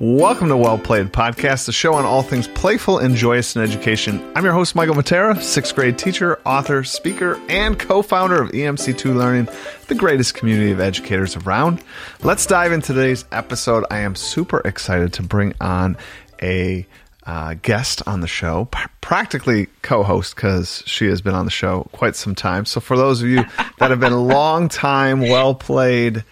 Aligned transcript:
Welcome 0.00 0.46
to 0.50 0.56
Well 0.56 0.78
Played 0.78 1.12
Podcast, 1.12 1.66
the 1.66 1.72
show 1.72 1.94
on 1.94 2.04
all 2.04 2.22
things 2.22 2.46
playful 2.46 2.98
and 2.98 3.16
joyous 3.16 3.56
in 3.56 3.62
education. 3.62 4.24
I'm 4.36 4.44
your 4.44 4.52
host, 4.52 4.76
Michael 4.76 4.94
Matera, 4.94 5.42
sixth 5.42 5.74
grade 5.74 5.98
teacher, 5.98 6.38
author, 6.46 6.84
speaker, 6.84 7.36
and 7.48 7.76
co 7.76 8.02
founder 8.02 8.40
of 8.40 8.52
EMC2 8.52 9.16
Learning, 9.16 9.48
the 9.88 9.96
greatest 9.96 10.34
community 10.34 10.70
of 10.70 10.78
educators 10.78 11.34
around. 11.34 11.82
Let's 12.22 12.46
dive 12.46 12.70
into 12.70 12.94
today's 12.94 13.24
episode. 13.32 13.84
I 13.90 13.98
am 13.98 14.14
super 14.14 14.60
excited 14.60 15.14
to 15.14 15.24
bring 15.24 15.54
on 15.60 15.96
a 16.40 16.86
uh, 17.26 17.54
guest 17.54 18.00
on 18.06 18.20
the 18.20 18.28
show, 18.28 18.66
p- 18.66 18.78
practically 19.00 19.66
co 19.82 20.04
host, 20.04 20.36
because 20.36 20.84
she 20.86 21.06
has 21.06 21.20
been 21.20 21.34
on 21.34 21.44
the 21.44 21.50
show 21.50 21.88
quite 21.90 22.14
some 22.14 22.36
time. 22.36 22.66
So, 22.66 22.78
for 22.78 22.96
those 22.96 23.20
of 23.20 23.28
you 23.28 23.42
that 23.80 23.90
have 23.90 23.98
been 23.98 24.12
long 24.28 24.68
time, 24.68 25.22
well 25.22 25.56
played 25.56 26.22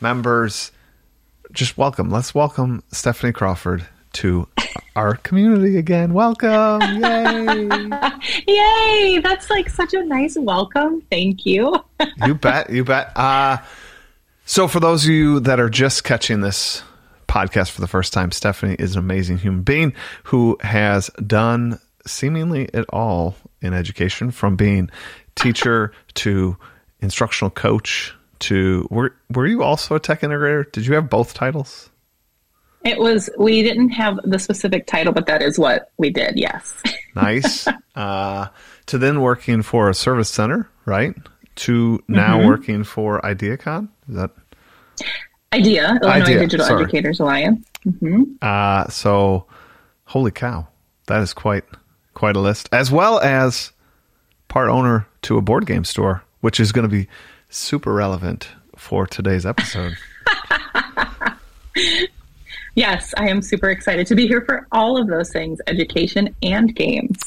members, 0.00 0.72
just 1.52 1.76
welcome. 1.76 2.10
Let's 2.10 2.34
welcome 2.34 2.82
Stephanie 2.92 3.32
Crawford 3.32 3.86
to 4.14 4.48
our 4.96 5.16
community 5.16 5.76
again. 5.76 6.14
Welcome. 6.14 6.80
Yay. 6.80 7.90
Yay. 8.46 9.20
That's 9.20 9.50
like 9.50 9.68
such 9.68 9.94
a 9.94 10.02
nice 10.04 10.36
welcome. 10.38 11.02
Thank 11.10 11.46
you. 11.46 11.82
you 12.26 12.34
bet. 12.34 12.70
You 12.70 12.84
bet. 12.84 13.16
Uh, 13.16 13.58
so, 14.44 14.68
for 14.68 14.80
those 14.80 15.04
of 15.04 15.10
you 15.10 15.40
that 15.40 15.60
are 15.60 15.70
just 15.70 16.04
catching 16.04 16.40
this 16.40 16.82
podcast 17.28 17.70
for 17.70 17.80
the 17.80 17.88
first 17.88 18.12
time, 18.12 18.32
Stephanie 18.32 18.76
is 18.78 18.94
an 18.94 18.98
amazing 18.98 19.38
human 19.38 19.62
being 19.62 19.92
who 20.24 20.58
has 20.60 21.08
done 21.26 21.78
seemingly 22.06 22.64
it 22.72 22.86
all 22.90 23.36
in 23.60 23.74
education 23.74 24.30
from 24.30 24.56
being 24.56 24.90
teacher 25.34 25.92
to 26.14 26.56
instructional 27.00 27.50
coach 27.50 28.14
to 28.40 28.86
were 28.90 29.14
were 29.30 29.46
you 29.46 29.62
also 29.62 29.94
a 29.94 30.00
tech 30.00 30.20
integrator? 30.20 30.70
Did 30.72 30.86
you 30.86 30.94
have 30.94 31.08
both 31.08 31.34
titles? 31.34 31.90
It 32.84 32.98
was 32.98 33.28
we 33.38 33.62
didn't 33.62 33.90
have 33.90 34.18
the 34.24 34.38
specific 34.38 34.86
title, 34.86 35.12
but 35.12 35.26
that 35.26 35.42
is 35.42 35.58
what 35.58 35.92
we 35.98 36.10
did. 36.10 36.38
Yes. 36.38 36.82
nice. 37.14 37.66
Uh, 37.94 38.48
to 38.86 38.98
then 38.98 39.20
working 39.20 39.62
for 39.62 39.90
a 39.90 39.94
service 39.94 40.30
center, 40.30 40.70
right? 40.86 41.14
To 41.56 42.02
now 42.08 42.38
mm-hmm. 42.38 42.48
working 42.48 42.84
for 42.84 43.20
IdeaCon. 43.20 43.88
Is 44.08 44.14
that 44.14 44.30
Idea 45.52 45.98
Illinois 46.02 46.22
Idea, 46.22 46.38
Digital 46.38 46.66
sorry. 46.66 46.82
Educators 46.84 47.20
Alliance? 47.20 47.66
Mm-hmm. 47.86 48.22
Uh, 48.40 48.88
so, 48.88 49.46
holy 50.04 50.30
cow, 50.30 50.68
that 51.06 51.20
is 51.20 51.32
quite 51.32 51.64
quite 52.14 52.36
a 52.36 52.40
list, 52.40 52.68
as 52.72 52.90
well 52.90 53.20
as 53.20 53.72
part 54.48 54.70
owner 54.70 55.06
to 55.22 55.36
a 55.36 55.42
board 55.42 55.66
game 55.66 55.84
store, 55.84 56.22
which 56.40 56.60
is 56.60 56.72
going 56.72 56.88
to 56.88 56.94
be 56.94 57.08
super 57.50 57.92
relevant 57.92 58.48
for 58.76 59.06
today's 59.06 59.44
episode. 59.44 59.96
yes, 62.74 63.12
I 63.16 63.28
am 63.28 63.42
super 63.42 63.68
excited 63.68 64.06
to 64.06 64.14
be 64.14 64.26
here 64.26 64.40
for 64.40 64.66
all 64.72 65.00
of 65.00 65.08
those 65.08 65.30
things 65.30 65.60
education 65.66 66.34
and 66.42 66.74
games. 66.74 67.22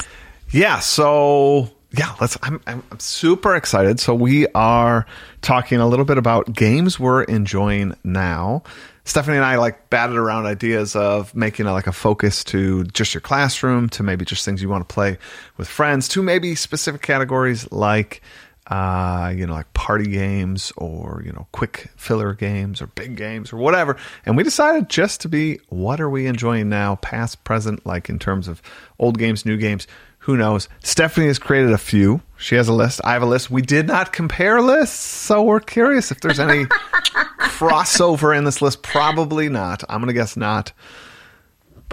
Yeah, 0.50 0.80
so 0.80 1.70
yeah, 1.92 2.16
let's 2.20 2.38
I'm, 2.42 2.60
I'm, 2.66 2.84
I'm 2.92 3.00
super 3.00 3.56
excited. 3.56 4.00
So 4.00 4.16
we 4.16 4.48
are 4.56 5.06
talking 5.42 5.80
a 5.80 5.88
little 5.88 6.06
bit 6.06 6.18
about 6.18 6.52
games 6.54 7.00
we're 7.00 7.24
enjoying 7.24 7.96
now. 8.04 8.64
Stephanie 9.06 9.36
and 9.36 9.46
I 9.46 9.58
like 9.58 9.90
batted 9.90 10.16
around 10.16 10.46
ideas 10.46 10.96
of 10.96 11.36
making 11.36 11.66
a, 11.66 11.74
like 11.74 11.88
a 11.88 11.92
focus 11.92 12.44
to 12.46 12.86
just 12.86 13.14
your 13.14 13.22
classroom, 13.22 13.90
to 13.90 14.02
maybe 14.02 14.24
just 14.24 14.46
things 14.46 14.62
you 14.62 14.70
want 14.70 14.88
to 14.88 14.94
play 14.94 15.18
with 15.58 15.68
friends, 15.68 16.08
to 16.10 16.24
maybe 16.24 16.56
specific 16.56 17.02
categories 17.02 17.70
like 17.72 18.22
uh, 18.68 19.34
you 19.36 19.46
know, 19.46 19.54
like 19.54 19.72
party 19.74 20.10
games 20.10 20.72
or, 20.78 21.22
you 21.26 21.32
know, 21.32 21.48
quick 21.52 21.92
filler 21.96 22.34
games 22.34 22.82
or 22.82 22.88
big 22.88 23.16
games 23.16 23.52
or 23.52 23.58
whatever. 23.58 23.98
And 24.26 24.38
we 24.38 24.44
decided 24.44 24.90
just 24.90 25.22
to 25.22 25.30
be 25.30 25.60
what 25.70 26.00
are 26.00 26.10
we 26.10 26.28
enjoying 26.28 26.70
now, 26.70 26.96
past, 26.96 27.44
present, 27.44 27.86
like 27.86 28.10
in 28.10 28.20
terms 28.20 28.48
of 28.48 28.62
old 29.00 29.18
games, 29.18 29.46
new 29.46 29.58
games. 29.58 29.88
Who 30.20 30.38
knows? 30.38 30.70
Stephanie 30.82 31.28
has 31.28 31.38
created 31.38 31.72
a 31.74 31.78
few. 31.78 32.22
She 32.38 32.56
has 32.56 32.70
a 32.70 32.74
list. 32.74 33.02
I 33.04 33.12
have 33.12 33.24
a 33.24 33.26
list. 33.26 33.52
We 33.52 33.62
did 33.62 33.88
not 33.88 34.14
compare 34.14 34.62
lists, 34.62 34.98
so 34.98 35.44
we're 35.44 35.60
curious 35.60 36.12
if 36.12 36.22
there's 36.22 36.40
any 36.40 36.64
crossover 37.42 38.38
in 38.38 38.46
this 38.46 38.62
list. 38.62 38.84
Probably 38.84 39.50
not. 39.50 39.84
I'm 39.90 40.00
going 40.00 40.08
to 40.08 40.14
guess 40.14 40.38
not 40.38 40.72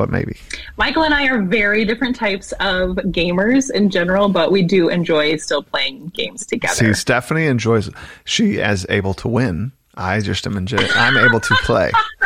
but 0.01 0.09
maybe. 0.09 0.35
Michael 0.79 1.05
and 1.05 1.13
I 1.13 1.27
are 1.27 1.43
very 1.43 1.85
different 1.85 2.17
types 2.17 2.53
of 2.53 2.97
gamers 3.13 3.71
in 3.71 3.91
general, 3.91 4.31
but 4.31 4.51
we 4.51 4.63
do 4.63 4.89
enjoy 4.89 5.37
still 5.37 5.63
playing 5.63 6.07
games 6.15 6.47
together. 6.47 6.75
See, 6.75 6.95
Stephanie 6.95 7.45
enjoys. 7.45 7.91
She 8.25 8.55
is 8.55 8.87
able 8.89 9.13
to 9.15 9.29
win. 9.29 9.73
I 9.97 10.21
just 10.21 10.47
am. 10.47 10.57
Enjoy, 10.57 10.79
I'm 10.95 11.19
able 11.19 11.39
to 11.39 11.55
play. 11.57 11.93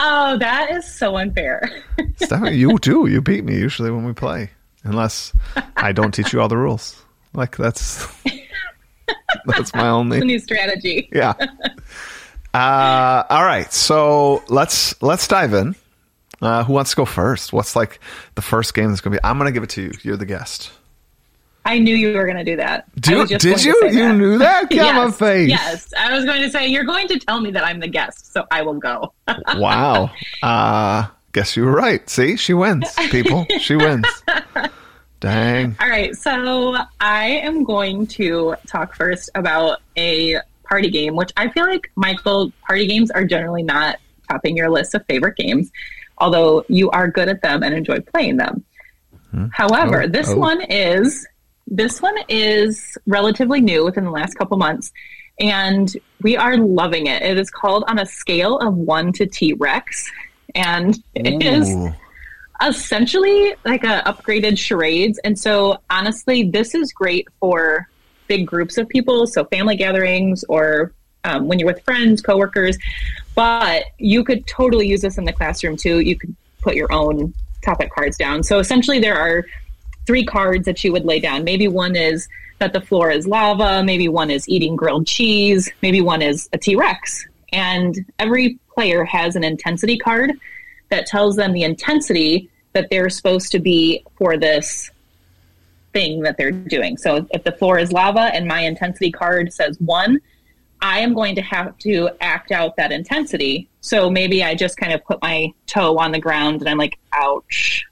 oh, 0.00 0.36
that 0.38 0.72
is 0.72 0.84
so 0.92 1.16
unfair. 1.16 1.84
Stephanie, 2.16 2.56
you 2.56 2.76
do. 2.78 3.06
You 3.06 3.22
beat 3.22 3.44
me 3.44 3.54
usually 3.54 3.92
when 3.92 4.04
we 4.04 4.12
play, 4.12 4.50
unless 4.82 5.32
I 5.76 5.92
don't 5.92 6.12
teach 6.12 6.32
you 6.32 6.40
all 6.40 6.48
the 6.48 6.56
rules. 6.56 7.00
Like 7.34 7.56
that's 7.56 8.04
that's 9.46 9.72
my 9.74 9.90
only 9.90 10.18
new 10.18 10.40
strategy. 10.40 11.08
Yeah. 11.12 11.34
Uh, 12.52 13.22
all 13.30 13.44
right, 13.44 13.72
so 13.72 14.42
let's 14.48 15.00
let's 15.00 15.28
dive 15.28 15.54
in. 15.54 15.76
Uh, 16.40 16.64
who 16.64 16.72
wants 16.74 16.90
to 16.90 16.96
go 16.96 17.04
first? 17.04 17.52
What's 17.52 17.74
like 17.74 18.00
the 18.34 18.42
first 18.42 18.74
game 18.74 18.90
that's 18.90 19.00
going 19.00 19.14
to 19.14 19.20
be? 19.20 19.24
I'm 19.24 19.38
going 19.38 19.46
to 19.46 19.52
give 19.52 19.62
it 19.62 19.70
to 19.70 19.82
you. 19.82 19.92
You're 20.02 20.16
the 20.16 20.26
guest. 20.26 20.70
I 21.64 21.80
knew 21.80 21.96
you 21.96 22.16
were 22.16 22.24
going 22.24 22.36
to 22.36 22.44
do 22.44 22.56
that. 22.56 22.84
Do, 23.00 23.26
did 23.26 23.64
you? 23.64 23.74
You 23.86 23.90
that. 23.90 24.14
knew 24.14 24.38
that? 24.38 24.70
Get 24.70 24.76
yes, 24.76 25.18
face. 25.18 25.48
Yes, 25.48 25.92
I 25.98 26.14
was 26.14 26.24
going 26.24 26.40
to 26.42 26.50
say 26.50 26.68
you're 26.68 26.84
going 26.84 27.08
to 27.08 27.18
tell 27.18 27.40
me 27.40 27.50
that 27.50 27.64
I'm 27.64 27.80
the 27.80 27.88
guest, 27.88 28.32
so 28.32 28.46
I 28.52 28.62
will 28.62 28.74
go. 28.74 29.12
wow. 29.56 30.10
Uh, 30.42 31.08
guess 31.32 31.56
you 31.56 31.64
were 31.64 31.72
right. 31.72 32.08
See, 32.08 32.36
she 32.36 32.54
wins. 32.54 32.94
People, 33.10 33.46
she 33.58 33.74
wins. 33.74 34.06
Dang. 35.20 35.76
All 35.80 35.88
right, 35.88 36.14
so 36.14 36.76
I 37.00 37.26
am 37.26 37.64
going 37.64 38.06
to 38.08 38.54
talk 38.68 38.94
first 38.94 39.30
about 39.34 39.80
a 39.96 40.36
party 40.62 40.90
game, 40.90 41.16
which 41.16 41.32
I 41.36 41.48
feel 41.48 41.66
like 41.66 41.90
Michael 41.96 42.52
party 42.64 42.86
games 42.86 43.10
are 43.10 43.24
generally 43.24 43.64
not 43.64 43.98
topping 44.28 44.56
your 44.56 44.70
list 44.70 44.94
of 44.94 45.04
favorite 45.06 45.36
games 45.36 45.72
although 46.18 46.64
you 46.68 46.90
are 46.90 47.08
good 47.08 47.28
at 47.28 47.42
them 47.42 47.62
and 47.62 47.74
enjoy 47.74 48.00
playing 48.00 48.36
them. 48.36 48.64
Hmm. 49.30 49.46
However, 49.52 50.02
oh, 50.02 50.08
this 50.08 50.30
oh. 50.30 50.36
one 50.36 50.62
is 50.62 51.26
this 51.68 52.00
one 52.00 52.16
is 52.28 52.96
relatively 53.06 53.60
new 53.60 53.84
within 53.84 54.04
the 54.04 54.10
last 54.10 54.34
couple 54.34 54.56
months 54.56 54.92
and 55.40 55.96
we 56.22 56.36
are 56.36 56.56
loving 56.56 57.08
it. 57.08 57.22
It 57.22 57.38
is 57.38 57.50
called 57.50 57.84
on 57.88 57.98
a 57.98 58.06
scale 58.06 58.58
of 58.58 58.74
1 58.74 59.12
to 59.14 59.26
T-Rex 59.26 60.10
and 60.54 60.96
it 61.14 61.44
Ooh. 61.44 61.48
is 61.48 61.92
essentially 62.62 63.54
like 63.64 63.84
a 63.84 64.02
upgraded 64.06 64.56
charades 64.56 65.18
and 65.24 65.38
so 65.38 65.76
honestly 65.90 66.48
this 66.48 66.74
is 66.74 66.90
great 66.90 67.28
for 67.38 67.86
big 68.28 68.46
groups 68.46 68.78
of 68.78 68.88
people 68.88 69.26
so 69.26 69.44
family 69.44 69.76
gatherings 69.76 70.42
or 70.48 70.94
um, 71.26 71.46
when 71.46 71.58
you're 71.58 71.66
with 71.66 71.82
friends 71.82 72.22
coworkers 72.22 72.78
but 73.36 73.84
you 73.98 74.24
could 74.24 74.46
totally 74.46 74.88
use 74.88 75.02
this 75.02 75.18
in 75.18 75.24
the 75.24 75.32
classroom 75.32 75.76
too. 75.76 76.00
You 76.00 76.16
could 76.16 76.34
put 76.62 76.74
your 76.74 76.90
own 76.90 77.32
topic 77.62 77.92
cards 77.92 78.16
down. 78.16 78.42
So 78.42 78.58
essentially, 78.58 78.98
there 78.98 79.16
are 79.16 79.44
three 80.06 80.24
cards 80.24 80.64
that 80.64 80.82
you 80.82 80.90
would 80.92 81.04
lay 81.04 81.20
down. 81.20 81.44
Maybe 81.44 81.68
one 81.68 81.94
is 81.94 82.28
that 82.58 82.72
the 82.72 82.80
floor 82.80 83.10
is 83.10 83.26
lava, 83.26 83.82
maybe 83.84 84.08
one 84.08 84.30
is 84.30 84.48
eating 84.48 84.74
grilled 84.74 85.06
cheese, 85.06 85.70
maybe 85.82 86.00
one 86.00 86.22
is 86.22 86.48
a 86.54 86.58
T 86.58 86.74
Rex. 86.74 87.26
And 87.52 87.94
every 88.18 88.58
player 88.74 89.04
has 89.04 89.36
an 89.36 89.44
intensity 89.44 89.98
card 89.98 90.32
that 90.88 91.06
tells 91.06 91.36
them 91.36 91.52
the 91.52 91.62
intensity 91.62 92.48
that 92.72 92.88
they're 92.90 93.10
supposed 93.10 93.52
to 93.52 93.58
be 93.58 94.02
for 94.16 94.38
this 94.38 94.90
thing 95.92 96.22
that 96.22 96.38
they're 96.38 96.52
doing. 96.52 96.96
So 96.96 97.26
if 97.32 97.44
the 97.44 97.52
floor 97.52 97.78
is 97.78 97.92
lava 97.92 98.34
and 98.34 98.46
my 98.48 98.60
intensity 98.60 99.12
card 99.12 99.52
says 99.52 99.78
one, 99.80 100.20
I 100.80 101.00
am 101.00 101.14
going 101.14 101.34
to 101.36 101.42
have 101.42 101.76
to 101.78 102.10
act 102.20 102.52
out 102.52 102.76
that 102.76 102.92
intensity. 102.92 103.68
So 103.80 104.10
maybe 104.10 104.42
I 104.42 104.54
just 104.54 104.76
kind 104.76 104.92
of 104.92 105.04
put 105.04 105.20
my 105.22 105.52
toe 105.66 105.98
on 105.98 106.12
the 106.12 106.18
ground 106.18 106.60
and 106.60 106.68
I'm 106.68 106.78
like, 106.78 106.98
ouch. 107.12 107.84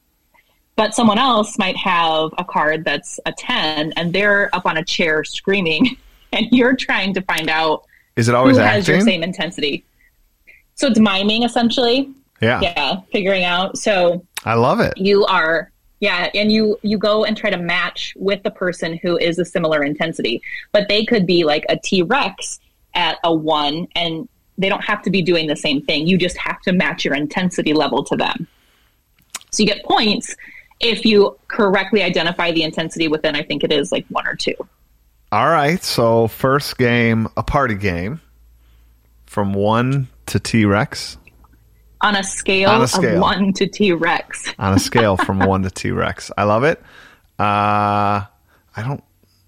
But 0.77 0.95
someone 0.95 1.19
else 1.19 1.59
might 1.59 1.77
have 1.77 2.31
a 2.37 2.45
card 2.45 2.85
that's 2.85 3.21
a 3.27 3.33
10 3.33 3.93
and 3.97 4.13
they're 4.13 4.55
up 4.55 4.67
on 4.67 4.77
a 4.77 4.85
chair 4.85 5.25
screaming 5.25 5.97
and 6.33 6.47
you're 6.51 6.77
trying 6.77 7.15
to 7.15 7.23
find 7.23 7.49
out 7.49 7.85
is 8.17 8.29
it 8.29 8.35
always 8.35 8.57
who 8.57 8.63
acting? 8.63 8.77
has 8.77 8.89
your 8.89 9.01
same 9.01 9.23
intensity. 9.23 9.85
So 10.75 10.89
it's 10.89 10.99
miming 10.99 11.45
essentially. 11.45 12.13
Yeah. 12.43 12.61
Yeah. 12.61 13.01
Figuring 13.13 13.45
out. 13.45 13.79
So 13.79 14.25
I 14.45 14.55
love 14.55 14.81
it. 14.81 14.97
You 14.97 15.25
are 15.27 15.71
yeah, 16.01 16.29
and 16.35 16.53
you 16.53 16.79
you 16.83 16.99
go 16.99 17.25
and 17.25 17.35
try 17.35 17.49
to 17.49 17.57
match 17.57 18.13
with 18.17 18.43
the 18.43 18.51
person 18.51 18.99
who 19.03 19.17
is 19.17 19.39
a 19.39 19.45
similar 19.45 19.83
intensity, 19.83 20.43
but 20.71 20.87
they 20.87 21.05
could 21.07 21.27
be 21.27 21.45
like 21.45 21.65
a 21.71 21.79
T 21.79 22.03
Rex 22.03 22.61
at 22.95 23.19
a 23.25 23.35
one 23.35 23.87
and 23.95 24.29
they 24.57 24.69
don't 24.69 24.85
have 24.85 25.03
to 25.03 25.11
be 25.11 25.21
doing 25.23 25.47
the 25.47 25.57
same 25.57 25.83
thing. 25.83 26.07
You 26.07 26.17
just 26.17 26.37
have 26.37 26.61
to 26.63 26.73
match 26.73 27.05
your 27.05 27.15
intensity 27.15 27.73
level 27.73 28.05
to 28.05 28.17
them. 28.17 28.47
So 29.51 29.63
you 29.63 29.67
get 29.67 29.85
points 29.85 30.35
if 30.81 31.05
you 31.05 31.39
correctly 31.49 32.03
identify 32.03 32.53
the 32.53 32.63
intensity 32.63 33.09
within, 33.09 33.35
I 33.37 33.43
think 33.43 33.65
it 33.65 33.73
is 33.73 33.93
like 33.93 34.07
one 34.09 34.27
or 34.27 34.35
two. 34.35 34.55
All 35.33 35.49
right. 35.49 35.83
So, 35.83 36.29
first 36.29 36.79
game, 36.79 37.29
a 37.37 37.43
party 37.43 37.75
game 37.75 38.21
from 39.27 39.55
one 39.55 40.09
to 40.27 40.39
T 40.39 40.65
Rex. 40.65 41.17
On 42.01 42.15
a 42.15 42.23
scale, 42.23 42.71
On 42.71 42.83
a 42.83 42.87
scale. 42.89 43.17
of 43.17 43.21
one 43.21 43.53
to 43.55 43.67
T 43.67 43.93
Rex. 43.93 44.53
on 44.59 44.75
a 44.75 44.79
scale 44.79 45.17
from 45.25 45.39
one 45.41 45.63
to 45.63 45.71
T 45.71 45.91
Rex. 45.91 46.31
I 46.37 46.45
love 46.45 46.65
it. 46.65 46.81
Uh, 47.39 48.23
I 48.77 48.83
don't 48.83 49.03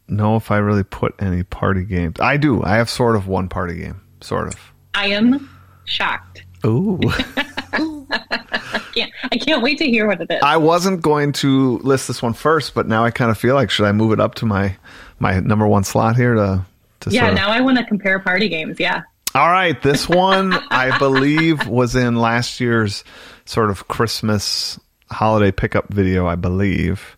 know 0.08 0.36
if 0.36 0.50
I 0.50 0.58
really 0.58 0.84
put 0.84 1.14
any 1.18 1.42
party 1.42 1.84
games. 1.84 2.16
I 2.20 2.36
do. 2.36 2.62
I 2.62 2.76
have 2.76 2.90
sort 2.90 3.16
of 3.16 3.26
one 3.26 3.48
party 3.48 3.76
game, 3.76 4.00
sort 4.20 4.48
of. 4.48 4.54
I 4.94 5.08
am 5.08 5.48
shocked. 5.84 6.44
Ooh. 6.64 6.98
I 7.04 8.80
can't, 8.94 9.12
I 9.32 9.36
can't 9.38 9.62
wait 9.62 9.78
to 9.78 9.86
hear 9.86 10.06
what 10.06 10.20
it 10.20 10.30
is. 10.30 10.40
I 10.42 10.56
wasn't 10.56 11.02
going 11.02 11.32
to 11.34 11.78
list 11.78 12.08
this 12.08 12.22
one 12.22 12.32
first, 12.32 12.74
but 12.74 12.86
now 12.86 13.04
I 13.04 13.10
kind 13.10 13.30
of 13.30 13.38
feel 13.38 13.54
like 13.54 13.70
should 13.70 13.86
I 13.86 13.92
move 13.92 14.12
it 14.12 14.20
up 14.20 14.36
to 14.36 14.46
my 14.46 14.76
my 15.18 15.40
number 15.40 15.66
one 15.66 15.84
slot 15.84 16.16
here 16.16 16.34
to 16.34 16.64
to 17.00 17.10
yeah, 17.10 17.20
sort 17.20 17.32
of 17.32 17.36
now 17.36 17.50
I 17.50 17.60
want 17.60 17.78
to 17.78 17.84
compare 17.84 18.18
party 18.18 18.48
games. 18.48 18.78
Yeah. 18.78 19.02
All 19.34 19.48
right, 19.48 19.80
this 19.82 20.08
one 20.08 20.54
I 20.70 20.98
believe 20.98 21.66
was 21.66 21.94
in 21.94 22.16
last 22.16 22.60
year's 22.60 23.04
sort 23.44 23.70
of 23.70 23.88
Christmas 23.88 24.78
holiday 25.10 25.52
pickup 25.52 25.88
video, 25.88 26.26
I 26.26 26.36
believe. 26.36 27.16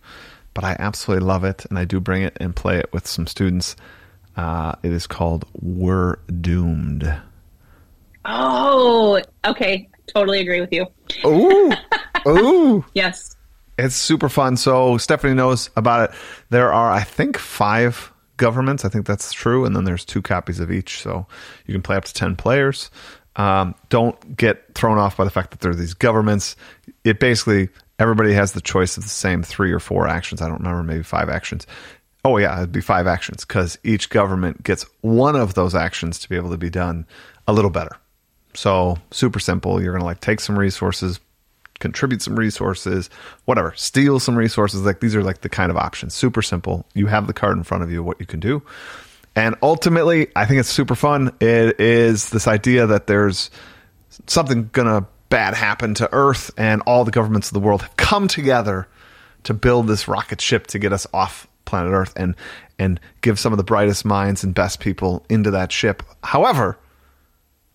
But 0.59 0.65
I 0.65 0.75
absolutely 0.81 1.25
love 1.25 1.45
it, 1.45 1.67
and 1.67 1.79
I 1.79 1.85
do 1.85 2.01
bring 2.01 2.23
it 2.25 2.37
and 2.41 2.57
play 2.57 2.79
it 2.79 2.93
with 2.93 3.07
some 3.07 3.29
students. 3.29 3.77
Uh, 4.37 4.73
it 4.83 4.91
is 4.91 5.07
called 5.07 5.45
We're 5.63 6.17
Doomed. 6.41 7.17
Oh, 8.25 9.23
okay. 9.45 9.89
Totally 10.13 10.41
agree 10.41 10.61
with 10.61 10.73
you. 10.73 10.85
Ooh, 11.25 11.73
ooh, 12.29 12.85
Yes. 12.93 13.37
it's 13.79 13.95
super 13.95 14.29
fun. 14.29 14.57
So 14.57 14.99
Stephanie 14.99 15.35
knows 15.35 15.71
about 15.77 16.11
it. 16.11 16.17
There 16.51 16.73
are, 16.73 16.91
I 16.91 17.05
think, 17.05 17.39
five 17.39 18.13
governments. 18.37 18.85
I 18.85 18.89
think 18.89 19.07
that's 19.07 19.33
true, 19.33 19.65
and 19.65 19.77
then 19.77 19.85
there's 19.85 20.05
two 20.05 20.23
copies 20.23 20.59
of 20.59 20.73
each, 20.73 21.01
so 21.01 21.29
you 21.67 21.73
can 21.73 21.83
play 21.83 21.95
up 21.95 22.05
to 22.07 22.13
ten 22.13 22.35
players. 22.35 22.91
Um, 23.37 23.77
don't 23.91 24.37
get 24.37 24.75
thrown 24.75 24.99
off 24.99 25.17
by 25.19 25.23
the 25.23 25.31
fact 25.31 25.53
that 25.53 25.61
there 25.61 25.71
are 25.71 25.77
these 25.77 25.95
governments. 25.95 26.57
It 27.05 27.21
basically 27.21 27.69
everybody 27.99 28.33
has 28.33 28.53
the 28.53 28.61
choice 28.61 28.97
of 28.97 29.03
the 29.03 29.09
same 29.09 29.43
three 29.43 29.73
or 29.73 29.81
four 29.81 30.07
actions. 30.07 30.41
I 30.41 30.49
don't 30.49 30.59
remember, 30.59 30.83
maybe 30.83 31.03
five 31.03 31.29
actions. 31.29 31.67
Oh 32.25 32.37
yeah, 32.37 32.57
it'd 32.59 32.73
be 32.73 32.81
five 32.81 33.07
actions 33.07 33.45
because 33.45 33.79
each 33.85 34.11
government 34.11 34.63
gets 34.63 34.85
one 35.01 35.37
of 35.37 35.55
those 35.55 35.75
actions 35.75 36.19
to 36.21 36.29
be 36.29 36.37
able 36.37 36.51
to 36.51 36.59
be 36.59 36.71
done 36.71 37.07
a 37.47 37.53
little 37.53 37.71
better. 37.71 37.97
So 38.55 38.99
super 39.11 39.39
simple. 39.39 39.83
You're 39.83 39.93
gonna 39.93 40.05
like 40.05 40.21
take 40.21 40.41
some 40.41 40.59
resources, 40.59 41.21
contribute 41.79 42.23
some 42.23 42.37
resources, 42.37 43.09
whatever, 43.45 43.73
steal 43.77 44.19
some 44.21 44.37
resources. 44.37 44.83
Like 44.83 45.01
these 45.01 45.15
are 45.15 45.23
like 45.23 45.43
the 45.43 45.49
kind 45.49 45.71
of 45.71 45.77
options. 45.77 46.15
Super 46.15 46.43
simple. 46.43 46.85
You 46.95 47.07
have 47.07 47.27
the 47.27 47.33
card 47.33 47.57
in 47.57 47.63
front 47.63 47.85
of 47.85 47.91
you, 47.91 48.03
what 48.03 48.21
you 48.21 48.27
can 48.27 48.41
do. 48.41 48.63
And 49.37 49.55
ultimately, 49.63 50.29
I 50.35 50.47
think 50.47 50.59
it's 50.59 50.69
super 50.69 50.97
fun. 50.97 51.33
It 51.41 51.81
is 51.81 52.31
this 52.31 52.49
idea 52.49 52.89
that 52.89 53.07
there's 53.07 53.51
something 54.27 54.71
gonna 54.73 55.07
bad 55.29 55.55
happen 55.55 55.95
to 55.95 56.09
Earth, 56.13 56.51
and 56.57 56.83
all 56.83 57.05
the 57.05 57.11
governments 57.11 57.49
of 57.49 57.55
the 57.55 57.61
world 57.61 57.83
have 57.83 57.97
come 57.97 58.29
together 58.29 58.89
to 59.45 59.55
build 59.55 59.87
this 59.87 60.09
rocket 60.09 60.41
ship 60.41 60.67
to 60.69 60.79
get 60.79 60.93
us 60.93 61.07
off 61.13 61.47
planet 61.65 61.93
Earth 61.93 62.13
and 62.17 62.35
and 62.79 62.99
give 63.21 63.39
some 63.39 63.53
of 63.53 63.57
the 63.57 63.65
brightest 63.65 64.05
minds 64.05 64.43
and 64.43 64.55
best 64.55 64.81
people 64.81 65.25
into 65.29 65.51
that 65.51 65.71
ship. 65.71 66.03
However, 66.23 66.79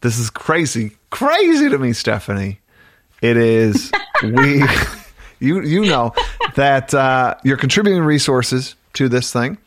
this 0.01 0.17
is 0.17 0.29
crazy, 0.29 0.97
crazy 1.09 1.69
to 1.69 1.77
me, 1.77 1.93
Stephanie. 1.93 2.59
It 3.21 3.37
is 3.37 3.91
we 4.23 4.63
you 5.39 5.61
you 5.61 5.85
know 5.85 6.13
that 6.55 6.93
uh, 6.93 7.35
you're 7.43 7.57
contributing 7.57 8.03
resources 8.03 8.75
to 8.93 9.07
this 9.09 9.31
thing, 9.31 9.57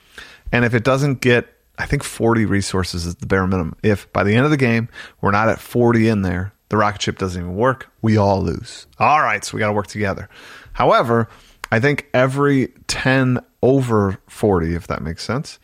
and 0.53 0.65
if 0.65 0.75
it 0.75 0.85
doesn't 0.85 1.21
get, 1.21 1.49
I 1.79 1.87
think 1.87 2.03
40 2.03 2.47
resources 2.47 3.07
is 3.07 3.17
the 3.17 3.27
bare 3.27 3.47
minimum. 3.47 3.77
If 3.83 4.13
by 4.13 4.25
the 4.25 4.35
end 4.35 4.45
of 4.45 4.51
the 4.51 4.57
game 4.57 4.89
we're 5.21 5.31
not 5.31 5.49
at 5.49 5.61
40 5.61 6.09
in 6.09 6.23
there, 6.23 6.53
the 6.69 6.77
rocket 6.77 7.03
ship 7.03 7.19
doesn't 7.19 7.41
even 7.41 7.57
work. 7.57 7.91
We 8.03 8.17
all 8.17 8.43
lose. 8.43 8.87
All 8.99 9.21
right, 9.21 9.45
so 9.45 9.55
we 9.57 9.61
got 9.61 9.69
to 9.69 9.73
work 9.73 9.87
together. 9.87 10.29
However, 10.73 11.29
I 11.71 11.81
think 11.81 12.09
every 12.13 12.69
10 12.89 13.41
over 13.63 14.19
40, 14.29 14.75
if 14.75 14.87
that 14.89 15.03
makes 15.03 15.25
sense, 15.25 15.59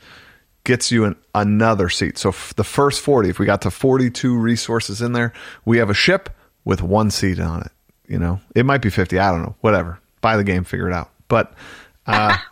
gets 0.65 0.91
you 0.93 1.05
an, 1.05 1.17
another 1.35 1.89
seat. 1.89 2.19
So 2.19 2.31
f- 2.31 2.55
the 2.57 2.65
first 2.65 3.01
40, 3.01 3.29
if 3.29 3.39
we 3.39 3.47
got 3.47 3.63
to 3.63 3.71
42 3.71 4.37
resources 4.37 5.03
in 5.03 5.13
there, 5.13 5.33
we 5.65 5.79
have 5.79 5.91
a 5.91 5.95
ship 5.95 6.31
with 6.65 6.83
one 6.83 7.11
seat 7.11 7.41
on 7.41 7.63
it. 7.63 7.73
You 8.07 8.19
know, 8.19 8.41
it 8.55 8.65
might 8.67 8.83
be 8.83 8.91
50. 8.91 9.19
I 9.19 9.31
don't 9.31 9.43
know. 9.43 9.57
Whatever. 9.61 9.99
Buy 10.21 10.37
the 10.37 10.45
game, 10.45 10.65
figure 10.65 10.89
it 10.89 10.95
out. 10.95 11.11
But 11.29 11.55
uh, 12.07 12.37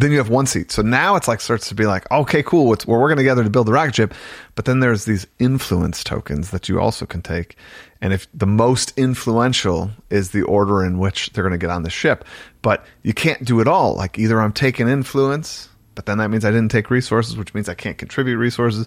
then 0.00 0.12
you 0.12 0.18
have 0.18 0.28
one 0.28 0.46
seat. 0.46 0.70
So 0.70 0.80
now 0.80 1.16
it's 1.16 1.26
like 1.26 1.40
starts 1.40 1.68
to 1.68 1.74
be 1.74 1.84
like, 1.84 2.08
okay, 2.10 2.42
cool. 2.42 2.72
It's, 2.72 2.86
we're 2.86 3.00
working 3.00 3.16
together 3.16 3.42
to 3.42 3.50
build 3.50 3.66
the 3.66 3.72
rocket 3.72 3.96
ship. 3.96 4.14
But 4.54 4.64
then 4.64 4.78
there's 4.78 5.06
these 5.06 5.26
influence 5.40 6.04
tokens 6.04 6.50
that 6.52 6.68
you 6.68 6.78
also 6.78 7.04
can 7.04 7.20
take. 7.20 7.56
And 8.00 8.12
if 8.12 8.28
the 8.32 8.46
most 8.46 8.96
influential 8.96 9.90
is 10.08 10.30
the 10.30 10.42
order 10.42 10.84
in 10.84 11.00
which 11.00 11.30
they're 11.30 11.42
going 11.42 11.50
to 11.52 11.58
get 11.58 11.70
on 11.70 11.82
the 11.82 11.90
ship, 11.90 12.24
but 12.62 12.86
you 13.02 13.12
can't 13.12 13.44
do 13.44 13.58
it 13.58 13.66
all. 13.66 13.94
Like 13.96 14.20
either 14.20 14.40
I'm 14.40 14.52
taking 14.52 14.88
influence, 14.88 15.68
but 15.96 16.06
then 16.06 16.18
that 16.18 16.28
means 16.28 16.44
I 16.44 16.52
didn't 16.52 16.70
take 16.70 16.90
resources, 16.90 17.36
which 17.36 17.52
means 17.52 17.68
I 17.68 17.74
can't 17.74 17.98
contribute 17.98 18.36
resources, 18.36 18.86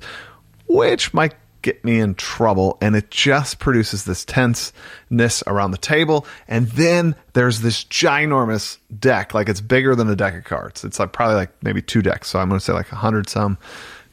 which 0.67 1.13
might 1.13 1.35
get 1.61 1.83
me 1.83 1.99
in 1.99 2.15
trouble. 2.15 2.77
And 2.81 2.95
it 2.95 3.11
just 3.11 3.59
produces 3.59 4.05
this 4.05 4.25
tenseness 4.25 5.43
around 5.47 5.71
the 5.71 5.77
table. 5.77 6.25
And 6.47 6.67
then 6.69 7.15
there's 7.33 7.61
this 7.61 7.83
ginormous 7.85 8.77
deck, 8.97 9.33
like 9.33 9.49
it's 9.49 9.61
bigger 9.61 9.95
than 9.95 10.09
a 10.09 10.15
deck 10.15 10.35
of 10.35 10.43
cards. 10.43 10.83
It's 10.83 10.99
like 10.99 11.11
probably 11.11 11.35
like 11.35 11.51
maybe 11.63 11.81
two 11.81 12.01
decks. 12.01 12.29
So 12.29 12.39
I'm 12.39 12.49
going 12.49 12.59
to 12.59 12.65
say 12.65 12.73
like 12.73 12.91
a 12.91 12.95
hundred 12.95 13.29
some 13.29 13.57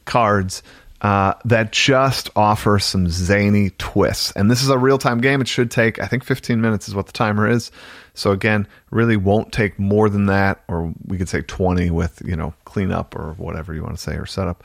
cards. 0.05 0.63
Uh, 1.01 1.33
that 1.45 1.71
just 1.71 2.29
offer 2.35 2.77
some 2.77 3.07
zany 3.07 3.69
twists. 3.77 4.33
And 4.33 4.51
this 4.51 4.61
is 4.61 4.67
a 4.67 4.77
real 4.77 4.97
time 4.97 5.21
game. 5.21 5.39
It 5.39 5.47
should 5.47 5.71
take, 5.71 5.97
I 5.97 6.07
think, 6.07 6.25
15 6.25 6.59
minutes 6.59 6.89
is 6.89 6.95
what 6.95 7.05
the 7.05 7.13
timer 7.13 7.49
is. 7.49 7.71
So 8.15 8.31
again, 8.31 8.67
really 8.91 9.15
won't 9.15 9.53
take 9.53 9.79
more 9.79 10.09
than 10.09 10.25
that, 10.25 10.61
or 10.67 10.93
we 11.07 11.17
could 11.17 11.29
say 11.29 11.41
20 11.41 11.89
with, 11.91 12.21
you 12.25 12.35
know, 12.35 12.53
cleanup 12.65 13.15
or 13.15 13.31
whatever 13.37 13.73
you 13.73 13.81
want 13.81 13.95
to 13.95 14.01
say 14.01 14.15
or 14.15 14.25
setup. 14.25 14.61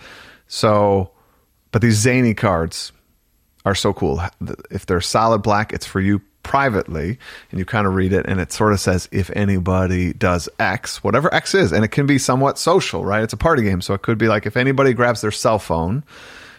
So, 0.48 1.12
but 1.74 1.82
these 1.82 1.96
zany 1.96 2.34
cards 2.34 2.92
are 3.64 3.74
so 3.74 3.92
cool. 3.92 4.22
If 4.70 4.86
they're 4.86 5.00
solid 5.00 5.42
black, 5.42 5.72
it's 5.72 5.84
for 5.84 6.00
you 6.00 6.22
privately, 6.44 7.18
and 7.50 7.58
you 7.58 7.64
kind 7.64 7.84
of 7.84 7.96
read 7.96 8.12
it, 8.12 8.26
and 8.26 8.40
it 8.40 8.52
sort 8.52 8.72
of 8.72 8.78
says 8.78 9.08
if 9.10 9.28
anybody 9.30 10.12
does 10.12 10.48
X, 10.60 11.02
whatever 11.02 11.34
X 11.34 11.52
is, 11.52 11.72
and 11.72 11.84
it 11.84 11.88
can 11.88 12.06
be 12.06 12.16
somewhat 12.16 12.60
social, 12.60 13.04
right? 13.04 13.24
It's 13.24 13.32
a 13.32 13.36
party 13.36 13.64
game, 13.64 13.80
so 13.80 13.92
it 13.92 14.02
could 14.02 14.18
be 14.18 14.28
like 14.28 14.46
if 14.46 14.56
anybody 14.56 14.92
grabs 14.92 15.20
their 15.20 15.32
cell 15.32 15.58
phone, 15.58 16.04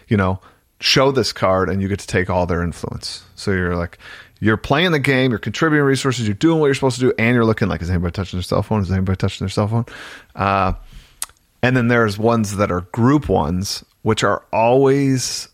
you 0.06 0.18
know, 0.18 0.38
show 0.80 1.12
this 1.12 1.32
card, 1.32 1.70
and 1.70 1.80
you 1.80 1.88
get 1.88 2.00
to 2.00 2.06
take 2.06 2.28
all 2.28 2.44
their 2.44 2.62
influence. 2.62 3.24
So 3.36 3.52
you're 3.52 3.74
like, 3.74 3.96
you're 4.40 4.58
playing 4.58 4.92
the 4.92 4.98
game, 4.98 5.30
you're 5.30 5.38
contributing 5.38 5.86
resources, 5.86 6.28
you're 6.28 6.34
doing 6.34 6.60
what 6.60 6.66
you're 6.66 6.74
supposed 6.74 6.96
to 6.96 7.06
do, 7.08 7.14
and 7.18 7.34
you're 7.34 7.46
looking 7.46 7.68
like, 7.68 7.80
is 7.80 7.88
anybody 7.88 8.12
touching 8.12 8.36
their 8.36 8.42
cell 8.44 8.62
phone? 8.62 8.82
Is 8.82 8.92
anybody 8.92 9.16
touching 9.16 9.46
their 9.46 9.48
cell 9.48 9.66
phone? 9.66 9.86
Uh, 10.34 10.74
and 11.62 11.74
then 11.74 11.88
there's 11.88 12.18
ones 12.18 12.56
that 12.58 12.70
are 12.70 12.82
group 12.92 13.30
ones, 13.30 13.82
which 14.06 14.22
are 14.22 14.44
always 14.52 15.48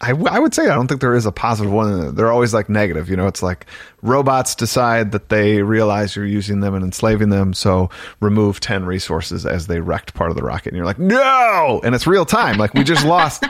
I, 0.00 0.10
w- 0.10 0.28
I 0.30 0.38
would 0.38 0.54
say 0.54 0.68
I 0.68 0.76
don't 0.76 0.86
think 0.86 1.00
there 1.00 1.16
is 1.16 1.26
a 1.26 1.32
positive 1.32 1.72
one. 1.72 2.14
They're 2.14 2.30
always 2.30 2.54
like 2.54 2.68
negative. 2.68 3.10
You 3.10 3.16
know, 3.16 3.26
it's 3.26 3.42
like 3.42 3.66
robots 4.00 4.54
decide 4.54 5.10
that 5.10 5.28
they 5.28 5.62
realize 5.62 6.14
you're 6.14 6.24
using 6.24 6.60
them 6.60 6.74
and 6.74 6.84
enslaving 6.84 7.30
them, 7.30 7.52
so 7.52 7.90
remove 8.20 8.60
10 8.60 8.84
resources 8.84 9.44
as 9.44 9.66
they 9.66 9.80
wrecked 9.80 10.14
part 10.14 10.30
of 10.30 10.36
the 10.36 10.44
rocket. 10.44 10.68
And 10.68 10.76
you're 10.76 10.86
like, 10.86 11.00
no! 11.00 11.80
And 11.82 11.96
it's 11.96 12.06
real 12.06 12.26
time. 12.26 12.58
Like, 12.58 12.74
we 12.74 12.84
just 12.84 13.04
lost 13.16 13.42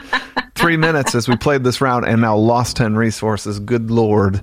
three 0.55 0.79
minutes 0.79 1.15
as 1.15 1.29
we 1.29 1.37
played 1.37 1.63
this 1.63 1.83
round 1.83 2.07
and 2.07 2.23
now 2.23 2.37
lost 2.37 2.77
10 2.77 2.95
resources. 2.95 3.59
Good 3.59 3.91
Lord. 3.91 4.43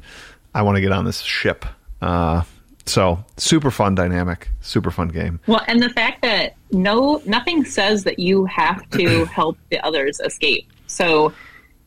I 0.54 0.62
want 0.62 0.76
to 0.76 0.82
get 0.82 0.92
on 0.92 1.06
this 1.06 1.22
ship. 1.22 1.66
Uh, 2.02 2.44
so 2.86 3.24
super 3.38 3.72
fun 3.72 3.96
dynamic, 3.96 4.50
super 4.62 4.92
fun 4.92 5.08
game. 5.08 5.40
Well, 5.48 5.62
and 5.68 5.82
the 5.82 5.90
fact 5.90 6.22
that 6.24 6.56
no, 6.72 7.22
nothing 7.26 7.64
says 7.66 8.04
that 8.04 8.20
you 8.20 8.46
have 8.46 8.90
to 8.92 9.26
help 9.34 9.58
the 9.70 9.80
others 9.80 10.20
escape. 10.20 10.70
So, 10.88 11.34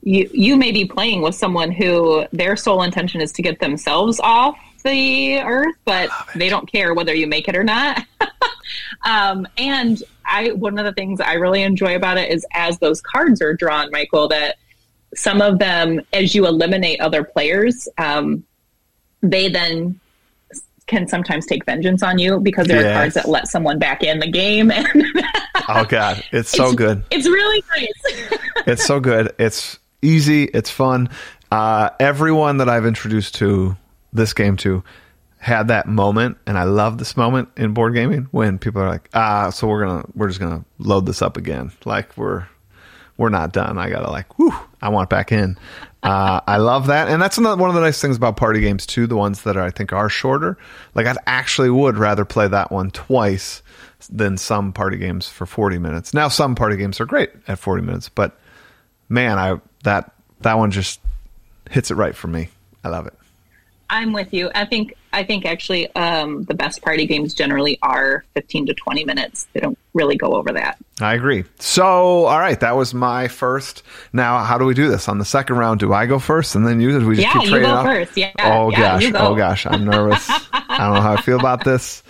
you 0.02 0.28
you 0.32 0.56
may 0.56 0.72
be 0.72 0.84
playing 0.84 1.22
with 1.22 1.34
someone 1.34 1.70
who 1.70 2.26
their 2.32 2.56
sole 2.56 2.82
intention 2.82 3.20
is 3.20 3.32
to 3.32 3.42
get 3.42 3.60
themselves 3.60 4.20
off 4.20 4.56
the 4.84 5.40
earth, 5.40 5.74
but 5.84 6.08
they 6.34 6.48
don't 6.48 6.70
care 6.70 6.94
whether 6.94 7.12
you 7.12 7.26
make 7.26 7.48
it 7.48 7.56
or 7.56 7.64
not. 7.64 8.04
um, 9.04 9.46
and 9.58 10.02
I 10.24 10.52
one 10.52 10.78
of 10.78 10.84
the 10.84 10.92
things 10.92 11.20
I 11.20 11.34
really 11.34 11.62
enjoy 11.62 11.96
about 11.96 12.18
it 12.18 12.30
is 12.30 12.46
as 12.52 12.78
those 12.78 13.00
cards 13.00 13.42
are 13.42 13.54
drawn, 13.54 13.90
Michael, 13.90 14.28
that 14.28 14.56
some 15.14 15.40
of 15.42 15.58
them, 15.58 16.00
as 16.12 16.34
you 16.34 16.46
eliminate 16.46 17.00
other 17.00 17.24
players, 17.24 17.88
um, 17.98 18.44
they 19.22 19.48
then 19.48 19.98
can 20.86 21.08
sometimes 21.08 21.46
take 21.46 21.64
vengeance 21.64 22.02
on 22.02 22.18
you 22.18 22.38
because 22.40 22.66
there 22.68 22.80
Yes. 22.80 22.90
are 22.90 22.94
cards 23.00 23.14
that 23.14 23.28
let 23.28 23.48
someone 23.48 23.78
back 23.78 24.02
in 24.02 24.20
the 24.20 24.30
game 24.30 24.70
and 24.70 24.86
Oh 25.68 25.84
God, 25.84 26.22
it's 26.32 26.50
so 26.50 26.66
it's, 26.66 26.74
good. 26.76 27.02
It's 27.10 27.26
really 27.26 27.62
nice. 27.76 28.38
It's 28.66 28.84
so 28.84 28.98
good. 28.98 29.32
It's 29.38 29.78
easy. 30.02 30.44
It's 30.44 30.70
fun. 30.70 31.08
Uh, 31.52 31.90
everyone 32.00 32.56
that 32.56 32.68
I've 32.68 32.84
introduced 32.84 33.36
to 33.36 33.76
this 34.12 34.32
game 34.32 34.56
to 34.58 34.82
had 35.38 35.68
that 35.68 35.86
moment, 35.86 36.38
and 36.48 36.58
I 36.58 36.64
love 36.64 36.98
this 36.98 37.16
moment 37.16 37.48
in 37.56 37.74
board 37.74 37.94
gaming 37.94 38.26
when 38.32 38.58
people 38.58 38.82
are 38.82 38.88
like, 38.88 39.08
"Ah, 39.14 39.50
so 39.50 39.68
we're 39.68 39.86
gonna 39.86 40.04
we're 40.16 40.26
just 40.26 40.40
gonna 40.40 40.64
load 40.78 41.06
this 41.06 41.22
up 41.22 41.36
again." 41.36 41.70
Like 41.84 42.16
we're 42.16 42.46
we're 43.18 43.28
not 43.28 43.52
done. 43.52 43.78
I 43.78 43.88
gotta 43.88 44.10
like, 44.10 44.36
whew, 44.38 44.52
I 44.82 44.88
want 44.88 45.10
back 45.10 45.30
in. 45.30 45.56
Uh, 46.06 46.40
I 46.46 46.58
love 46.58 46.86
that, 46.86 47.08
and 47.08 47.20
that's 47.20 47.36
another 47.36 47.60
one 47.60 47.68
of 47.68 47.74
the 47.74 47.80
nice 47.80 48.00
things 48.00 48.16
about 48.16 48.36
party 48.36 48.60
games 48.60 48.86
too. 48.86 49.08
The 49.08 49.16
ones 49.16 49.42
that 49.42 49.56
are, 49.56 49.62
I 49.62 49.70
think 49.70 49.92
are 49.92 50.08
shorter. 50.08 50.56
Like 50.94 51.06
I 51.06 51.16
actually 51.26 51.68
would 51.68 51.98
rather 51.98 52.24
play 52.24 52.46
that 52.46 52.70
one 52.70 52.92
twice 52.92 53.60
than 54.08 54.36
some 54.36 54.72
party 54.72 54.98
games 54.98 55.28
for 55.28 55.46
forty 55.46 55.78
minutes. 55.78 56.14
Now 56.14 56.28
some 56.28 56.54
party 56.54 56.76
games 56.76 57.00
are 57.00 57.06
great 57.06 57.30
at 57.48 57.58
forty 57.58 57.82
minutes, 57.82 58.08
but 58.08 58.38
man, 59.08 59.36
I 59.36 59.60
that 59.82 60.12
that 60.42 60.56
one 60.56 60.70
just 60.70 61.00
hits 61.70 61.90
it 61.90 61.96
right 61.96 62.14
for 62.14 62.28
me. 62.28 62.50
I 62.84 62.88
love 62.90 63.08
it. 63.08 63.14
I'm 63.90 64.12
with 64.12 64.32
you. 64.32 64.48
I 64.54 64.64
think 64.64 64.94
I 65.16 65.24
think 65.24 65.46
actually 65.46 65.90
um, 65.96 66.42
the 66.42 66.52
best 66.52 66.82
party 66.82 67.06
games 67.06 67.32
generally 67.32 67.78
are 67.80 68.22
15 68.34 68.66
to 68.66 68.74
20 68.74 69.04
minutes. 69.06 69.48
They 69.54 69.60
don't 69.60 69.78
really 69.94 70.16
go 70.16 70.34
over 70.34 70.52
that. 70.52 70.76
I 71.00 71.14
agree. 71.14 71.44
So, 71.58 72.26
all 72.26 72.38
right, 72.38 72.60
that 72.60 72.76
was 72.76 72.92
my 72.92 73.26
first. 73.28 73.82
Now, 74.12 74.44
how 74.44 74.58
do 74.58 74.66
we 74.66 74.74
do 74.74 74.88
this 74.88 75.08
on 75.08 75.16
the 75.16 75.24
second 75.24 75.56
round? 75.56 75.80
Do 75.80 75.94
I 75.94 76.04
go 76.04 76.18
first 76.18 76.54
and 76.54 76.66
then 76.66 76.82
you? 76.82 77.00
Do 77.00 77.06
we 77.06 77.16
just 77.16 77.26
yeah, 77.26 77.32
keep 77.32 77.44
you 77.44 77.48
trading 77.48 77.70
go 77.70 77.76
off? 77.76 77.86
first. 77.86 78.14
Yeah. 78.14 78.30
Oh 78.40 78.70
yeah, 78.70 78.78
gosh. 78.78 79.10
go. 79.10 79.18
Oh 79.18 79.34
gosh. 79.34 79.66
I'm 79.66 79.86
nervous. 79.86 80.28
I 80.52 80.76
don't 80.80 80.94
know 80.96 81.00
how 81.00 81.14
I 81.14 81.22
feel 81.22 81.40
about 81.40 81.64
this. 81.64 82.02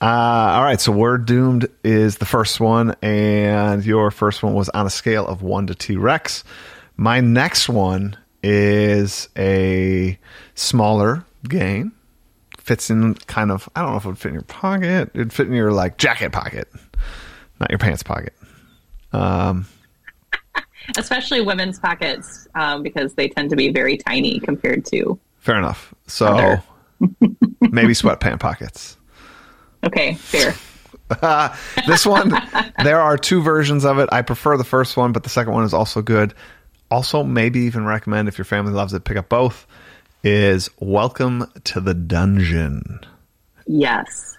Uh, 0.00 0.06
all 0.06 0.64
right. 0.64 0.80
So, 0.80 0.90
We're 0.90 1.18
Doomed 1.18 1.68
is 1.84 2.16
the 2.16 2.24
first 2.24 2.60
one, 2.60 2.96
and 3.02 3.84
your 3.84 4.10
first 4.10 4.42
one 4.42 4.54
was 4.54 4.70
on 4.70 4.86
a 4.86 4.90
scale 4.90 5.26
of 5.26 5.42
one 5.42 5.66
to 5.66 5.74
T 5.74 5.96
Rex. 5.96 6.44
My 6.96 7.20
next 7.20 7.68
one 7.68 8.16
is 8.42 9.28
a 9.36 10.18
smaller 10.54 11.26
game. 11.46 11.92
Fits 12.68 12.90
in 12.90 13.14
kind 13.14 13.50
of, 13.50 13.66
I 13.74 13.80
don't 13.80 13.92
know 13.92 13.96
if 13.96 14.04
it 14.04 14.08
would 14.08 14.18
fit 14.18 14.28
in 14.28 14.34
your 14.34 14.42
pocket. 14.42 15.10
It'd 15.14 15.32
fit 15.32 15.46
in 15.46 15.54
your 15.54 15.72
like 15.72 15.96
jacket 15.96 16.32
pocket, 16.32 16.68
not 17.58 17.70
your 17.70 17.78
pants 17.78 18.02
pocket. 18.02 18.34
Um, 19.14 19.66
Especially 20.98 21.40
women's 21.40 21.78
pockets 21.78 22.46
um, 22.54 22.82
because 22.82 23.14
they 23.14 23.26
tend 23.30 23.48
to 23.48 23.56
be 23.56 23.70
very 23.70 23.96
tiny 23.96 24.38
compared 24.38 24.84
to. 24.86 25.18
fair 25.38 25.56
enough. 25.56 25.94
So 26.08 26.58
maybe 27.62 27.94
sweatpant 27.94 28.38
pockets. 28.38 28.98
Okay, 29.82 30.12
fair. 30.16 30.54
Uh, 31.22 31.56
this 31.86 32.04
one, 32.04 32.34
there 32.84 33.00
are 33.00 33.16
two 33.16 33.40
versions 33.40 33.86
of 33.86 33.98
it. 33.98 34.10
I 34.12 34.20
prefer 34.20 34.58
the 34.58 34.64
first 34.64 34.94
one, 34.94 35.12
but 35.12 35.22
the 35.22 35.30
second 35.30 35.54
one 35.54 35.64
is 35.64 35.72
also 35.72 36.02
good. 36.02 36.34
Also, 36.90 37.24
maybe 37.24 37.60
even 37.60 37.86
recommend 37.86 38.28
if 38.28 38.36
your 38.36 38.44
family 38.44 38.74
loves 38.74 38.92
it, 38.92 39.04
pick 39.04 39.16
up 39.16 39.30
both. 39.30 39.66
Is 40.24 40.68
Welcome 40.80 41.50
to 41.64 41.80
the 41.80 41.94
Dungeon. 41.94 43.00
yes. 43.66 44.36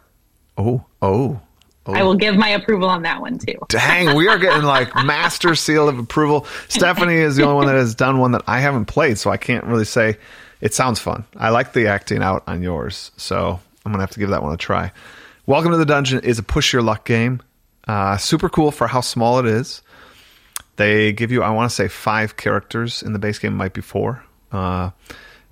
Oh, 0.57 0.83
oh, 1.01 1.39
I 1.85 2.03
will 2.03 2.15
give 2.15 2.35
my 2.35 2.49
approval 2.49 2.89
on 2.89 3.03
that 3.03 3.21
one 3.21 3.39
too. 3.39 3.55
dang, 3.69 4.13
we 4.15 4.27
are 4.27 4.37
getting 4.37 4.63
like 4.63 4.93
master 5.05 5.55
seal 5.55 5.87
of 5.87 5.97
approval. 5.97 6.45
Stephanie 6.67 7.15
is 7.15 7.37
the 7.37 7.43
only 7.43 7.55
one 7.55 7.67
that 7.67 7.75
has 7.75 7.95
done 7.95 8.19
one 8.19 8.33
that 8.33 8.43
I 8.45 8.59
haven't 8.59 8.85
played, 8.85 9.17
so 9.17 9.31
I 9.31 9.37
can't 9.37 9.63
really 9.63 9.85
say 9.85 10.17
it 10.59 10.73
sounds 10.73 10.99
fun. 10.99 11.23
I 11.37 11.49
like 11.49 11.71
the 11.71 11.87
acting 11.87 12.21
out 12.21 12.43
on 12.45 12.61
yours, 12.61 13.11
so 13.15 13.59
I'm 13.85 13.91
gonna 13.93 14.03
have 14.03 14.11
to 14.11 14.19
give 14.19 14.29
that 14.31 14.43
one 14.43 14.53
a 14.53 14.57
try. 14.57 14.91
Welcome 15.45 15.71
to 15.71 15.77
the 15.77 15.85
Dungeon 15.85 16.19
is 16.19 16.37
a 16.39 16.43
push 16.43 16.73
your 16.73 16.81
luck 16.81 17.05
game. 17.05 17.41
Uh, 17.87 18.17
super 18.17 18.49
cool 18.49 18.71
for 18.71 18.85
how 18.87 19.01
small 19.01 19.39
it 19.39 19.45
is. 19.45 19.81
They 20.75 21.13
give 21.13 21.31
you, 21.31 21.41
I 21.41 21.49
want 21.51 21.69
to 21.71 21.75
say, 21.75 21.87
five 21.87 22.35
characters 22.37 23.01
in 23.01 23.13
the 23.13 23.19
base 23.19 23.39
game, 23.39 23.55
might 23.55 23.73
be 23.73 23.81
four. 23.81 24.23
Uh, 24.51 24.91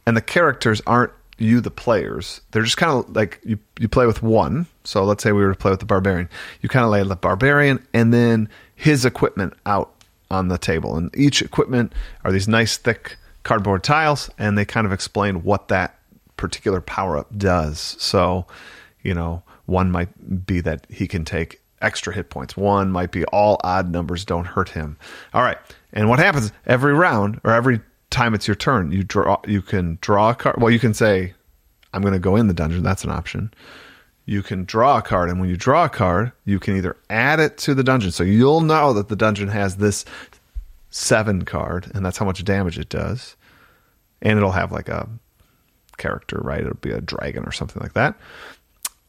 and 0.08 0.16
the 0.16 0.22
characters 0.22 0.82
aren't 0.88 1.12
you, 1.38 1.60
the 1.60 1.70
players. 1.70 2.40
They're 2.50 2.64
just 2.64 2.78
kind 2.78 2.92
of 2.92 3.14
like 3.14 3.42
you, 3.44 3.60
you 3.78 3.90
play 3.90 4.08
with 4.08 4.24
one. 4.24 4.66
So 4.86 5.04
let's 5.04 5.22
say 5.22 5.34
we 5.34 5.44
were 5.44 5.52
to 5.52 5.58
play 5.58 5.70
with 5.70 5.82
the 5.82 5.86
barbarian. 5.86 6.30
You 6.62 6.70
kind 6.70 6.86
of 6.86 6.92
lay 6.92 7.04
the 7.04 7.16
barbarian 7.18 7.86
and 7.94 8.14
then 8.14 8.48
his 8.74 9.04
equipment 9.04 9.54
out 9.66 9.94
on 10.32 10.48
the 10.48 10.58
table. 10.58 10.96
And 10.96 11.16
each 11.16 11.42
equipment 11.42 11.92
are 12.24 12.32
these 12.32 12.48
nice, 12.48 12.78
thick 12.78 13.18
cardboard 13.44 13.84
tiles, 13.84 14.30
and 14.40 14.58
they 14.58 14.64
kind 14.64 14.88
of 14.88 14.94
explain 14.94 15.44
what 15.44 15.68
that 15.68 16.00
particular 16.38 16.80
power 16.80 17.18
up 17.18 17.38
does. 17.38 17.98
So, 18.00 18.48
you 19.04 19.14
know, 19.14 19.44
one 19.66 19.92
might 19.92 20.46
be 20.46 20.62
that 20.62 20.88
he 20.90 21.06
can 21.06 21.26
take 21.26 21.60
extra 21.82 22.14
hit 22.14 22.30
points. 22.30 22.56
One 22.56 22.92
might 22.92 23.12
be 23.12 23.26
all 23.26 23.60
odd 23.62 23.92
numbers 23.92 24.24
don't 24.24 24.46
hurt 24.46 24.70
him. 24.70 24.98
All 25.34 25.44
right. 25.44 25.58
And 25.92 26.10
what 26.10 26.20
happens 26.20 26.54
every 26.66 26.94
round 26.94 27.42
or 27.44 27.52
every 27.52 27.82
time 28.10 28.34
it's 28.34 28.48
your 28.48 28.56
turn, 28.56 28.92
you 28.92 29.04
draw 29.04 29.40
you 29.48 29.62
can 29.62 29.98
draw 30.02 30.32
a 30.32 30.36
card. 30.36 30.62
Well, 30.62 30.72
you 30.72 30.80
can 30.80 30.94
say 30.94 31.34
I'm 31.94 32.02
going 32.02 32.14
to 32.14 32.20
go 32.20 32.36
in 32.36 32.48
the 32.48 32.54
dungeon. 32.54 32.84
That's 32.84 33.04
an 33.04 33.12
option. 33.12 33.54
You 34.26 34.44
can 34.44 34.66
draw 34.66 34.98
a 34.98 35.02
card 35.02 35.30
and 35.30 35.40
when 35.40 35.50
you 35.50 35.58
draw 35.58 35.86
a 35.86 35.90
card, 35.90 36.32
you 36.46 36.60
can 36.60 36.76
either 36.76 36.98
add 37.10 37.40
it 37.40 37.58
to 37.60 37.74
the 37.74 37.84
dungeon. 37.84 38.12
So 38.12 38.24
you'll 38.24 38.62
know 38.62 38.94
that 38.94 39.08
the 39.08 39.16
dungeon 39.16 39.48
has 39.48 39.78
this 39.78 40.04
7 40.90 41.46
card 41.46 41.90
and 41.94 42.06
that's 42.06 42.18
how 42.18 42.26
much 42.26 42.44
damage 42.44 42.78
it 42.78 42.90
does. 42.90 43.36
And 44.22 44.38
it'll 44.38 44.52
have 44.52 44.72
like 44.72 44.90
a 44.90 45.08
character, 45.98 46.40
right? 46.42 46.62
It'll 46.62 46.76
be 46.76 46.92
a 46.92 47.02
dragon 47.02 47.46
or 47.46 47.52
something 47.52 47.82
like 47.82 47.94
that 47.94 48.18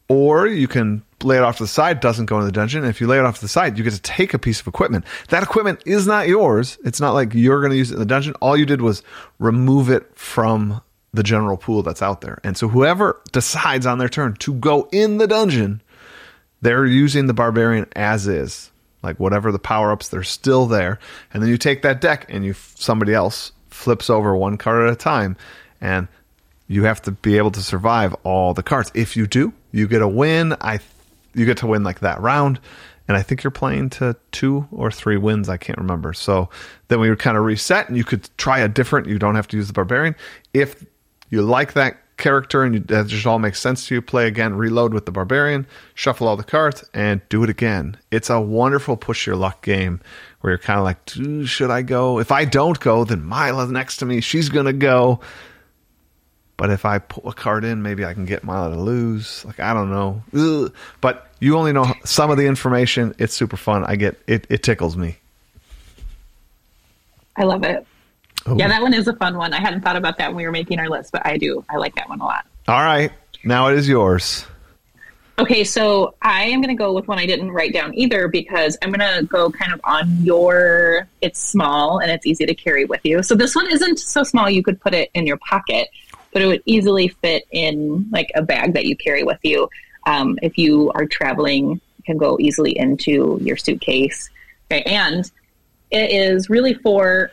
or 0.09 0.47
you 0.47 0.67
can 0.67 1.03
lay 1.23 1.37
it 1.37 1.43
off 1.43 1.57
to 1.57 1.63
the 1.63 1.67
side 1.67 1.99
doesn't 1.99 2.25
go 2.25 2.39
in 2.39 2.45
the 2.45 2.51
dungeon. 2.51 2.83
If 2.83 2.99
you 2.99 3.07
lay 3.07 3.19
it 3.19 3.25
off 3.25 3.35
to 3.35 3.41
the 3.41 3.47
side 3.47 3.77
you 3.77 3.83
get 3.83 3.93
to 3.93 4.01
take 4.01 4.33
a 4.33 4.39
piece 4.39 4.59
of 4.59 4.67
equipment. 4.67 5.05
That 5.29 5.43
equipment 5.43 5.81
is 5.85 6.07
not 6.07 6.27
yours. 6.27 6.77
It's 6.83 6.99
not 6.99 7.13
like 7.13 7.33
you're 7.33 7.59
going 7.59 7.71
to 7.71 7.77
use 7.77 7.91
it 7.91 7.95
in 7.95 7.99
the 7.99 8.05
dungeon. 8.05 8.33
All 8.41 8.57
you 8.57 8.65
did 8.65 8.81
was 8.81 9.03
remove 9.37 9.89
it 9.89 10.09
from 10.17 10.81
the 11.13 11.23
general 11.23 11.57
pool 11.57 11.83
that's 11.83 12.01
out 12.01 12.21
there. 12.21 12.39
And 12.43 12.57
so 12.57 12.67
whoever 12.67 13.21
decides 13.31 13.85
on 13.85 13.97
their 13.97 14.09
turn 14.09 14.35
to 14.35 14.53
go 14.53 14.89
in 14.91 15.17
the 15.17 15.27
dungeon 15.27 15.81
they're 16.61 16.85
using 16.85 17.27
the 17.27 17.33
barbarian 17.33 17.87
as 17.95 18.27
is. 18.27 18.71
Like 19.01 19.19
whatever 19.19 19.51
the 19.51 19.59
power 19.59 19.91
ups 19.91 20.09
they're 20.09 20.23
still 20.23 20.65
there. 20.65 20.99
And 21.33 21.41
then 21.41 21.49
you 21.49 21.57
take 21.57 21.83
that 21.83 22.01
deck 22.01 22.25
and 22.29 22.43
you 22.43 22.53
somebody 22.53 23.13
else 23.13 23.53
flips 23.69 24.09
over 24.09 24.35
one 24.35 24.57
card 24.57 24.85
at 24.85 24.91
a 24.91 24.95
time 24.95 25.37
and 25.79 26.07
you 26.67 26.83
have 26.83 27.01
to 27.03 27.11
be 27.11 27.37
able 27.37 27.51
to 27.51 27.61
survive 27.61 28.13
all 28.23 28.53
the 28.53 28.63
cards. 28.63 28.91
If 28.93 29.15
you 29.15 29.25
do, 29.25 29.53
you 29.71 29.87
get 29.87 30.01
a 30.01 30.07
win. 30.07 30.55
I 30.61 30.79
you 31.33 31.45
get 31.45 31.57
to 31.57 31.67
win 31.67 31.83
like 31.83 31.99
that 31.99 32.19
round, 32.21 32.59
and 33.07 33.15
I 33.15 33.21
think 33.21 33.43
you're 33.43 33.51
playing 33.51 33.89
to 33.91 34.15
two 34.31 34.67
or 34.71 34.91
three 34.91 35.17
wins. 35.17 35.49
I 35.49 35.57
can't 35.57 35.77
remember. 35.77 36.13
So 36.13 36.49
then 36.87 36.99
we 36.99 37.09
would 37.09 37.19
kind 37.19 37.37
of 37.37 37.43
reset, 37.43 37.87
and 37.87 37.97
you 37.97 38.03
could 38.03 38.29
try 38.37 38.59
a 38.59 38.67
different. 38.67 39.07
You 39.07 39.19
don't 39.19 39.35
have 39.35 39.47
to 39.49 39.57
use 39.57 39.67
the 39.67 39.73
barbarian. 39.73 40.15
If 40.53 40.85
you 41.29 41.41
like 41.41 41.73
that 41.73 41.97
character 42.19 42.63
and 42.63 42.75
you, 42.75 42.79
that 42.81 43.07
just 43.07 43.25
all 43.25 43.39
makes 43.39 43.59
sense 43.59 43.87
to 43.87 43.95
you, 43.95 44.01
play 44.01 44.27
again, 44.27 44.53
reload 44.53 44.93
with 44.93 45.05
the 45.05 45.11
barbarian, 45.11 45.65
shuffle 45.95 46.27
all 46.27 46.37
the 46.37 46.43
cards, 46.43 46.87
and 46.93 47.21
do 47.29 47.43
it 47.43 47.49
again. 47.49 47.97
It's 48.11 48.29
a 48.29 48.39
wonderful 48.39 48.97
push 48.97 49.25
your 49.25 49.35
luck 49.35 49.63
game 49.63 50.01
where 50.41 50.51
you're 50.51 50.59
kind 50.59 50.77
of 50.77 50.83
like, 50.83 51.47
should 51.47 51.71
I 51.71 51.81
go? 51.81 52.19
If 52.19 52.31
I 52.31 52.45
don't 52.45 52.79
go, 52.79 53.05
then 53.05 53.27
Mila 53.27 53.67
next 53.67 53.97
to 53.97 54.05
me, 54.05 54.21
she's 54.21 54.49
gonna 54.49 54.73
go. 54.73 55.19
But 56.59 56.71
if 56.71 56.83
I 56.83 56.99
put 56.99 57.25
a 57.25 57.31
card 57.31 57.63
in, 57.63 57.81
maybe 57.83 58.03
I 58.03 58.13
can 58.13 58.25
get 58.25 58.43
Mila 58.43 58.69
to 58.69 58.75
lose. 58.75 59.45
Like 59.45 59.61
I 59.61 59.73
don't 59.73 59.89
know. 59.89 60.21
Ugh. 60.35 60.73
But 60.99 61.25
you 61.39 61.57
only 61.57 61.71
know 61.71 61.93
some 62.03 62.31
of 62.31 62.37
the 62.37 62.47
information. 62.47 63.15
It's 63.17 63.33
super 63.33 63.55
fun. 63.55 63.85
I 63.85 63.95
get 63.95 64.19
it. 64.27 64.45
It 64.49 64.61
tickles 64.61 64.97
me. 64.97 65.15
I 67.37 67.43
love 67.45 67.63
it. 67.63 67.87
Oh. 68.45 68.57
Yeah, 68.57 68.67
that 68.67 68.81
one 68.81 68.93
is 68.93 69.07
a 69.07 69.15
fun 69.15 69.37
one. 69.37 69.53
I 69.53 69.61
hadn't 69.61 69.83
thought 69.83 69.95
about 69.95 70.17
that 70.17 70.31
when 70.31 70.35
we 70.35 70.45
were 70.45 70.51
making 70.51 70.79
our 70.79 70.89
list, 70.89 71.13
but 71.13 71.25
I 71.25 71.37
do. 71.37 71.63
I 71.69 71.77
like 71.77 71.95
that 71.95 72.09
one 72.09 72.19
a 72.19 72.25
lot. 72.25 72.45
All 72.67 72.83
right, 72.83 73.13
now 73.45 73.69
it 73.69 73.77
is 73.77 73.87
yours. 73.87 74.45
Okay, 75.39 75.63
so 75.63 76.15
I 76.21 76.43
am 76.43 76.61
going 76.61 76.75
to 76.75 76.77
go 76.77 76.91
with 76.91 77.07
one 77.07 77.19
I 77.19 77.25
didn't 77.25 77.51
write 77.51 77.71
down 77.71 77.93
either 77.95 78.27
because 78.27 78.77
I'm 78.81 78.91
going 78.91 78.99
to 78.99 79.25
go 79.25 79.49
kind 79.49 79.71
of 79.71 79.79
on 79.85 80.25
your. 80.25 81.07
It's 81.21 81.39
small 81.39 81.99
and 81.99 82.11
it's 82.11 82.25
easy 82.25 82.45
to 82.45 82.53
carry 82.53 82.83
with 82.83 82.99
you. 83.05 83.23
So 83.23 83.35
this 83.35 83.55
one 83.55 83.71
isn't 83.71 83.99
so 83.99 84.23
small 84.23 84.49
you 84.49 84.61
could 84.61 84.81
put 84.81 84.93
it 84.93 85.09
in 85.13 85.25
your 85.25 85.37
pocket, 85.37 85.87
but 86.33 86.41
it 86.41 86.45
would 86.45 86.63
easily 86.65 87.07
fit 87.07 87.45
in 87.51 88.07
like 88.11 88.31
a 88.35 88.41
bag 88.41 88.73
that 88.73 88.85
you 88.85 88.95
carry 88.95 89.23
with 89.23 89.39
you. 89.43 89.69
Um, 90.05 90.37
if 90.41 90.57
you 90.57 90.91
are 90.95 91.05
traveling, 91.05 91.81
it 91.97 92.05
can 92.05 92.17
go 92.17 92.37
easily 92.39 92.77
into 92.77 93.39
your 93.41 93.57
suitcase. 93.57 94.29
Okay, 94.71 94.83
and 94.83 95.29
it 95.91 96.11
is 96.11 96.49
really 96.49 96.73
for 96.75 97.31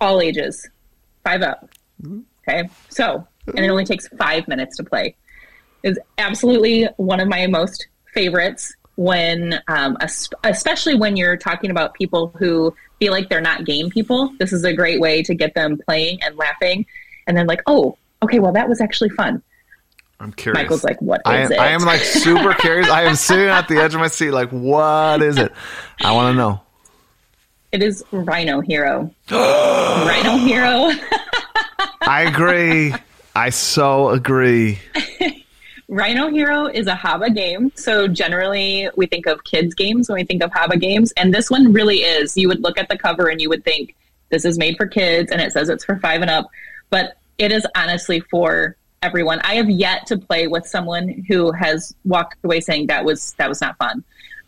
all 0.00 0.20
ages, 0.20 0.68
five 1.22 1.42
up. 1.42 1.68
Okay, 2.46 2.68
so 2.88 3.26
and 3.48 3.64
it 3.64 3.68
only 3.68 3.84
takes 3.84 4.08
five 4.08 4.46
minutes 4.48 4.76
to 4.76 4.84
play 4.84 5.14
is 5.84 5.98
absolutely 6.18 6.88
one 6.96 7.20
of 7.20 7.28
my 7.28 7.46
most 7.46 7.86
favorites 8.12 8.74
when 8.96 9.60
um, 9.68 9.96
especially 10.44 10.94
when 10.94 11.16
you're 11.16 11.36
talking 11.36 11.70
about 11.70 11.94
people 11.94 12.28
who 12.38 12.74
feel 12.98 13.12
like 13.12 13.28
they're 13.28 13.40
not 13.40 13.64
game 13.64 13.90
people 13.90 14.32
this 14.38 14.52
is 14.52 14.64
a 14.64 14.72
great 14.72 15.00
way 15.00 15.22
to 15.22 15.34
get 15.34 15.54
them 15.54 15.78
playing 15.86 16.18
and 16.22 16.36
laughing 16.36 16.86
and 17.26 17.36
then 17.36 17.46
like 17.46 17.60
oh 17.66 17.96
okay 18.24 18.38
well 18.38 18.52
that 18.52 18.68
was 18.68 18.80
actually 18.80 19.10
fun 19.10 19.42
I'm 20.20 20.32
curious. 20.32 20.62
michael's 20.62 20.84
like 20.84 21.00
what 21.00 21.20
I 21.24 21.38
am, 21.38 21.52
it 21.52 21.58
I 21.58 21.68
am 21.68 21.82
like 21.82 22.00
super 22.00 22.54
curious. 22.58 22.88
I 22.88 23.02
am 23.02 23.14
sitting 23.14 23.46
at 23.48 23.68
the 23.68 23.78
edge 23.78 23.94
of 23.94 24.00
my 24.00 24.08
seat, 24.08 24.30
like, 24.30 24.50
what 24.50 25.20
is 25.22 25.36
it? 25.38 25.52
I 26.00 26.12
want 26.12 26.32
to 26.32 26.36
know. 26.36 26.60
it 27.72 27.82
is 27.82 28.04
rhino 28.12 28.60
hero 28.60 29.10
rhino 29.30 30.36
hero 30.38 30.90
I 32.06 32.22
agree. 32.28 32.94
I 33.34 33.50
so 33.50 34.10
agree. 34.10 34.78
Rhino 35.88 36.28
Hero 36.30 36.66
is 36.66 36.86
a 36.86 36.94
Haba 36.94 37.34
game. 37.34 37.72
So 37.76 38.08
generally 38.08 38.88
we 38.96 39.06
think 39.06 39.26
of 39.26 39.44
kids 39.44 39.74
games 39.74 40.08
when 40.08 40.16
we 40.16 40.24
think 40.24 40.42
of 40.42 40.50
Haba 40.50 40.80
games. 40.80 41.12
And 41.16 41.32
this 41.32 41.50
one 41.50 41.72
really 41.72 41.98
is. 41.98 42.36
You 42.36 42.48
would 42.48 42.62
look 42.62 42.78
at 42.78 42.88
the 42.88 42.98
cover 42.98 43.28
and 43.28 43.40
you 43.40 43.48
would 43.48 43.64
think 43.64 43.94
this 44.30 44.44
is 44.44 44.58
made 44.58 44.76
for 44.76 44.86
kids 44.86 45.30
and 45.30 45.40
it 45.40 45.52
says 45.52 45.68
it's 45.68 45.84
for 45.84 45.96
five 45.98 46.20
and 46.20 46.30
up. 46.30 46.48
But 46.90 47.16
it 47.38 47.52
is 47.52 47.66
honestly 47.76 48.20
for 48.20 48.76
everyone. 49.02 49.40
I 49.44 49.56
have 49.56 49.68
yet 49.68 50.06
to 50.06 50.18
play 50.18 50.46
with 50.46 50.66
someone 50.66 51.24
who 51.28 51.52
has 51.52 51.94
walked 52.04 52.42
away 52.44 52.60
saying 52.60 52.86
that 52.86 53.04
was 53.04 53.34
that 53.34 53.48
was 53.48 53.60
not 53.60 53.76
fun. 53.76 54.02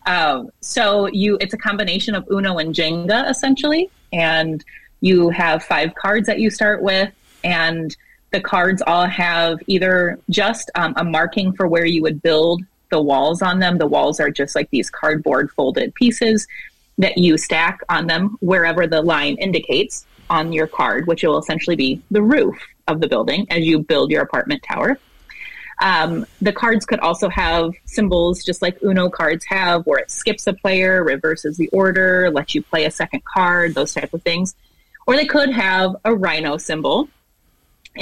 Um, 0.06 0.50
so 0.60 1.06
you, 1.08 1.36
it's 1.40 1.52
a 1.52 1.58
combination 1.58 2.14
of 2.14 2.26
Uno 2.30 2.58
and 2.58 2.74
Jenga 2.74 3.28
essentially, 3.28 3.90
and 4.12 4.64
you 5.00 5.30
have 5.30 5.64
five 5.64 5.94
cards 5.94 6.26
that 6.26 6.38
you 6.38 6.48
start 6.48 6.82
with, 6.82 7.12
and 7.44 7.94
the 8.30 8.40
cards 8.40 8.82
all 8.86 9.06
have 9.06 9.58
either 9.66 10.18
just 10.30 10.70
um, 10.74 10.94
a 10.96 11.04
marking 11.04 11.52
for 11.52 11.66
where 11.66 11.84
you 11.84 12.02
would 12.02 12.22
build 12.22 12.62
the 12.90 13.02
walls 13.02 13.42
on 13.42 13.58
them. 13.58 13.78
The 13.78 13.86
walls 13.86 14.20
are 14.20 14.30
just 14.30 14.54
like 14.54 14.70
these 14.70 14.90
cardboard 14.90 15.50
folded 15.50 15.94
pieces 15.94 16.46
that 16.98 17.18
you 17.18 17.36
stack 17.36 17.80
on 17.88 18.06
them 18.06 18.36
wherever 18.40 18.86
the 18.86 19.02
line 19.02 19.36
indicates 19.36 20.06
on 20.30 20.52
your 20.52 20.66
card, 20.66 21.06
which 21.06 21.22
will 21.22 21.38
essentially 21.38 21.76
be 21.76 22.00
the 22.10 22.22
roof 22.22 22.56
of 22.88 23.00
the 23.00 23.08
building 23.08 23.46
as 23.50 23.64
you 23.64 23.78
build 23.78 24.10
your 24.10 24.22
apartment 24.22 24.62
tower. 24.62 24.98
Um, 25.78 26.24
the 26.40 26.52
cards 26.52 26.86
could 26.86 27.00
also 27.00 27.28
have 27.28 27.72
symbols 27.84 28.42
just 28.42 28.62
like 28.62 28.82
Uno 28.82 29.10
cards 29.10 29.44
have, 29.44 29.84
where 29.86 29.98
it 29.98 30.10
skips 30.10 30.46
a 30.46 30.54
player, 30.54 31.04
reverses 31.04 31.58
the 31.58 31.68
order, 31.68 32.30
lets 32.30 32.54
you 32.54 32.62
play 32.62 32.86
a 32.86 32.90
second 32.90 33.22
card, 33.24 33.74
those 33.74 33.92
type 33.92 34.14
of 34.14 34.22
things. 34.22 34.54
Or 35.06 35.16
they 35.16 35.26
could 35.26 35.50
have 35.50 35.94
a 36.04 36.14
rhino 36.14 36.56
symbol, 36.56 37.08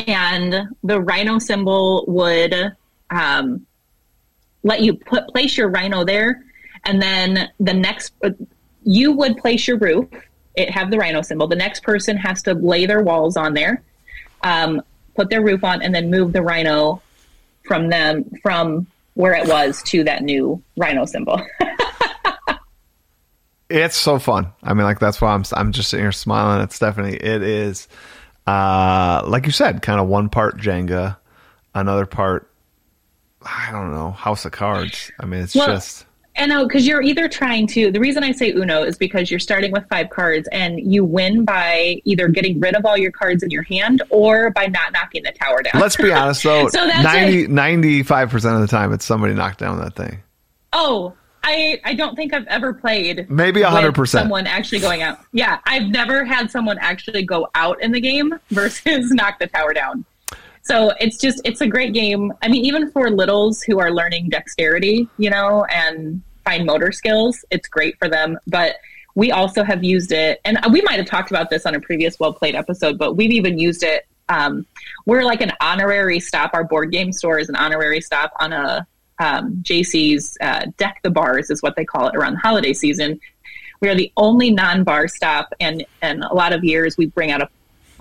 and 0.06 0.68
the 0.82 1.00
rhino 1.00 1.38
symbol 1.38 2.04
would 2.06 2.76
um, 3.10 3.66
let 4.62 4.80
you 4.80 4.94
put 4.94 5.28
place 5.28 5.56
your 5.56 5.68
rhino 5.68 6.04
there, 6.04 6.44
and 6.84 7.02
then 7.02 7.50
the 7.58 7.74
next 7.74 8.14
you 8.84 9.12
would 9.12 9.36
place 9.38 9.66
your 9.66 9.78
roof. 9.78 10.08
It 10.54 10.70
have 10.70 10.90
the 10.92 10.98
rhino 10.98 11.22
symbol. 11.22 11.48
The 11.48 11.56
next 11.56 11.82
person 11.82 12.16
has 12.16 12.40
to 12.42 12.54
lay 12.54 12.86
their 12.86 13.02
walls 13.02 13.36
on 13.36 13.54
there, 13.54 13.82
um, 14.44 14.82
put 15.16 15.30
their 15.30 15.42
roof 15.42 15.64
on, 15.64 15.82
and 15.82 15.94
then 15.94 16.10
move 16.10 16.32
the 16.32 16.42
rhino 16.42 17.02
from 17.64 17.88
them 17.88 18.30
from 18.42 18.86
where 19.14 19.32
it 19.32 19.48
was 19.48 19.82
to 19.84 20.04
that 20.04 20.22
new 20.22 20.62
rhino 20.76 21.06
symbol. 21.06 21.40
it's 23.68 23.96
so 23.96 24.18
fun. 24.18 24.52
I 24.62 24.74
mean, 24.74 24.84
like 24.84 25.00
that's 25.00 25.20
why 25.20 25.34
I'm 25.34 25.44
I'm 25.52 25.72
just 25.72 25.90
sitting 25.90 26.04
here 26.04 26.12
smiling 26.12 26.62
at 26.62 26.72
Stephanie. 26.72 27.16
It 27.16 27.42
is, 27.42 27.88
uh, 28.46 29.22
like 29.26 29.46
you 29.46 29.52
said, 29.52 29.82
kind 29.82 30.00
of 30.00 30.06
one 30.06 30.28
part 30.28 30.58
Jenga, 30.58 31.16
another 31.74 32.06
part. 32.06 32.50
I 33.42 33.70
don't 33.72 33.92
know 33.92 34.10
House 34.10 34.44
of 34.44 34.52
Cards. 34.52 35.10
I 35.18 35.26
mean, 35.26 35.42
it's 35.42 35.54
well, 35.54 35.66
just 35.66 36.06
and 36.36 36.48
no, 36.48 36.66
because 36.66 36.86
you're 36.86 37.02
either 37.02 37.28
trying 37.28 37.66
to. 37.68 37.92
The 37.92 38.00
reason 38.00 38.24
I 38.24 38.32
say 38.32 38.50
Uno 38.50 38.82
is 38.82 38.98
because 38.98 39.30
you're 39.30 39.40
starting 39.40 39.70
with 39.70 39.88
five 39.88 40.10
cards, 40.10 40.48
and 40.50 40.80
you 40.80 41.04
win 41.04 41.44
by 41.44 42.00
either 42.04 42.28
getting 42.28 42.58
rid 42.58 42.74
of 42.74 42.84
all 42.84 42.96
your 42.96 43.12
cards 43.12 43.42
in 43.42 43.50
your 43.50 43.62
hand 43.62 44.02
or 44.10 44.50
by 44.50 44.66
not 44.66 44.92
knocking 44.92 45.22
the 45.22 45.32
tower 45.32 45.62
down. 45.62 45.80
Let's 45.80 45.96
be 45.96 46.12
honest, 46.12 46.42
though. 46.42 46.68
so 46.70 46.86
that's 46.86 47.48
95 47.48 48.30
percent 48.30 48.56
of 48.56 48.60
the 48.62 48.66
time, 48.66 48.92
it's 48.92 49.04
somebody 49.04 49.34
knocked 49.34 49.60
down 49.60 49.78
that 49.78 49.94
thing. 49.94 50.22
Oh, 50.72 51.14
I 51.44 51.80
I 51.84 51.94
don't 51.94 52.16
think 52.16 52.34
I've 52.34 52.46
ever 52.46 52.72
played 52.72 53.30
maybe 53.30 53.62
hundred 53.62 53.94
percent 53.94 54.22
someone 54.22 54.46
actually 54.46 54.80
going 54.80 55.02
out. 55.02 55.20
Yeah, 55.32 55.60
I've 55.66 55.88
never 55.88 56.24
had 56.24 56.50
someone 56.50 56.78
actually 56.80 57.22
go 57.22 57.48
out 57.54 57.80
in 57.82 57.92
the 57.92 58.00
game 58.00 58.34
versus 58.50 59.10
knock 59.12 59.38
the 59.38 59.46
tower 59.46 59.72
down. 59.72 60.04
So 60.64 60.92
it's 60.98 61.18
just 61.18 61.42
it's 61.44 61.60
a 61.60 61.66
great 61.66 61.92
game. 61.92 62.32
I 62.42 62.48
mean, 62.48 62.64
even 62.64 62.90
for 62.90 63.10
littles 63.10 63.62
who 63.62 63.80
are 63.80 63.90
learning 63.90 64.30
dexterity, 64.30 65.08
you 65.18 65.28
know, 65.28 65.64
and 65.66 66.22
fine 66.44 66.64
motor 66.64 66.90
skills, 66.90 67.44
it's 67.50 67.68
great 67.68 67.98
for 67.98 68.08
them. 68.08 68.38
But 68.46 68.76
we 69.14 69.30
also 69.30 69.62
have 69.62 69.84
used 69.84 70.10
it, 70.10 70.40
and 70.44 70.58
we 70.72 70.80
might 70.80 70.96
have 70.96 71.06
talked 71.06 71.30
about 71.30 71.50
this 71.50 71.66
on 71.66 71.74
a 71.74 71.80
previous 71.80 72.18
well 72.18 72.32
played 72.32 72.54
episode, 72.54 72.98
but 72.98 73.14
we've 73.14 73.30
even 73.30 73.58
used 73.58 73.82
it. 73.82 74.06
Um, 74.30 74.66
we're 75.04 75.22
like 75.22 75.42
an 75.42 75.52
honorary 75.60 76.18
stop. 76.18 76.52
Our 76.54 76.64
board 76.64 76.90
game 76.90 77.12
store 77.12 77.38
is 77.38 77.50
an 77.50 77.56
honorary 77.56 78.00
stop 78.00 78.32
on 78.40 78.54
a 78.54 78.86
um, 79.18 79.62
JC's 79.62 80.38
uh, 80.40 80.64
Deck 80.78 81.00
the 81.02 81.10
Bars, 81.10 81.50
is 81.50 81.62
what 81.62 81.76
they 81.76 81.84
call 81.84 82.08
it 82.08 82.16
around 82.16 82.34
the 82.34 82.40
holiday 82.40 82.72
season. 82.72 83.20
We 83.80 83.90
are 83.90 83.94
the 83.94 84.10
only 84.16 84.50
non 84.50 84.82
bar 84.82 85.08
stop, 85.08 85.52
and, 85.60 85.84
and 86.00 86.24
a 86.24 86.34
lot 86.34 86.54
of 86.54 86.64
years 86.64 86.96
we 86.96 87.04
bring 87.04 87.30
out 87.30 87.42
a 87.42 87.50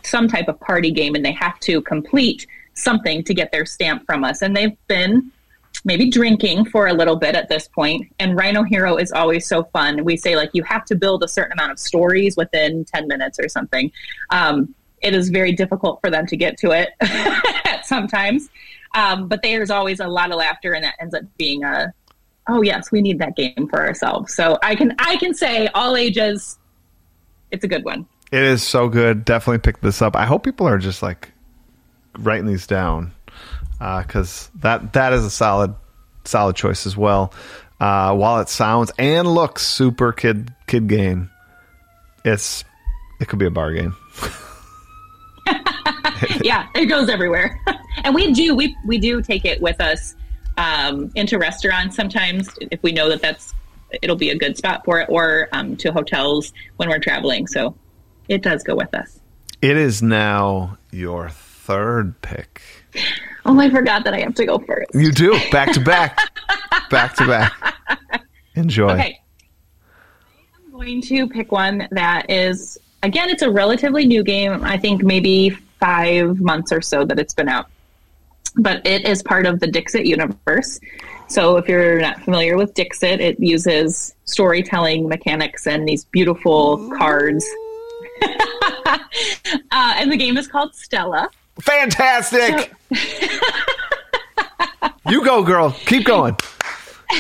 some 0.06 0.28
type 0.28 0.48
of 0.48 0.60
party 0.60 0.92
game 0.92 1.16
and 1.16 1.26
they 1.26 1.32
have 1.32 1.60
to 1.62 1.82
complete 1.82 2.46
something 2.74 3.24
to 3.24 3.34
get 3.34 3.52
their 3.52 3.66
stamp 3.66 4.06
from 4.06 4.24
us. 4.24 4.42
And 4.42 4.56
they've 4.56 4.78
been 4.88 5.32
maybe 5.86 6.10
drinking 6.10 6.66
for 6.66 6.88
a 6.88 6.94
little 6.94 7.16
bit 7.16 7.36
at 7.36 7.50
this 7.50 7.68
point. 7.68 8.14
And 8.20 8.38
Rhino 8.38 8.64
Hero 8.64 8.98
is 8.98 9.12
always 9.12 9.46
so 9.46 9.64
fun. 9.66 10.04
We 10.04 10.18
say, 10.18 10.36
like, 10.36 10.52
you 10.54 10.64
have 10.64 10.86
to 10.86 10.96
build 10.96 11.24
a 11.24 11.28
certain 11.28 11.54
amount 11.54 11.72
of 11.72 11.80
stories 11.80 12.38
within 12.38 12.86
10 12.86 13.08
minutes 13.08 13.40
or 13.40 13.50
something. 13.50 13.92
Um, 14.30 14.74
it 15.02 15.14
is 15.14 15.30
very 15.30 15.52
difficult 15.52 16.00
for 16.02 16.10
them 16.10 16.26
to 16.28 16.38
get 16.38 16.58
to 16.60 16.72
it 16.72 16.90
sometimes. 17.86 18.50
Um, 18.96 19.28
but 19.28 19.42
there's 19.42 19.70
always 19.70 20.00
a 20.00 20.08
lot 20.08 20.32
of 20.32 20.38
laughter, 20.38 20.74
and 20.74 20.84
that 20.84 20.96
ends 21.00 21.14
up 21.14 21.24
being 21.38 21.64
a, 21.64 21.94
oh 22.48 22.62
yes, 22.62 22.92
we 22.92 23.02
need 23.02 23.20
that 23.20 23.36
game 23.36 23.68
for 23.70 23.82
ourselves. 23.82 24.34
So 24.34 24.58
I 24.64 24.76
can 24.76 24.96
I 25.00 25.18
can 25.18 25.34
say 25.34 25.68
all 25.68 25.96
ages, 25.96 26.58
it's 27.52 27.64
a 27.64 27.68
good 27.68 27.84
one. 27.84 28.06
It 28.32 28.44
is 28.44 28.64
so 28.64 28.88
good. 28.88 29.26
Definitely 29.26 29.60
pick 29.60 29.82
this 29.82 30.02
up. 30.02 30.16
I 30.16 30.26
hope 30.26 30.44
people 30.44 30.68
are 30.68 30.78
just 30.78 31.04
like 31.04 31.32
writing 32.18 32.46
these 32.46 32.68
down 32.68 33.12
because 33.80 34.50
uh, 34.56 34.60
that 34.62 34.94
that 34.94 35.14
is 35.14 35.26
a 35.26 35.30
solid 35.30 35.76
solid 36.26 36.56
choice 36.56 36.86
as 36.86 36.96
well. 36.96 37.34
Uh, 37.80 38.16
while 38.16 38.40
it 38.40 38.48
sounds 38.50 38.92
and 38.98 39.28
looks 39.28 39.66
super 39.66 40.14
kid 40.14 40.54
kid 40.68 40.88
game, 40.88 41.30
it's 42.24 42.64
it 43.20 43.28
could 43.28 43.40
be 43.40 43.46
a 43.46 43.52
bar 43.52 43.74
game. 43.74 43.96
yeah, 46.42 46.68
it 46.76 46.86
goes 46.86 47.10
everywhere, 47.10 47.60
and 48.04 48.16
we 48.16 48.32
do 48.34 48.56
we 48.56 48.76
we 48.86 48.98
do 48.98 49.22
take 49.22 49.46
it 49.46 49.62
with 49.62 49.82
us 49.82 50.16
um, 50.58 51.12
into 51.16 51.38
restaurants 51.38 51.96
sometimes 51.96 52.50
if 52.72 52.82
we 52.84 52.92
know 52.92 53.10
that 53.10 53.22
that's 53.22 53.54
it'll 54.02 54.16
be 54.16 54.30
a 54.30 54.38
good 54.38 54.58
spot 54.58 54.84
for 54.86 55.00
it, 55.00 55.10
or 55.10 55.50
um, 55.52 55.76
to 55.78 55.92
hotels 55.92 56.54
when 56.78 56.90
we're 56.90 57.00
traveling. 57.00 57.48
So 57.48 57.76
it 58.28 58.42
does 58.42 58.64
go 58.64 58.76
with 58.76 58.94
us. 58.94 59.20
It 59.62 59.78
is 59.78 60.02
now 60.02 60.78
your 60.92 61.30
third 61.64 62.22
pick. 62.22 62.62
Oh, 63.46 63.58
I 63.60 63.70
forgot 63.70 64.04
that 64.04 64.14
I 64.14 64.20
have 64.20 64.36
to 64.36 64.46
go 64.46 64.60
first. 64.60 64.94
You 64.94 65.12
do 65.12 65.40
back 65.50 65.72
to 65.74 65.80
back, 65.80 66.20
back 66.90 67.16
to 67.16 67.28
back. 67.28 67.54
Enjoy. 68.56 68.92
Okay. 68.92 69.22
I'm 70.56 70.72
going 70.72 71.02
to 71.04 71.28
pick 71.28 71.52
one 71.52 71.88
that 71.92 72.30
is 72.30 72.78
again. 73.02 73.30
It's 73.30 73.42
a 73.42 73.50
relatively 73.50 74.06
new 74.06 74.24
game. 74.24 74.64
I 74.64 74.78
think 74.78 75.04
maybe 75.04 75.52
five 75.80 76.40
months 76.40 76.72
or 76.72 76.82
so 76.82 77.06
that 77.06 77.20
it's 77.20 77.34
been 77.34 77.50
out, 77.50 77.68
but 78.58 78.86
it 78.86 79.06
is 79.06 79.24
part 79.24 79.46
of 79.46 79.60
the 79.60 79.68
Dixit 79.68 80.06
universe. 80.06 80.80
So 81.28 81.58
if 81.58 81.68
you're 81.68 82.00
not 82.00 82.22
familiar 82.24 82.58
with 82.58 82.74
Dixit, 82.74 83.22
it 83.22 83.40
uses 83.40 84.14
storytelling 84.26 85.08
mechanics 85.08 85.66
and 85.66 85.88
these 85.88 86.06
beautiful 86.06 86.90
cards 86.98 87.46
uh, 89.72 89.94
and 89.98 90.12
the 90.12 90.18
game 90.18 90.38
is 90.38 90.48
called 90.48 90.76
Stella. 90.76 91.30
Fantastic. 91.62 92.74
You 95.10 95.24
go, 95.24 95.44
girl. 95.44 95.72
Keep 95.86 96.06
going. 96.06 96.38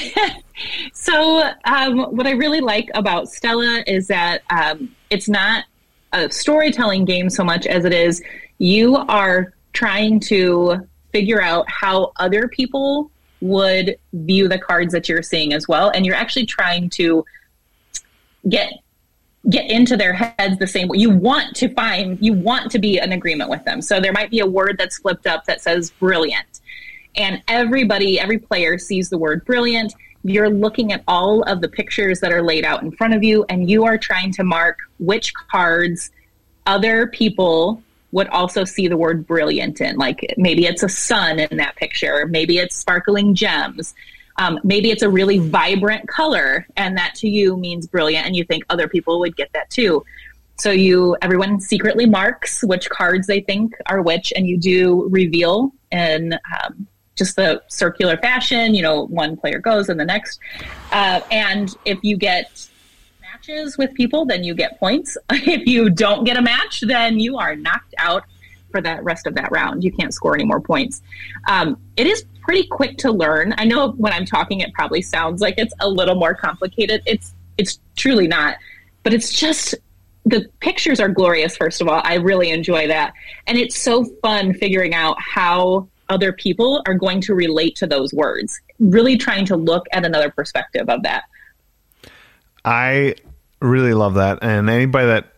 so, 0.93 1.51
um, 1.65 1.99
what 2.15 2.25
I 2.25 2.31
really 2.31 2.61
like 2.61 2.89
about 2.93 3.27
Stella 3.27 3.83
is 3.85 4.07
that 4.07 4.41
um, 4.49 4.95
it's 5.09 5.27
not 5.27 5.65
a 6.13 6.31
storytelling 6.31 7.05
game 7.05 7.29
so 7.29 7.43
much 7.43 7.65
as 7.65 7.85
it 7.85 7.93
is 7.93 8.21
you 8.59 8.95
are 8.95 9.53
trying 9.73 10.19
to 10.21 10.87
figure 11.11 11.41
out 11.41 11.69
how 11.69 12.13
other 12.17 12.47
people 12.47 13.11
would 13.41 13.97
view 14.13 14.47
the 14.47 14.57
cards 14.57 14.93
that 14.93 15.09
you're 15.09 15.21
seeing 15.21 15.51
as 15.51 15.67
well. 15.67 15.89
And 15.89 16.05
you're 16.05 16.15
actually 16.15 16.45
trying 16.45 16.89
to 16.91 17.25
get 18.47 18.71
get 19.49 19.69
into 19.69 19.97
their 19.97 20.13
heads 20.13 20.57
the 20.57 20.67
same 20.67 20.87
way. 20.87 20.97
You 20.97 21.09
want 21.09 21.55
to 21.57 21.69
find, 21.73 22.17
you 22.21 22.33
want 22.33 22.71
to 22.71 22.79
be 22.79 22.97
in 22.97 23.11
agreement 23.11 23.49
with 23.49 23.63
them. 23.65 23.81
So 23.81 23.99
there 23.99 24.13
might 24.13 24.31
be 24.31 24.39
a 24.39 24.45
word 24.47 24.77
that's 24.77 24.99
flipped 24.99 25.27
up 25.27 25.45
that 25.45 25.61
says 25.61 25.91
brilliant. 25.91 26.61
And 27.15 27.43
everybody, 27.47 28.19
every 28.19 28.39
player 28.39 28.77
sees 28.77 29.09
the 29.09 29.17
word 29.17 29.43
brilliant. 29.45 29.93
You're 30.23 30.49
looking 30.49 30.93
at 30.93 31.03
all 31.07 31.43
of 31.43 31.59
the 31.61 31.67
pictures 31.67 32.21
that 32.21 32.31
are 32.31 32.41
laid 32.41 32.63
out 32.63 32.81
in 32.81 32.91
front 32.91 33.13
of 33.13 33.23
you, 33.23 33.45
and 33.49 33.69
you 33.69 33.83
are 33.83 33.97
trying 33.97 34.31
to 34.33 34.43
mark 34.43 34.79
which 34.99 35.33
cards 35.33 36.11
other 36.65 37.07
people 37.07 37.83
would 38.13 38.29
also 38.29 38.63
see 38.63 38.87
the 38.87 38.95
word 38.95 39.27
brilliant 39.27 39.81
in. 39.81 39.97
Like 39.97 40.33
maybe 40.37 40.65
it's 40.65 40.83
a 40.83 40.89
sun 40.89 41.39
in 41.39 41.57
that 41.57 41.75
picture, 41.75 42.25
maybe 42.27 42.59
it's 42.59 42.75
sparkling 42.75 43.35
gems. 43.35 43.93
Um, 44.37 44.59
maybe 44.63 44.89
it's 44.91 45.03
a 45.03 45.09
really 45.09 45.39
vibrant 45.39 46.07
color, 46.07 46.67
and 46.75 46.97
that 46.97 47.15
to 47.15 47.27
you 47.27 47.57
means 47.57 47.87
brilliant, 47.87 48.25
and 48.25 48.35
you 48.35 48.43
think 48.43 48.65
other 48.69 48.87
people 48.87 49.19
would 49.19 49.35
get 49.35 49.51
that 49.53 49.69
too. 49.69 50.03
So 50.57 50.71
you, 50.71 51.17
everyone 51.21 51.59
secretly 51.59 52.05
marks 52.05 52.63
which 52.63 52.89
cards 52.89 53.27
they 53.27 53.41
think 53.41 53.75
are 53.87 54.01
which, 54.01 54.31
and 54.35 54.47
you 54.47 54.57
do 54.57 55.07
reveal 55.09 55.71
in 55.91 56.33
um, 56.33 56.87
just 57.15 57.35
the 57.35 57.61
circular 57.67 58.17
fashion. 58.17 58.73
You 58.73 58.83
know, 58.83 59.05
one 59.07 59.35
player 59.37 59.59
goes 59.59 59.89
and 59.89 59.99
the 59.99 60.05
next. 60.05 60.39
Uh, 60.91 61.21
and 61.31 61.75
if 61.85 61.99
you 62.03 62.17
get 62.17 62.67
matches 63.21 63.77
with 63.77 63.93
people, 63.93 64.25
then 64.25 64.43
you 64.43 64.53
get 64.53 64.79
points. 64.79 65.17
if 65.31 65.67
you 65.67 65.89
don't 65.89 66.23
get 66.23 66.37
a 66.37 66.41
match, 66.41 66.81
then 66.81 67.19
you 67.19 67.37
are 67.37 67.55
knocked 67.55 67.95
out 67.97 68.23
for 68.71 68.81
the 68.81 68.99
rest 69.01 69.27
of 69.27 69.35
that 69.35 69.51
round. 69.51 69.83
You 69.83 69.91
can't 69.91 70.13
score 70.13 70.33
any 70.33 70.45
more 70.45 70.61
points. 70.61 71.01
Um, 71.47 71.77
it 71.95 72.07
is 72.07 72.25
pretty 72.43 72.67
quick 72.67 72.97
to 72.99 73.11
learn. 73.11 73.53
I 73.57 73.65
know 73.65 73.91
when 73.91 74.13
I'm 74.13 74.25
talking, 74.25 74.59
it 74.59 74.73
probably 74.73 75.01
sounds 75.01 75.41
like 75.41 75.55
it's 75.57 75.73
a 75.79 75.89
little 75.89 76.15
more 76.15 76.33
complicated. 76.33 77.01
It's 77.05 77.33
it's 77.57 77.79
truly 77.95 78.27
not, 78.27 78.57
but 79.03 79.13
it's 79.13 79.31
just 79.31 79.75
the 80.25 80.47
pictures 80.59 80.99
are 80.99 81.09
glorious. 81.09 81.57
First 81.57 81.81
of 81.81 81.87
all, 81.87 82.01
I 82.03 82.15
really 82.15 82.49
enjoy 82.49 82.87
that, 82.87 83.13
and 83.47 83.57
it's 83.57 83.77
so 83.77 84.05
fun 84.21 84.53
figuring 84.53 84.93
out 84.93 85.19
how 85.19 85.87
other 86.09 86.33
people 86.33 86.81
are 86.85 86.93
going 86.93 87.21
to 87.21 87.33
relate 87.33 87.75
to 87.77 87.87
those 87.87 88.13
words. 88.13 88.59
Really 88.79 89.17
trying 89.17 89.45
to 89.45 89.55
look 89.55 89.85
at 89.91 90.05
another 90.05 90.29
perspective 90.29 90.89
of 90.89 91.03
that. 91.03 91.23
I 92.65 93.15
really 93.61 93.93
love 93.93 94.15
that, 94.15 94.39
and 94.41 94.69
anybody 94.69 95.07
that 95.07 95.32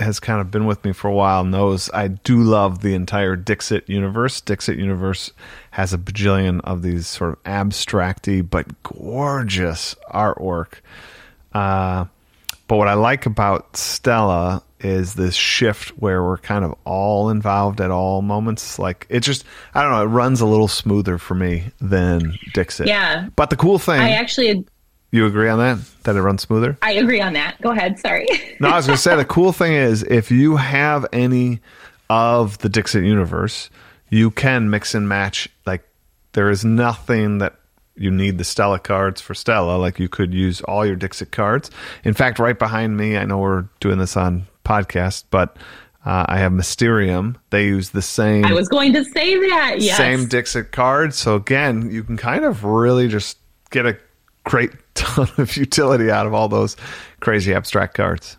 has 0.00 0.20
kind 0.20 0.40
of 0.40 0.50
been 0.50 0.66
with 0.66 0.84
me 0.84 0.92
for 0.92 1.08
a 1.08 1.14
while 1.14 1.44
knows 1.44 1.90
I 1.92 2.08
do 2.08 2.42
love 2.42 2.80
the 2.80 2.94
entire 2.94 3.36
Dixit 3.36 3.88
universe. 3.88 4.40
Dixit 4.40 4.78
universe 4.78 5.32
has 5.72 5.92
a 5.92 5.98
bajillion 5.98 6.60
of 6.64 6.82
these 6.82 7.06
sort 7.06 7.32
of 7.32 7.42
abstracty 7.44 8.48
but 8.48 8.82
gorgeous 8.82 9.94
artwork. 10.12 10.74
Uh, 11.52 12.06
but 12.66 12.76
what 12.76 12.88
I 12.88 12.94
like 12.94 13.26
about 13.26 13.76
Stella 13.76 14.62
is 14.80 15.14
this 15.14 15.34
shift 15.34 15.90
where 15.98 16.22
we're 16.22 16.38
kind 16.38 16.64
of 16.64 16.74
all 16.84 17.30
involved 17.30 17.80
at 17.80 17.90
all 17.90 18.22
moments. 18.22 18.78
Like 18.78 19.06
it 19.08 19.20
just, 19.20 19.44
I 19.74 19.82
don't 19.82 19.92
know, 19.92 20.02
it 20.02 20.06
runs 20.06 20.40
a 20.40 20.46
little 20.46 20.68
smoother 20.68 21.18
for 21.18 21.34
me 21.34 21.72
than 21.80 22.38
Dixit. 22.54 22.86
Yeah. 22.86 23.28
But 23.36 23.50
the 23.50 23.56
cool 23.56 23.78
thing, 23.78 24.00
I 24.00 24.10
actually 24.10 24.66
you 25.10 25.26
agree 25.26 25.48
on 25.48 25.58
that? 25.58 25.78
That 26.04 26.16
it 26.16 26.22
runs 26.22 26.42
smoother? 26.42 26.78
I 26.82 26.92
agree 26.92 27.20
on 27.20 27.32
that. 27.34 27.60
Go 27.60 27.70
ahead. 27.70 27.98
Sorry. 27.98 28.26
no, 28.60 28.68
I 28.68 28.76
was 28.76 28.86
going 28.86 28.96
to 28.96 29.02
say 29.02 29.16
the 29.16 29.24
cool 29.26 29.52
thing 29.52 29.72
is 29.72 30.02
if 30.02 30.30
you 30.30 30.56
have 30.56 31.06
any 31.12 31.60
of 32.10 32.58
the 32.58 32.68
Dixit 32.68 33.04
universe, 33.04 33.70
you 34.10 34.30
can 34.30 34.70
mix 34.70 34.94
and 34.94 35.08
match. 35.08 35.48
Like 35.66 35.88
there 36.32 36.50
is 36.50 36.64
nothing 36.64 37.38
that 37.38 37.54
you 37.96 38.10
need 38.10 38.38
the 38.38 38.44
Stella 38.44 38.78
cards 38.78 39.20
for 39.20 39.34
Stella. 39.34 39.76
Like 39.76 39.98
you 39.98 40.08
could 40.08 40.32
use 40.32 40.60
all 40.62 40.86
your 40.86 40.96
Dixit 40.96 41.32
cards. 41.32 41.70
In 42.04 42.14
fact, 42.14 42.38
right 42.38 42.58
behind 42.58 42.96
me, 42.96 43.16
I 43.16 43.24
know 43.24 43.38
we're 43.38 43.66
doing 43.80 43.98
this 43.98 44.16
on 44.16 44.46
podcast, 44.64 45.24
but 45.30 45.56
uh, 46.04 46.24
I 46.28 46.38
have 46.38 46.52
Mysterium. 46.52 47.38
They 47.50 47.66
use 47.66 47.90
the 47.90 48.02
same. 48.02 48.44
I 48.44 48.52
was 48.52 48.68
going 48.68 48.92
to 48.94 49.04
say 49.04 49.36
that. 49.48 49.76
Yes. 49.80 49.96
Same 49.96 50.26
Dixit 50.26 50.70
card. 50.70 51.12
So 51.12 51.34
again, 51.34 51.90
you 51.90 52.04
can 52.04 52.16
kind 52.16 52.44
of 52.44 52.64
really 52.64 53.08
just 53.08 53.38
get 53.70 53.84
a 53.84 53.98
great 54.44 54.70
ton 54.98 55.28
of 55.38 55.56
utility 55.56 56.10
out 56.10 56.26
of 56.26 56.34
all 56.34 56.48
those 56.48 56.76
crazy 57.20 57.54
abstract 57.54 57.94
cards. 57.94 58.36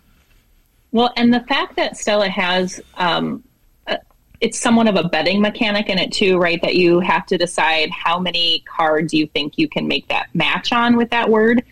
Well, 0.91 1.11
and 1.15 1.33
the 1.33 1.41
fact 1.41 1.75
that 1.75 1.97
Stella 1.97 2.29
has 2.29 2.81
um, 2.95 3.43
it's 4.41 4.57
somewhat 4.57 4.87
of 4.87 4.95
a 4.95 5.03
betting 5.03 5.41
mechanic 5.41 5.89
in 5.89 5.97
it 5.97 6.11
too, 6.11 6.37
right? 6.37 6.61
That 6.61 6.75
you 6.75 6.99
have 7.01 7.25
to 7.27 7.37
decide 7.37 7.89
how 7.89 8.19
many 8.19 8.59
cards 8.61 9.13
you 9.13 9.27
think 9.27 9.57
you 9.57 9.67
can 9.67 9.87
make 9.87 10.07
that 10.07 10.27
match 10.33 10.71
on 10.71 10.95
with 10.95 11.09
that 11.09 11.29
word. 11.29 11.63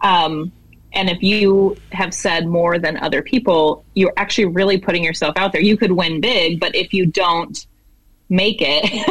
Um, 0.00 0.52
and 0.92 1.08
if 1.08 1.22
you 1.22 1.76
have 1.92 2.12
said 2.14 2.46
more 2.46 2.78
than 2.78 2.96
other 2.96 3.22
people, 3.22 3.84
you're 3.94 4.14
actually 4.16 4.46
really 4.46 4.78
putting 4.78 5.04
yourself 5.04 5.36
out 5.36 5.52
there. 5.52 5.60
You 5.60 5.76
could 5.76 5.92
win 5.92 6.20
big, 6.20 6.58
but 6.58 6.74
if 6.74 6.92
you 6.92 7.06
don't 7.06 7.66
make 8.28 8.58
it, 8.60 9.06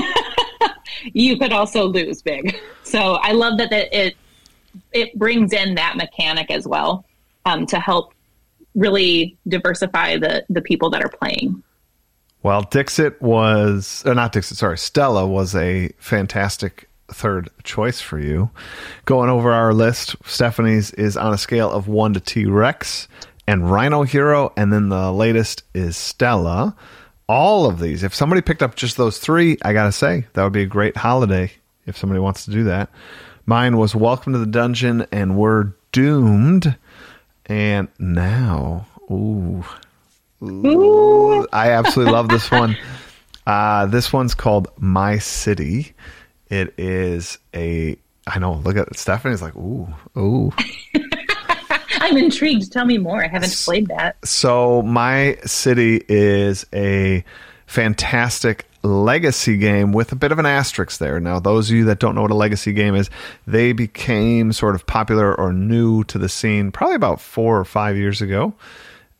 you 1.13 1.37
could 1.37 1.53
also 1.53 1.85
lose 1.85 2.21
big. 2.21 2.59
So 2.83 3.13
I 3.21 3.31
love 3.31 3.57
that, 3.59 3.69
that 3.69 3.95
it 3.97 4.15
it 4.91 5.17
brings 5.17 5.53
in 5.53 5.75
that 5.75 5.97
mechanic 5.97 6.51
as 6.51 6.67
well 6.67 7.05
um, 7.45 7.65
to 7.67 7.79
help 7.79 8.13
really 8.75 9.37
diversify 9.47 10.17
the 10.17 10.45
the 10.49 10.61
people 10.61 10.89
that 10.89 11.03
are 11.03 11.09
playing. 11.09 11.63
Well, 12.43 12.61
Dixit 12.61 13.19
was, 13.23 14.03
or 14.05 14.13
not 14.13 14.31
Dixit, 14.31 14.57
sorry, 14.57 14.77
Stella 14.77 15.25
was 15.25 15.55
a 15.55 15.89
fantastic 15.97 16.87
third 17.11 17.49
choice 17.63 17.99
for 17.99 18.19
you. 18.19 18.51
Going 19.05 19.31
over 19.31 19.51
our 19.51 19.73
list, 19.73 20.15
Stephanie's 20.25 20.91
is 20.91 21.17
on 21.17 21.33
a 21.33 21.39
scale 21.39 21.71
of 21.71 21.87
1 21.87 22.13
to 22.13 22.19
T 22.19 22.45
Rex 22.45 23.07
and 23.47 23.71
Rhino 23.71 24.03
Hero, 24.03 24.53
and 24.55 24.71
then 24.71 24.89
the 24.89 25.11
latest 25.11 25.63
is 25.73 25.97
Stella. 25.97 26.75
All 27.27 27.65
of 27.65 27.79
these, 27.79 28.03
if 28.03 28.13
somebody 28.13 28.43
picked 28.43 28.61
up 28.61 28.75
just 28.75 28.95
those 28.95 29.17
three, 29.17 29.57
I 29.63 29.73
gotta 29.73 29.91
say, 29.91 30.27
that 30.33 30.43
would 30.43 30.53
be 30.53 30.61
a 30.61 30.67
great 30.67 30.95
holiday 30.97 31.51
if 31.87 31.97
somebody 31.97 32.19
wants 32.19 32.45
to 32.45 32.51
do 32.51 32.65
that. 32.65 32.91
Mine 33.47 33.77
was 33.77 33.93
Welcome 33.93 34.33
to 34.33 34.39
the 34.39 34.47
Dungeon 34.47 35.05
and 35.11 35.37
We're 35.37 35.73
Doomed. 35.91 36.75
And 37.45 37.89
now, 37.99 38.87
ooh, 39.11 39.63
ooh 40.41 41.47
I 41.53 41.69
absolutely 41.71 42.13
love 42.13 42.29
this 42.29 42.49
one. 42.51 42.77
Uh, 43.47 43.85
this 43.85 44.11
one's 44.11 44.33
called 44.33 44.69
My 44.79 45.19
City. 45.19 45.93
It 46.49 46.73
is 46.79 47.37
a, 47.53 47.95
I 48.25 48.39
know, 48.39 48.53
look 48.53 48.75
at 48.75 48.97
Stephanie's 48.97 49.43
like, 49.43 49.55
ooh, 49.55 49.87
ooh. 50.17 50.51
I'm 52.01 52.17
intrigued. 52.17 52.71
Tell 52.71 52.85
me 52.85 52.97
more. 52.97 53.23
I 53.23 53.27
haven't 53.27 53.55
played 53.63 53.85
that. 53.89 54.17
So, 54.25 54.81
My 54.81 55.37
City 55.45 56.03
is 56.09 56.65
a 56.73 57.23
fantastic 57.67 58.65
legacy 58.85 59.57
game 59.57 59.91
with 59.91 60.11
a 60.11 60.15
bit 60.15 60.31
of 60.31 60.39
an 60.39 60.45
asterisk 60.45 60.99
there. 60.99 61.19
Now, 61.19 61.39
those 61.39 61.69
of 61.69 61.75
you 61.75 61.85
that 61.85 61.99
don't 61.99 62.15
know 62.15 62.21
what 62.21 62.31
a 62.31 62.35
legacy 62.35 62.73
game 62.73 62.95
is, 62.95 63.09
they 63.47 63.73
became 63.73 64.51
sort 64.51 64.75
of 64.75 64.85
popular 64.85 65.33
or 65.33 65.53
new 65.53 66.03
to 66.05 66.17
the 66.17 66.29
scene 66.29 66.71
probably 66.71 66.95
about 66.95 67.21
four 67.21 67.59
or 67.59 67.65
five 67.65 67.97
years 67.97 68.21
ago. 68.21 68.53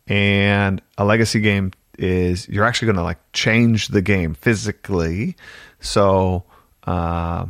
And 0.08 0.82
a 0.98 1.06
legacy 1.06 1.40
game 1.40 1.72
is 1.98 2.48
you're 2.50 2.66
actually 2.66 2.88
going 2.88 2.98
to 2.98 3.04
like 3.04 3.20
change 3.34 3.88
the 3.88 4.02
game 4.02 4.34
physically. 4.34 5.36
So 5.80 6.44
uh, 6.86 7.46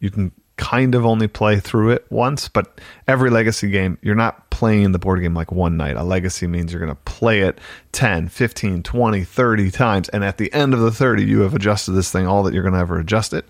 you 0.00 0.10
can 0.10 0.32
kind 0.56 0.94
of 0.94 1.04
only 1.04 1.26
play 1.26 1.58
through 1.58 1.90
it 1.90 2.06
once, 2.10 2.48
but 2.48 2.80
every 3.08 3.30
legacy 3.30 3.70
game, 3.70 3.98
you're 4.02 4.14
not 4.14 4.50
playing 4.50 4.92
the 4.92 4.98
board 4.98 5.20
game 5.20 5.34
like 5.34 5.50
one 5.50 5.76
night. 5.76 5.96
A 5.96 6.04
legacy 6.04 6.46
means 6.46 6.72
you're 6.72 6.80
going 6.80 6.94
to 6.94 7.02
play 7.04 7.40
it 7.40 7.58
10, 7.92 8.28
15, 8.28 8.82
20, 8.82 9.24
30 9.24 9.70
times. 9.70 10.08
And 10.10 10.22
at 10.24 10.38
the 10.38 10.52
end 10.52 10.72
of 10.72 10.80
the 10.80 10.92
30, 10.92 11.24
you 11.24 11.40
have 11.40 11.54
adjusted 11.54 11.92
this 11.92 12.12
thing 12.12 12.26
all 12.26 12.44
that 12.44 12.54
you're 12.54 12.62
going 12.62 12.74
to 12.74 12.80
ever 12.80 12.98
adjust 12.98 13.32
it. 13.32 13.46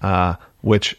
Uh, 0.00 0.34
which, 0.60 0.96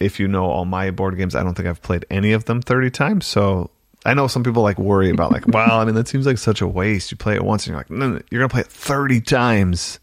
if 0.00 0.18
you 0.18 0.26
know 0.26 0.46
all 0.46 0.64
my 0.64 0.90
board 0.90 1.16
games, 1.16 1.34
I 1.34 1.42
don't 1.42 1.54
think 1.54 1.68
I've 1.68 1.82
played 1.82 2.04
any 2.10 2.32
of 2.32 2.46
them 2.46 2.60
30 2.60 2.90
times. 2.90 3.26
So 3.26 3.70
I 4.04 4.14
know 4.14 4.26
some 4.26 4.42
people 4.42 4.62
like 4.62 4.78
worry 4.78 5.10
about 5.10 5.30
like, 5.30 5.46
wow, 5.48 5.80
I 5.80 5.84
mean, 5.84 5.94
that 5.94 6.08
seems 6.08 6.26
like 6.26 6.38
such 6.38 6.60
a 6.60 6.66
waste. 6.66 7.12
You 7.12 7.16
play 7.16 7.36
it 7.36 7.44
once 7.44 7.66
and 7.66 7.72
you're 7.72 7.78
like, 7.78 7.90
no, 7.90 8.08
no 8.08 8.22
you're 8.30 8.40
going 8.40 8.48
to 8.48 8.52
play 8.52 8.62
it 8.62 8.66
30 8.66 9.20
times. 9.20 10.00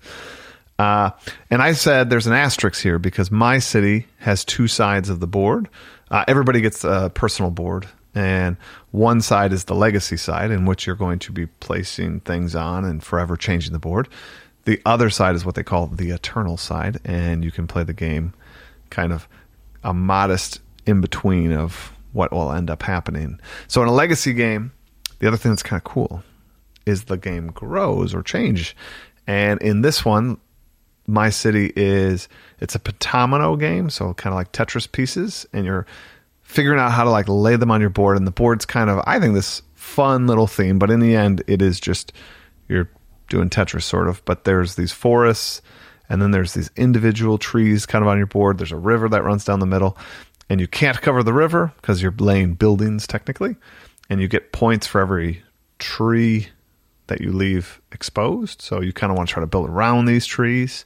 Uh, 0.80 1.12
and 1.50 1.62
I 1.62 1.74
said 1.74 2.10
there's 2.10 2.28
an 2.28 2.34
asterisk 2.34 2.82
here 2.82 3.00
because 3.00 3.32
my 3.32 3.60
city 3.60 4.08
has 4.20 4.46
two 4.46 4.68
sides 4.68 5.10
of 5.10 5.20
the 5.20 5.28
board. 5.28 5.70
Uh, 6.12 6.24
everybody 6.28 6.62
gets 6.62 6.84
a 6.84 7.12
personal 7.14 7.52
board, 7.52 7.88
and 8.14 8.58
one 8.92 9.22
side 9.22 9.54
is 9.54 9.66
the 9.66 9.76
legacy 9.76 10.18
side, 10.18 10.52
in 10.52 10.66
which 10.66 10.86
you're 10.86 10.96
going 10.96 11.20
to 11.20 11.32
be 11.32 11.48
placing 11.48 12.20
things 12.22 12.56
on 12.56 12.86
and 12.86 13.04
forever 13.04 13.36
changing 13.36 13.74
the 13.74 13.80
board. 13.80 14.08
The 14.66 14.82
other 14.86 15.10
side 15.10 15.36
is 15.36 15.46
what 15.46 15.56
they 15.56 15.64
call 15.64 15.88
the 15.88 16.12
eternal 16.12 16.58
side, 16.58 17.00
and 17.04 17.44
you 17.44 17.52
can 17.52 17.68
play 17.68 17.84
the 17.84 17.94
game 17.94 18.34
kind 18.90 19.12
of 19.12 19.28
a 19.84 19.94
modest 19.94 20.62
in 20.86 21.02
between 21.02 21.52
of 21.52 21.92
what 22.14 22.32
will 22.32 22.52
end 22.52 22.70
up 22.70 22.84
happening. 22.84 23.40
So 23.68 23.82
in 23.82 23.88
a 23.88 23.94
legacy 23.94 24.34
game, 24.34 24.72
the 25.20 25.28
other 25.28 25.38
thing 25.38 25.52
that's 25.52 25.64
kind 25.64 25.80
of 25.80 25.84
cool 25.84 26.24
is 26.86 27.06
the 27.06 27.18
game 27.18 27.48
grows 27.48 28.14
or 28.14 28.24
change. 28.24 28.76
And 29.26 29.62
in 29.62 29.82
this 29.82 30.06
one, 30.06 30.40
my 31.08 31.30
city 31.30 31.72
is 31.76 32.28
it's 32.60 32.76
a 32.76 32.80
pentomino 32.80 33.58
game, 33.58 33.90
so 33.90 34.14
kind 34.14 34.34
of 34.34 34.38
like 34.38 34.52
Tetris 34.52 34.92
pieces, 34.92 35.46
and 35.54 35.66
you're 35.66 35.86
figuring 36.42 36.80
out 36.80 36.92
how 36.92 37.06
to 37.06 37.10
like 37.10 37.28
lay 37.28 37.56
them 37.56 37.72
on 37.72 37.82
your 37.82 37.90
board. 37.90 38.18
And 38.18 38.28
the 38.28 38.32
board's 38.32 38.66
kind 38.66 38.90
of 38.90 39.02
I 39.08 39.20
think 39.20 39.34
this 39.34 39.62
fun 39.76 40.28
little 40.28 40.48
theme, 40.48 40.80
but 40.80 40.92
in 40.92 41.00
the 41.00 41.16
end, 41.16 41.44
it 41.48 41.62
is 41.62 41.80
just 41.80 42.12
you're 42.68 42.90
doing 43.30 43.50
Tetris 43.50 43.84
sort 43.84 44.10
of. 44.10 44.24
But 44.26 44.44
there's 44.44 44.76
these 44.76 44.92
forests, 44.92 45.62
and 46.10 46.22
then 46.22 46.32
there's 46.32 46.54
these 46.54 46.70
individual 46.76 47.38
trees 47.38 47.86
kind 47.86 48.04
of 48.04 48.10
on 48.10 48.18
your 48.18 48.28
board. 48.28 48.58
There's 48.58 48.72
a 48.74 48.78
river 48.78 49.08
that 49.10 49.24
runs 49.24 49.46
down 49.46 49.60
the 49.60 49.66
middle, 49.66 49.98
and 50.50 50.60
you 50.60 50.68
can't 50.68 51.02
cover 51.02 51.24
the 51.24 51.34
river 51.34 51.72
because 51.78 52.02
you're 52.02 52.16
laying 52.18 52.54
buildings 52.54 53.08
technically, 53.08 53.56
and 54.10 54.20
you 54.20 54.28
get 54.28 54.52
points 54.52 54.86
for 54.86 55.00
every 55.00 55.44
tree 55.80 56.50
that 57.08 57.22
you 57.22 57.32
leave 57.32 57.82
exposed. 57.92 58.62
So 58.62 58.82
you 58.82 58.94
kind 58.94 59.12
of 59.12 59.18
want 59.18 59.30
to 59.30 59.34
try 59.34 59.42
to 59.42 59.48
build 59.48 59.70
around 59.70 60.06
these 60.06 60.26
trees. 60.26 60.86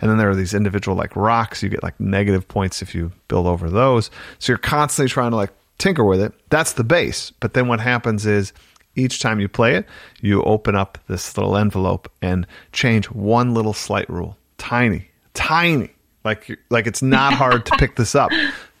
And 0.00 0.10
then 0.10 0.18
there 0.18 0.30
are 0.30 0.34
these 0.34 0.54
individual 0.54 0.96
like 0.96 1.14
rocks. 1.14 1.62
You 1.62 1.68
get 1.68 1.82
like 1.82 1.98
negative 2.00 2.48
points 2.48 2.82
if 2.82 2.94
you 2.94 3.12
build 3.28 3.46
over 3.46 3.68
those. 3.68 4.10
So 4.38 4.52
you're 4.52 4.58
constantly 4.58 5.10
trying 5.10 5.30
to 5.30 5.36
like 5.36 5.50
tinker 5.78 6.04
with 6.04 6.20
it. 6.20 6.32
That's 6.48 6.74
the 6.74 6.84
base. 6.84 7.30
But 7.40 7.54
then 7.54 7.68
what 7.68 7.80
happens 7.80 8.26
is 8.26 8.52
each 8.96 9.20
time 9.20 9.40
you 9.40 9.48
play 9.48 9.76
it, 9.76 9.86
you 10.20 10.42
open 10.42 10.74
up 10.74 10.98
this 11.06 11.36
little 11.36 11.56
envelope 11.56 12.10
and 12.22 12.46
change 12.72 13.06
one 13.10 13.54
little 13.54 13.72
slight 13.72 14.08
rule. 14.10 14.36
Tiny, 14.58 15.08
tiny, 15.34 15.90
Like 16.24 16.58
like 16.70 16.86
it's 16.86 17.02
not 17.02 17.32
hard 17.32 17.64
to 17.66 17.76
pick 17.78 17.96
this 17.96 18.14
up. 18.14 18.30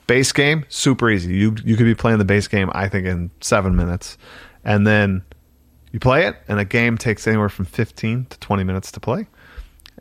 Base 0.06 0.32
game, 0.32 0.66
super 0.68 1.08
easy. 1.10 1.34
You 1.34 1.54
you 1.64 1.76
could 1.76 1.86
be 1.86 1.94
playing 1.94 2.18
the 2.18 2.24
base 2.24 2.48
game, 2.48 2.70
I 2.72 2.88
think, 2.88 3.06
in 3.06 3.30
seven 3.40 3.76
minutes, 3.76 4.18
and 4.64 4.86
then 4.86 5.22
you 5.92 6.00
play 6.00 6.26
it, 6.26 6.36
and 6.48 6.58
a 6.58 6.64
game 6.64 6.98
takes 6.98 7.26
anywhere 7.26 7.48
from 7.48 7.64
fifteen 7.64 8.26
to 8.26 8.38
twenty 8.40 8.64
minutes 8.64 8.92
to 8.92 9.00
play. 9.00 9.26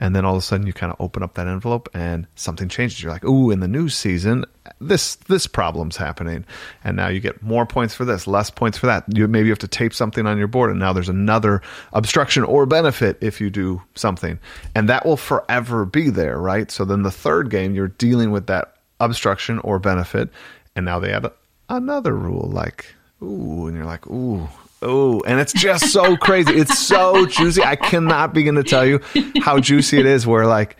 And 0.01 0.15
then 0.15 0.23
all 0.23 0.33
of 0.33 0.39
a 0.39 0.41
sudden, 0.41 0.65
you 0.65 0.71
kind 0.71 0.93
of 0.93 1.01
open 1.01 1.23
up 1.23 1.33
that 1.33 1.47
envelope, 1.47 1.89
and 1.93 2.25
something 2.35 2.69
changes. 2.69 3.03
You're 3.03 3.11
like, 3.11 3.25
"Ooh, 3.25 3.51
in 3.51 3.59
the 3.59 3.67
new 3.67 3.89
season, 3.89 4.45
this 4.79 5.15
this 5.15 5.45
problem's 5.45 5.97
happening," 5.97 6.45
and 6.85 6.95
now 6.95 7.09
you 7.09 7.19
get 7.19 7.43
more 7.43 7.65
points 7.65 7.93
for 7.93 8.05
this, 8.05 8.25
less 8.25 8.49
points 8.49 8.77
for 8.77 8.85
that. 8.85 9.03
You 9.13 9.27
maybe 9.27 9.47
you 9.47 9.51
have 9.51 9.59
to 9.59 9.67
tape 9.67 9.93
something 9.93 10.25
on 10.25 10.37
your 10.37 10.47
board, 10.47 10.69
and 10.69 10.79
now 10.79 10.93
there's 10.93 11.09
another 11.09 11.61
obstruction 11.91 12.43
or 12.45 12.65
benefit 12.65 13.17
if 13.19 13.41
you 13.41 13.49
do 13.49 13.81
something, 13.95 14.39
and 14.73 14.87
that 14.87 15.05
will 15.05 15.17
forever 15.17 15.83
be 15.83 16.09
there, 16.09 16.39
right? 16.39 16.71
So 16.71 16.85
then 16.85 17.03
the 17.03 17.11
third 17.11 17.49
game, 17.49 17.75
you're 17.75 17.89
dealing 17.89 18.31
with 18.31 18.47
that 18.47 18.75
obstruction 19.01 19.59
or 19.59 19.79
benefit, 19.79 20.29
and 20.77 20.85
now 20.85 20.99
they 20.99 21.11
add 21.11 21.25
another 21.67 22.15
rule, 22.15 22.49
like 22.49 22.95
ooh, 23.21 23.67
and 23.67 23.75
you're 23.75 23.85
like, 23.85 24.07
ooh, 24.07 24.47
Oh, 24.81 25.21
and 25.21 25.39
it's 25.39 25.53
just 25.53 25.91
so 25.91 26.15
crazy. 26.15 26.53
It's 26.53 26.77
so 26.77 27.25
juicy. 27.25 27.63
I 27.63 27.75
cannot 27.75 28.33
begin 28.33 28.55
to 28.55 28.63
tell 28.63 28.85
you 28.85 29.01
how 29.41 29.59
juicy 29.59 29.99
it 29.99 30.05
is. 30.05 30.25
Where 30.25 30.45
like 30.45 30.77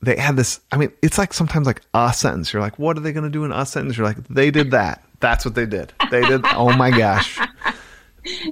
they 0.00 0.16
had 0.16 0.36
this. 0.36 0.60
I 0.70 0.76
mean, 0.78 0.92
it's 1.02 1.18
like 1.18 1.34
sometimes 1.34 1.66
like 1.66 1.82
a 1.92 2.12
sentence. 2.12 2.52
You're 2.52 2.62
like, 2.62 2.78
what 2.78 2.96
are 2.96 3.00
they 3.00 3.12
going 3.12 3.24
to 3.24 3.30
do 3.30 3.44
in 3.44 3.52
a 3.52 3.66
sentence? 3.66 3.96
You're 3.96 4.06
like, 4.06 4.26
they 4.28 4.50
did 4.50 4.70
that. 4.70 5.04
That's 5.20 5.44
what 5.44 5.54
they 5.54 5.66
did. 5.66 5.92
They 6.10 6.22
did. 6.22 6.42
Oh 6.54 6.74
my 6.76 6.90
gosh, 6.90 7.38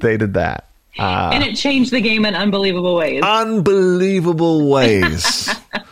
they 0.00 0.16
did 0.16 0.34
that. 0.34 0.68
Uh, 0.98 1.30
and 1.32 1.42
it 1.42 1.56
changed 1.56 1.92
the 1.92 2.00
game 2.00 2.26
in 2.26 2.34
unbelievable 2.34 2.96
ways. 2.96 3.22
Unbelievable 3.22 4.68
ways. 4.68 5.48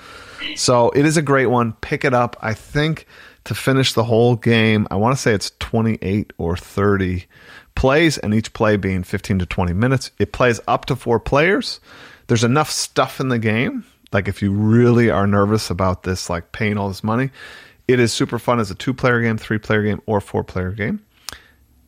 so 0.57 0.90
it 0.90 1.07
is 1.07 1.16
a 1.16 1.22
great 1.22 1.46
one. 1.46 1.72
Pick 1.81 2.04
it 2.04 2.12
up. 2.12 2.37
I 2.40 2.52
think 2.52 3.07
to 3.44 3.54
finish 3.54 3.94
the 3.94 4.04
whole 4.04 4.37
game, 4.37 4.87
I 4.90 4.96
want 4.96 5.16
to 5.16 5.20
say 5.20 5.33
it's 5.33 5.52
28 5.59 6.33
or 6.37 6.57
30 6.57 7.26
plays, 7.79 8.19
and 8.19 8.35
each 8.35 8.53
play 8.53 8.77
being 8.77 9.05
15 9.05 9.38
to 9.38 9.47
20 9.47 9.73
minutes. 9.73 10.11
It 10.19 10.33
plays 10.33 10.61
up 10.67 10.87
to 10.87 10.97
four 10.97 11.21
players. 11.21 11.79
There's 12.27 12.43
enough 12.43 12.71
stuff 12.71 13.21
in 13.21 13.29
the 13.29 13.38
game. 13.38 13.85
Like 14.12 14.27
if 14.27 14.43
you 14.43 14.51
really 14.51 15.11
are 15.11 15.29
nervous 15.29 15.71
about 15.71 16.03
this, 16.03 16.29
like 16.29 16.51
paying 16.51 16.77
all 16.77 16.88
this 16.88 17.05
money, 17.05 17.31
it 17.87 18.01
is 18.01 18.12
super 18.12 18.41
fun 18.41 18.59
as 18.59 18.73
a 18.73 18.75
two 18.75 18.93
player 18.93 19.23
game, 19.23 19.38
three 19.38 19.59
player 19.59 19.85
game, 19.85 20.03
or 20.07 20.21
four 20.21 20.43
player 20.43 20.73
game. 20.73 21.05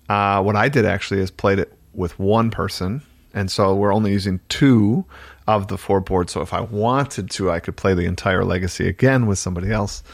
Uh, 0.09 0.41
what 0.43 0.55
I 0.55 0.69
did 0.69 0.85
actually 0.85 1.21
is 1.21 1.31
played 1.33 1.59
it 1.59 1.77
with 1.93 2.17
one 2.21 2.53
person, 2.53 3.03
and 3.35 3.51
so 3.51 3.75
we're 3.75 3.93
only 3.93 4.13
using 4.13 4.39
two 4.49 5.05
of 5.49 5.67
the 5.67 5.77
four 5.77 6.01
boards. 6.01 6.33
So 6.33 6.41
if 6.41 6.53
I 6.55 6.61
wanted 6.61 7.31
to, 7.33 7.51
I 7.51 7.59
could 7.59 7.77
play 7.77 7.95
the 7.95 8.05
entire 8.05 8.45
legacy 8.45 8.87
again 8.87 9.27
with 9.27 9.41
somebody 9.41 9.73
else. 9.73 10.05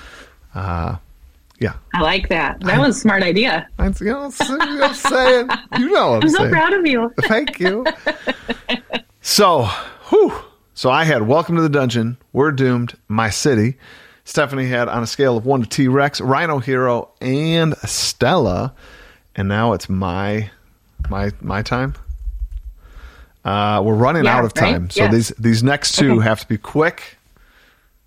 Uh, 0.55 0.97
yeah. 1.59 1.75
I 1.95 2.03
like 2.03 2.29
that. 2.29 2.61
That 2.61 2.79
was 2.79 2.97
a 2.97 3.01
smart 3.01 3.23
idea. 3.23 3.69
I'm, 3.79 3.95
you 4.01 4.07
know, 4.07 4.25
I'm 4.25 4.31
saying, 4.95 5.49
you 5.79 5.91
know 5.91 6.15
I'm, 6.15 6.23
I'm 6.23 6.29
so 6.29 6.39
saying. 6.39 6.51
proud 6.51 6.73
of 6.75 6.87
you. 6.87 7.13
Thank 7.23 7.59
you. 7.59 7.85
so, 9.21 9.65
whew. 10.09 10.35
So 10.75 10.91
I 10.91 11.05
had 11.05 11.27
Welcome 11.27 11.57
to 11.57 11.63
the 11.63 11.71
Dungeon, 11.71 12.19
We're 12.33 12.53
Doomed, 12.53 12.95
My 13.09 13.31
City. 13.31 13.77
Stephanie 14.25 14.67
had 14.67 14.89
on 14.89 15.03
a 15.03 15.07
scale 15.07 15.37
of 15.37 15.47
one 15.47 15.63
to 15.63 15.69
T 15.69 15.89
Rex, 15.89 16.21
Rhino 16.21 16.59
Hero, 16.59 17.11
and 17.21 17.77
Stella. 17.79 18.75
And 19.35 19.49
now 19.49 19.73
it's 19.73 19.89
my 19.89 20.51
my 21.09 21.31
my 21.41 21.63
time. 21.63 21.95
Uh, 23.45 23.81
we're 23.85 23.95
running 23.95 24.25
yeah, 24.25 24.37
out 24.37 24.45
of 24.45 24.53
time, 24.53 24.83
right? 24.83 24.93
so 24.93 25.05
yeah. 25.05 25.11
these 25.11 25.29
these 25.39 25.63
next 25.63 25.95
two 25.97 26.17
okay. 26.17 26.25
have 26.25 26.41
to 26.41 26.49
be 26.49 26.59
quick. 26.59 27.17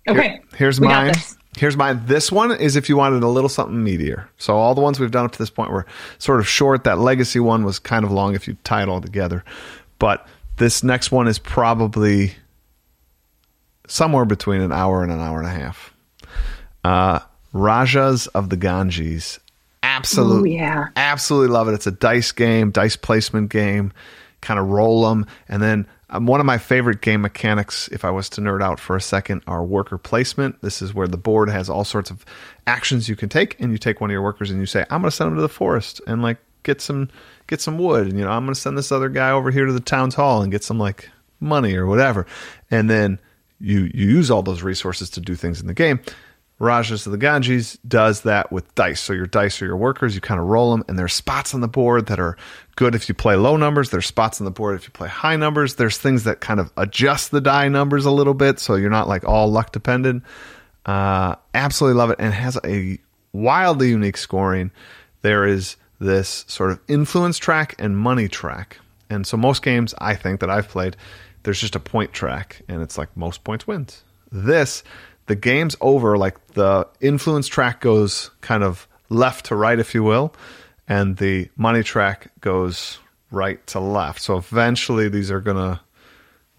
Okay. 0.06 0.28
Here, 0.28 0.42
here's 0.56 0.80
we 0.80 0.86
mine. 0.86 1.14
Here's 1.56 1.76
mine. 1.76 2.02
This 2.06 2.30
one 2.30 2.52
is 2.52 2.76
if 2.76 2.88
you 2.88 2.96
wanted 2.96 3.22
a 3.22 3.28
little 3.28 3.48
something 3.48 3.78
meatier. 3.78 4.26
So 4.38 4.56
all 4.56 4.74
the 4.74 4.80
ones 4.80 5.00
we've 5.00 5.10
done 5.10 5.24
up 5.24 5.32
to 5.32 5.38
this 5.38 5.50
point 5.50 5.70
were 5.72 5.84
sort 6.18 6.40
of 6.40 6.48
short. 6.48 6.84
That 6.84 6.98
legacy 6.98 7.40
one 7.40 7.64
was 7.64 7.78
kind 7.78 8.04
of 8.04 8.12
long 8.12 8.34
if 8.34 8.46
you 8.46 8.56
tie 8.62 8.82
it 8.82 8.88
all 8.88 9.00
together. 9.00 9.44
But 9.98 10.26
this 10.56 10.84
next 10.84 11.10
one 11.10 11.26
is 11.26 11.38
probably 11.38 12.34
somewhere 13.88 14.24
between 14.24 14.60
an 14.60 14.72
hour 14.72 15.02
and 15.02 15.10
an 15.10 15.20
hour 15.20 15.38
and 15.38 15.46
a 15.46 15.50
half. 15.50 15.92
Uh, 16.84 17.18
Rajas 17.52 18.28
of 18.28 18.48
the 18.48 18.56
Ganges. 18.56 19.40
Absolutely. 19.82 20.54
yeah. 20.54 20.88
Absolutely 20.94 21.48
love 21.48 21.68
it. 21.68 21.72
It's 21.72 21.86
a 21.86 21.92
dice 21.92 22.32
game, 22.32 22.70
dice 22.70 22.96
placement 22.96 23.50
game. 23.50 23.92
Kind 24.40 24.58
of 24.58 24.68
roll 24.68 25.08
them. 25.08 25.26
And 25.48 25.62
then 25.62 25.86
um, 26.10 26.26
one 26.26 26.40
of 26.40 26.46
my 26.46 26.58
favorite 26.58 27.00
game 27.00 27.20
mechanics, 27.20 27.88
if 27.88 28.04
I 28.04 28.10
was 28.10 28.28
to 28.30 28.40
nerd 28.40 28.62
out 28.62 28.80
for 28.80 28.96
a 28.96 29.00
second, 29.00 29.42
are 29.46 29.64
worker 29.64 29.98
placement. 29.98 30.60
This 30.60 30.82
is 30.82 30.92
where 30.92 31.06
the 31.06 31.16
board 31.16 31.48
has 31.48 31.70
all 31.70 31.84
sorts 31.84 32.10
of 32.10 32.24
actions 32.66 33.08
you 33.08 33.16
can 33.16 33.28
take, 33.28 33.58
and 33.60 33.70
you 33.72 33.78
take 33.78 34.00
one 34.00 34.10
of 34.10 34.12
your 34.12 34.22
workers 34.22 34.50
and 34.50 34.58
you 34.60 34.66
say, 34.66 34.84
"I'm 34.90 35.00
going 35.02 35.10
to 35.10 35.16
send 35.16 35.28
them 35.28 35.36
to 35.36 35.42
the 35.42 35.48
forest 35.48 36.00
and 36.06 36.22
like 36.22 36.38
get 36.62 36.80
some 36.80 37.08
get 37.46 37.60
some 37.60 37.78
wood," 37.78 38.08
and 38.08 38.18
you 38.18 38.24
know, 38.24 38.30
I'm 38.30 38.44
going 38.44 38.54
to 38.54 38.60
send 38.60 38.76
this 38.76 38.90
other 38.90 39.08
guy 39.08 39.30
over 39.30 39.50
here 39.50 39.66
to 39.66 39.72
the 39.72 39.80
town's 39.80 40.14
hall 40.14 40.42
and 40.42 40.50
get 40.50 40.64
some 40.64 40.78
like 40.78 41.08
money 41.38 41.76
or 41.76 41.86
whatever, 41.86 42.26
and 42.70 42.90
then 42.90 43.18
you 43.60 43.90
you 43.94 44.08
use 44.08 44.30
all 44.30 44.42
those 44.42 44.62
resources 44.62 45.10
to 45.10 45.20
do 45.20 45.36
things 45.36 45.60
in 45.60 45.66
the 45.66 45.74
game. 45.74 46.00
Rajas 46.60 47.06
of 47.06 47.12
the 47.12 47.18
Ganges 47.18 47.78
does 47.88 48.20
that 48.22 48.52
with 48.52 48.72
dice. 48.74 49.00
So 49.00 49.14
your 49.14 49.26
dice 49.26 49.60
are 49.62 49.64
your 49.64 49.78
workers. 49.78 50.14
You 50.14 50.20
kind 50.20 50.38
of 50.38 50.46
roll 50.46 50.70
them, 50.70 50.84
and 50.86 50.98
there's 50.98 51.14
spots 51.14 51.54
on 51.54 51.62
the 51.62 51.68
board 51.68 52.06
that 52.06 52.20
are 52.20 52.36
good 52.76 52.94
if 52.94 53.08
you 53.08 53.14
play 53.14 53.34
low 53.34 53.56
numbers. 53.56 53.88
There's 53.88 54.06
spots 54.06 54.42
on 54.42 54.44
the 54.44 54.50
board 54.50 54.76
if 54.76 54.84
you 54.84 54.90
play 54.90 55.08
high 55.08 55.36
numbers. 55.36 55.76
There's 55.76 55.96
things 55.96 56.24
that 56.24 56.40
kind 56.40 56.60
of 56.60 56.70
adjust 56.76 57.30
the 57.30 57.40
die 57.40 57.68
numbers 57.68 58.04
a 58.04 58.10
little 58.10 58.34
bit, 58.34 58.60
so 58.60 58.74
you're 58.74 58.90
not 58.90 59.08
like 59.08 59.24
all 59.24 59.50
luck 59.50 59.72
dependent. 59.72 60.22
Uh, 60.84 61.36
absolutely 61.54 61.96
love 61.98 62.10
it, 62.10 62.16
and 62.18 62.28
it 62.28 62.36
has 62.36 62.58
a 62.62 62.98
wildly 63.32 63.88
unique 63.88 64.18
scoring. 64.18 64.70
There 65.22 65.46
is 65.46 65.76
this 65.98 66.44
sort 66.46 66.72
of 66.72 66.80
influence 66.88 67.38
track 67.38 67.74
and 67.78 67.96
money 67.96 68.28
track, 68.28 68.78
and 69.08 69.26
so 69.26 69.38
most 69.38 69.62
games 69.62 69.94
I 69.96 70.14
think 70.14 70.40
that 70.40 70.50
I've 70.50 70.68
played, 70.68 70.94
there's 71.42 71.60
just 71.60 71.74
a 71.74 71.80
point 71.80 72.12
track, 72.12 72.60
and 72.68 72.82
it's 72.82 72.98
like 72.98 73.16
most 73.16 73.44
points 73.44 73.66
wins. 73.66 74.02
This 74.30 74.84
the 75.30 75.36
game's 75.36 75.76
over, 75.80 76.18
like 76.18 76.44
the 76.54 76.88
influence 77.00 77.46
track 77.46 77.80
goes 77.80 78.32
kind 78.40 78.64
of 78.64 78.88
left 79.10 79.46
to 79.46 79.54
right, 79.54 79.78
if 79.78 79.94
you 79.94 80.02
will, 80.02 80.34
and 80.88 81.18
the 81.18 81.48
money 81.56 81.84
track 81.84 82.32
goes 82.40 82.98
right 83.30 83.64
to 83.68 83.78
left. 83.78 84.20
So 84.20 84.38
eventually 84.38 85.08
these 85.08 85.30
are 85.30 85.40
going 85.40 85.56
to 85.56 85.80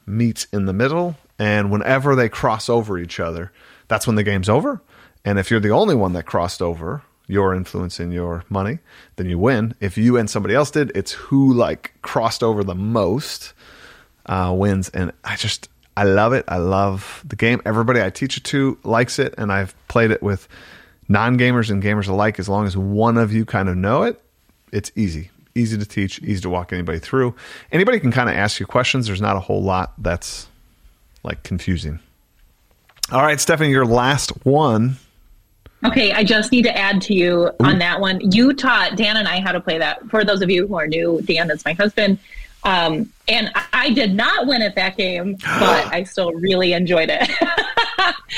meet 0.05 0.47
in 0.53 0.67
the 0.67 0.73
middle. 0.73 1.17
And 1.38 1.69
whenever 1.69 2.15
they 2.15 2.29
cross 2.29 2.69
over 2.69 2.97
each 2.97 3.19
other, 3.19 3.51
that's 3.89 4.07
when 4.07 4.15
the 4.15 4.23
game's 4.23 4.47
over. 4.47 4.81
And 5.25 5.38
if 5.38 5.51
you're 5.51 5.60
the 5.60 5.71
only 5.71 5.95
one 5.95 6.13
that 6.13 6.25
crossed 6.25 6.62
over 6.62 7.03
your 7.27 7.53
influence 7.53 7.99
in 7.99 8.13
your 8.13 8.45
money, 8.47 8.79
then 9.17 9.25
you 9.25 9.38
win. 9.38 9.75
If 9.81 9.97
you 9.97 10.15
and 10.15 10.29
somebody 10.29 10.55
else 10.55 10.71
did, 10.71 10.93
it's 10.95 11.12
who 11.12 11.53
like 11.53 11.93
crossed 12.01 12.41
over 12.41 12.63
the 12.63 12.73
most 12.73 13.51
uh, 14.27 14.53
wins. 14.55 14.88
And 14.88 15.12
I 15.25 15.36
just 15.36 15.67
I 15.97 16.04
love 16.04 16.34
it. 16.34 16.45
I 16.47 16.58
love 16.58 17.23
the 17.27 17.36
game. 17.36 17.62
Everybody 17.65 18.01
I 18.01 18.10
teach 18.10 18.38
it 18.38 18.43
to 18.45 18.77
likes 18.84 19.19
it, 19.19 19.34
and 19.38 19.51
I've 19.51 19.75
played 19.88 20.12
it 20.12 20.23
with 20.23 20.47
non 21.10 21.38
gamers 21.38 21.69
and 21.69 21.84
gamers 21.84 22.08
alike. 22.08 22.39
As 22.39 22.47
long 22.47 22.65
as 22.65 22.77
one 22.77 23.17
of 23.17 23.34
you 23.34 23.45
kind 23.45 23.69
of 23.69 23.75
know 23.75 24.04
it, 24.04 24.21
it's 24.71 24.91
easy. 24.95 25.30
Easy 25.54 25.77
to 25.77 25.86
teach, 25.86 26.21
easy 26.21 26.41
to 26.41 26.49
walk 26.49 26.71
anybody 26.71 26.99
through. 26.99 27.36
Anybody 27.71 27.99
can 27.99 28.12
kind 28.12 28.30
of 28.30 28.36
ask 28.36 28.60
you 28.60 28.65
questions. 28.65 29.08
There's 29.08 29.21
not 29.21 29.36
a 29.36 29.41
whole 29.41 29.62
lot 29.62 29.93
that's 29.97 30.47
like 31.23 31.43
confusing. 31.43 31.99
All 33.12 33.21
right, 33.21 33.39
Stephanie, 33.39 33.71
your 33.71 33.86
last 33.86 34.30
one. 34.45 34.95
Okay, 35.84 36.13
I 36.13 36.23
just 36.23 36.51
need 36.51 36.62
to 36.63 36.77
add 36.77 37.01
to 37.04 37.13
you 37.13 37.47
on 37.60 37.71
mm-hmm. 37.71 37.80
that 37.80 37.99
one. 37.99 38.32
You 38.32 38.54
taught 38.54 38.95
Dan 38.95 39.17
and 39.17 39.27
I 39.27 39.41
how 39.41 39.51
to 39.51 39.60
play 39.60 39.80
that. 39.80 40.08
For 40.10 40.23
those 40.23 40.41
of 40.41 40.49
you 40.49 40.67
who 40.67 40.75
are 40.75 40.88
new, 40.88 41.21
Dan 41.23 41.49
is 41.51 41.65
my 41.65 41.73
husband. 41.73 42.19
Um, 42.63 43.12
and 43.28 43.52
I 43.74 43.89
did 43.89 44.13
not 44.13 44.47
win 44.47 44.62
at 44.62 44.76
that 44.76 44.97
game, 44.97 45.36
but 45.36 45.41
I 45.93 46.04
still 46.04 46.32
really 46.34 46.74
enjoyed 46.74 47.10
it. 47.12 47.30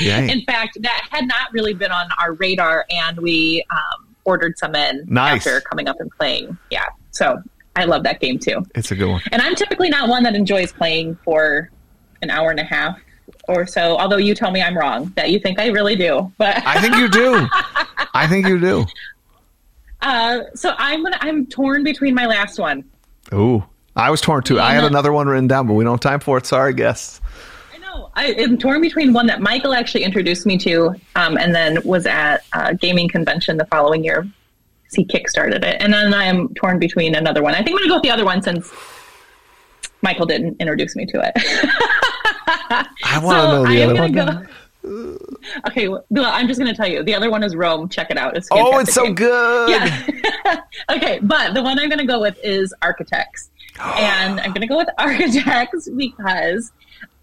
In 0.00 0.42
fact, 0.42 0.78
that 0.82 1.08
had 1.10 1.26
not 1.26 1.52
really 1.52 1.74
been 1.74 1.92
on 1.92 2.08
our 2.20 2.32
radar, 2.34 2.84
and 2.90 3.18
we 3.18 3.64
um, 3.70 4.14
ordered 4.24 4.58
some 4.58 4.74
in 4.74 5.04
nice. 5.08 5.46
after 5.46 5.60
coming 5.62 5.88
up 5.88 6.00
and 6.00 6.10
playing. 6.10 6.56
Yeah, 6.70 6.86
so 7.10 7.42
I 7.76 7.84
love 7.84 8.02
that 8.04 8.20
game 8.20 8.38
too. 8.38 8.64
It's 8.74 8.90
a 8.90 8.96
good 8.96 9.08
one. 9.08 9.22
And 9.32 9.40
I'm 9.40 9.54
typically 9.54 9.88
not 9.88 10.08
one 10.08 10.22
that 10.24 10.34
enjoys 10.34 10.72
playing 10.72 11.16
for 11.24 11.70
an 12.22 12.30
hour 12.30 12.50
and 12.50 12.60
a 12.60 12.64
half 12.64 12.98
or 13.48 13.66
so. 13.66 13.96
Although 13.96 14.16
you 14.16 14.34
tell 14.34 14.50
me 14.50 14.62
I'm 14.62 14.76
wrong, 14.76 15.12
that 15.16 15.30
you 15.30 15.38
think 15.38 15.58
I 15.58 15.68
really 15.68 15.96
do, 15.96 16.32
but 16.38 16.64
I 16.66 16.80
think 16.80 16.96
you 16.96 17.08
do. 17.08 17.46
I 18.14 18.26
think 18.26 18.46
you 18.46 18.60
do. 18.60 18.86
Uh, 20.00 20.40
so 20.54 20.74
I'm 20.76 21.02
gonna, 21.02 21.18
I'm 21.20 21.46
torn 21.46 21.82
between 21.82 22.14
my 22.14 22.26
last 22.26 22.58
one. 22.58 22.84
Ooh. 23.32 23.64
I 23.96 24.10
was 24.10 24.20
torn 24.20 24.42
too. 24.42 24.58
I 24.58 24.74
had 24.74 24.84
another 24.84 25.12
one 25.12 25.28
written 25.28 25.46
down, 25.46 25.66
but 25.66 25.74
we 25.74 25.84
don't 25.84 25.92
have 25.92 26.00
time 26.00 26.20
for 26.20 26.38
it. 26.38 26.46
Sorry, 26.46 26.74
guests. 26.74 27.20
I 27.72 27.78
know. 27.78 28.10
I 28.14 28.26
am 28.32 28.58
torn 28.58 28.80
between 28.80 29.12
one 29.12 29.26
that 29.26 29.40
Michael 29.40 29.72
actually 29.72 30.04
introduced 30.04 30.46
me 30.46 30.58
to, 30.58 30.94
um, 31.14 31.38
and 31.38 31.54
then 31.54 31.78
was 31.84 32.06
at 32.06 32.44
a 32.52 32.74
gaming 32.74 33.08
convention 33.08 33.56
the 33.56 33.66
following 33.66 34.02
year. 34.02 34.26
He 34.92 35.04
kickstarted 35.04 35.64
it, 35.64 35.80
and 35.80 35.92
then 35.92 36.14
I 36.14 36.24
am 36.24 36.52
torn 36.54 36.78
between 36.78 37.14
another 37.14 37.42
one. 37.42 37.54
I 37.54 37.58
think 37.58 37.70
I'm 37.70 37.76
going 37.76 37.84
to 37.84 37.88
go 37.88 37.94
with 37.96 38.02
the 38.02 38.10
other 38.10 38.24
one 38.24 38.42
since 38.42 38.72
Michael 40.02 40.26
didn't 40.26 40.60
introduce 40.60 40.94
me 40.94 41.06
to 41.06 41.20
it. 41.20 41.32
I 43.04 43.18
want 43.22 43.36
to 43.36 43.42
so 43.42 43.64
know 43.64 43.66
the 43.66 43.82
other 43.82 43.94
one. 43.94 44.12
Go, 44.12 44.46
Okay, 45.66 45.88
well, 45.88 46.04
I'm 46.10 46.46
just 46.46 46.60
going 46.60 46.70
to 46.70 46.76
tell 46.76 46.86
you. 46.86 47.02
The 47.02 47.14
other 47.14 47.30
one 47.30 47.42
is 47.42 47.56
Rome. 47.56 47.88
Check 47.88 48.10
it 48.10 48.18
out. 48.18 48.36
It's 48.36 48.48
oh, 48.50 48.78
it's 48.78 48.92
so 48.92 49.04
game. 49.04 49.14
good. 49.14 49.70
Yeah. 49.70 50.60
okay, 50.90 51.20
but 51.22 51.54
the 51.54 51.62
one 51.62 51.78
I'm 51.78 51.88
going 51.88 51.98
to 51.98 52.06
go 52.06 52.20
with 52.20 52.38
is 52.42 52.74
Architects, 52.82 53.50
and 53.80 54.40
I'm 54.40 54.50
going 54.50 54.60
to 54.60 54.66
go 54.66 54.76
with 54.76 54.88
Architects 54.98 55.88
because 55.96 56.72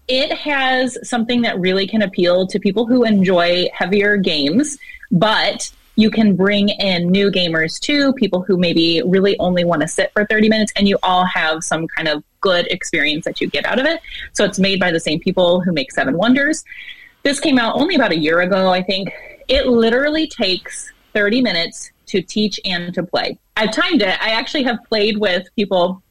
it 0.08 0.32
has 0.32 0.98
something 1.08 1.42
that 1.42 1.58
really 1.58 1.86
can 1.86 2.02
appeal 2.02 2.46
to 2.48 2.58
people 2.58 2.86
who 2.86 3.04
enjoy 3.04 3.68
heavier 3.72 4.16
games, 4.16 4.78
but 5.10 5.70
you 5.96 6.10
can 6.10 6.34
bring 6.34 6.70
in 6.70 7.10
new 7.10 7.30
gamers 7.30 7.78
too, 7.78 8.12
people 8.14 8.42
who 8.42 8.56
maybe 8.56 9.02
really 9.04 9.38
only 9.38 9.64
want 9.64 9.82
to 9.82 9.88
sit 9.88 10.10
for 10.12 10.24
30 10.26 10.48
minutes, 10.48 10.72
and 10.76 10.88
you 10.88 10.98
all 11.02 11.24
have 11.24 11.62
some 11.62 11.86
kind 11.88 12.08
of 12.08 12.24
good 12.40 12.66
experience 12.68 13.24
that 13.24 13.40
you 13.40 13.48
get 13.48 13.64
out 13.66 13.78
of 13.78 13.86
it. 13.86 14.00
So 14.32 14.44
it's 14.44 14.58
made 14.58 14.80
by 14.80 14.90
the 14.90 15.00
same 15.00 15.20
people 15.20 15.60
who 15.60 15.72
make 15.72 15.92
Seven 15.92 16.16
Wonders. 16.16 16.64
This 17.22 17.38
came 17.38 17.58
out 17.58 17.76
only 17.76 17.94
about 17.94 18.12
a 18.12 18.18
year 18.18 18.40
ago, 18.40 18.70
I 18.70 18.82
think. 18.82 19.10
It 19.48 19.66
literally 19.66 20.26
takes 20.26 20.90
30 21.12 21.42
minutes 21.42 21.90
to 22.06 22.22
teach 22.22 22.58
and 22.64 22.92
to 22.94 23.02
play. 23.02 23.38
I've 23.56 23.72
timed 23.72 24.02
it. 24.02 24.20
I 24.20 24.30
actually 24.30 24.64
have 24.64 24.78
played 24.88 25.18
with 25.18 25.46
people 25.56 26.01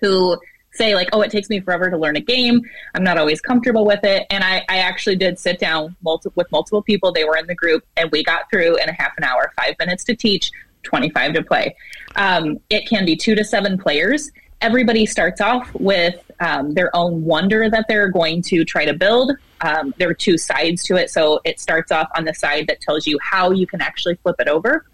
who 0.00 0.38
say 0.72 0.94
like, 0.94 1.08
oh, 1.12 1.20
it 1.22 1.30
takes 1.30 1.48
me 1.48 1.60
forever 1.60 1.90
to 1.90 1.96
learn 1.96 2.16
a 2.16 2.20
game. 2.20 2.62
I'm 2.94 3.02
not 3.02 3.18
always 3.18 3.40
comfortable 3.40 3.84
with 3.84 4.04
it. 4.04 4.26
And 4.30 4.44
I, 4.44 4.64
I 4.68 4.78
actually 4.78 5.16
did 5.16 5.38
sit 5.38 5.58
down 5.58 5.96
multi- 6.02 6.30
with 6.34 6.50
multiple 6.52 6.82
people. 6.82 7.12
They 7.12 7.24
were 7.24 7.36
in 7.36 7.46
the 7.46 7.54
group 7.54 7.84
and 7.96 8.10
we 8.12 8.22
got 8.22 8.50
through 8.50 8.76
in 8.76 8.88
a 8.88 8.92
half 8.92 9.12
an 9.18 9.24
hour, 9.24 9.52
five 9.56 9.74
minutes 9.78 10.04
to 10.04 10.14
teach, 10.14 10.50
25 10.84 11.34
to 11.34 11.42
play. 11.42 11.76
Um, 12.16 12.60
it 12.70 12.88
can 12.88 13.04
be 13.04 13.16
two 13.16 13.34
to 13.34 13.44
seven 13.44 13.78
players. 13.78 14.30
Everybody 14.60 15.06
starts 15.06 15.40
off 15.40 15.70
with 15.74 16.22
um, 16.40 16.74
their 16.74 16.94
own 16.94 17.24
wonder 17.24 17.68
that 17.70 17.86
they're 17.88 18.08
going 18.10 18.42
to 18.42 18.64
try 18.64 18.84
to 18.84 18.92
build. 18.92 19.32
Um, 19.62 19.94
there 19.98 20.08
are 20.08 20.14
two 20.14 20.38
sides 20.38 20.84
to 20.84 20.96
it. 20.96 21.10
So 21.10 21.40
it 21.44 21.60
starts 21.60 21.90
off 21.90 22.08
on 22.16 22.24
the 22.24 22.34
side 22.34 22.66
that 22.68 22.80
tells 22.80 23.06
you 23.06 23.18
how 23.22 23.50
you 23.50 23.66
can 23.66 23.80
actually 23.80 24.16
flip 24.16 24.36
it 24.38 24.48
over 24.48 24.86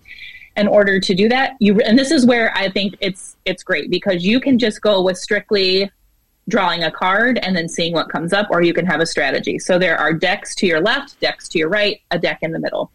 in 0.56 0.66
order 0.68 0.98
to 0.98 1.14
do 1.14 1.28
that 1.28 1.52
you 1.60 1.78
and 1.80 1.98
this 1.98 2.10
is 2.10 2.24
where 2.24 2.52
i 2.56 2.68
think 2.70 2.96
it's 3.00 3.36
it's 3.44 3.62
great 3.62 3.90
because 3.90 4.24
you 4.24 4.40
can 4.40 4.58
just 4.58 4.80
go 4.80 5.02
with 5.02 5.16
strictly 5.18 5.90
drawing 6.48 6.84
a 6.84 6.90
card 6.90 7.38
and 7.38 7.56
then 7.56 7.68
seeing 7.68 7.92
what 7.92 8.08
comes 8.08 8.32
up 8.32 8.46
or 8.50 8.62
you 8.62 8.72
can 8.72 8.86
have 8.86 9.00
a 9.00 9.06
strategy. 9.06 9.58
So 9.58 9.78
there 9.78 9.98
are 9.98 10.12
decks 10.12 10.54
to 10.56 10.66
your 10.66 10.80
left 10.80 11.18
decks 11.20 11.48
to 11.50 11.58
your 11.58 11.68
right 11.68 12.00
a 12.10 12.18
deck 12.18 12.38
in 12.42 12.52
the 12.52 12.58
middle. 12.58 12.90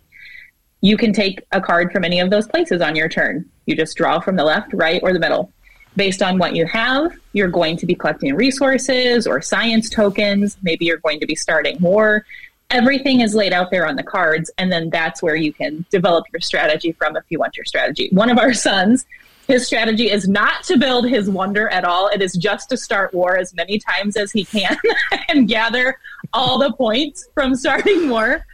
You 0.82 0.98
can 0.98 1.14
take 1.14 1.44
a 1.52 1.62
card 1.62 1.92
from 1.92 2.04
any 2.04 2.20
of 2.20 2.30
those 2.30 2.48
places 2.48 2.82
on 2.82 2.96
your 2.96 3.10
turn. 3.10 3.50
You 3.66 3.76
just 3.76 3.98
draw 3.98 4.20
from 4.20 4.36
the 4.36 4.44
left 4.44 4.74
right 4.74 5.02
or 5.04 5.14
the 5.14 5.20
middle. 5.20 5.52
Based 5.98 6.22
on 6.22 6.38
what 6.38 6.56
you 6.56 6.66
have 6.68 7.12
you're 7.34 7.50
going 7.50 7.76
to 7.78 7.86
be 7.86 7.96
collecting 7.96 8.34
resources 8.36 9.28
or 9.28 9.42
science 9.42 9.90
tokens. 9.90 10.58
Maybe 10.62 10.86
you're 10.86 10.98
going 10.98 11.20
to 11.20 11.26
be 11.26 11.36
starting 11.36 11.78
war 11.82 12.26
everything 12.72 13.22
is 13.22 13.36
laid 13.36 13.54
out 13.54 13.72
there 13.72 13.86
on 13.86 13.96
the 13.96 14.04
cards 14.04 14.50
and 14.58 14.72
then 14.72 14.90
that's 14.90 15.22
where 15.22 15.36
you 15.36 15.54
can 15.54 15.86
develop 15.90 16.26
your 16.34 16.40
strategy 16.40 16.92
from 16.94 17.16
if 17.16 17.24
you 17.30 17.40
want 17.40 17.56
your 17.56 17.66
strategy. 17.66 18.10
One 18.12 18.30
of 18.30 18.38
our 18.38 18.54
sons 18.68 19.06
his 19.48 19.66
strategy 19.66 20.10
is 20.10 20.30
not 20.30 20.64
to 20.64 20.78
build 20.78 21.10
his 21.10 21.30
wonder 21.30 21.68
at 21.70 21.84
all. 21.84 22.08
It 22.08 22.22
is 22.22 22.34
just 22.34 22.70
to 22.70 22.78
start 22.78 23.14
war 23.14 23.38
as 23.38 23.54
many 23.54 23.80
times 23.80 24.16
as 24.16 24.32
he 24.32 24.46
can 24.46 24.78
and 25.30 25.48
gather 25.48 25.98
all 26.32 26.58
the 26.58 26.72
points 26.74 27.28
from 27.34 27.56
starting 27.56 28.10
war. 28.10 28.46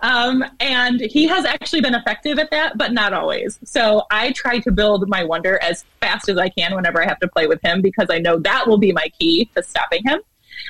Um, 0.00 0.44
and 0.60 1.00
he 1.00 1.26
has 1.26 1.44
actually 1.44 1.80
been 1.80 1.94
effective 1.94 2.38
at 2.38 2.50
that 2.52 2.78
but 2.78 2.92
not 2.92 3.12
always. 3.12 3.58
So 3.64 4.04
i 4.10 4.32
try 4.32 4.60
to 4.60 4.70
build 4.70 5.08
my 5.08 5.24
wonder 5.24 5.60
as 5.60 5.84
fast 6.00 6.28
as 6.28 6.38
i 6.38 6.48
can 6.48 6.74
whenever 6.74 7.02
i 7.02 7.06
have 7.06 7.18
to 7.18 7.28
play 7.28 7.48
with 7.48 7.60
him 7.62 7.82
because 7.82 8.06
i 8.08 8.18
know 8.18 8.38
that 8.38 8.68
will 8.68 8.78
be 8.78 8.92
my 8.92 9.08
key 9.18 9.50
to 9.56 9.62
stopping 9.62 10.02
him. 10.04 10.20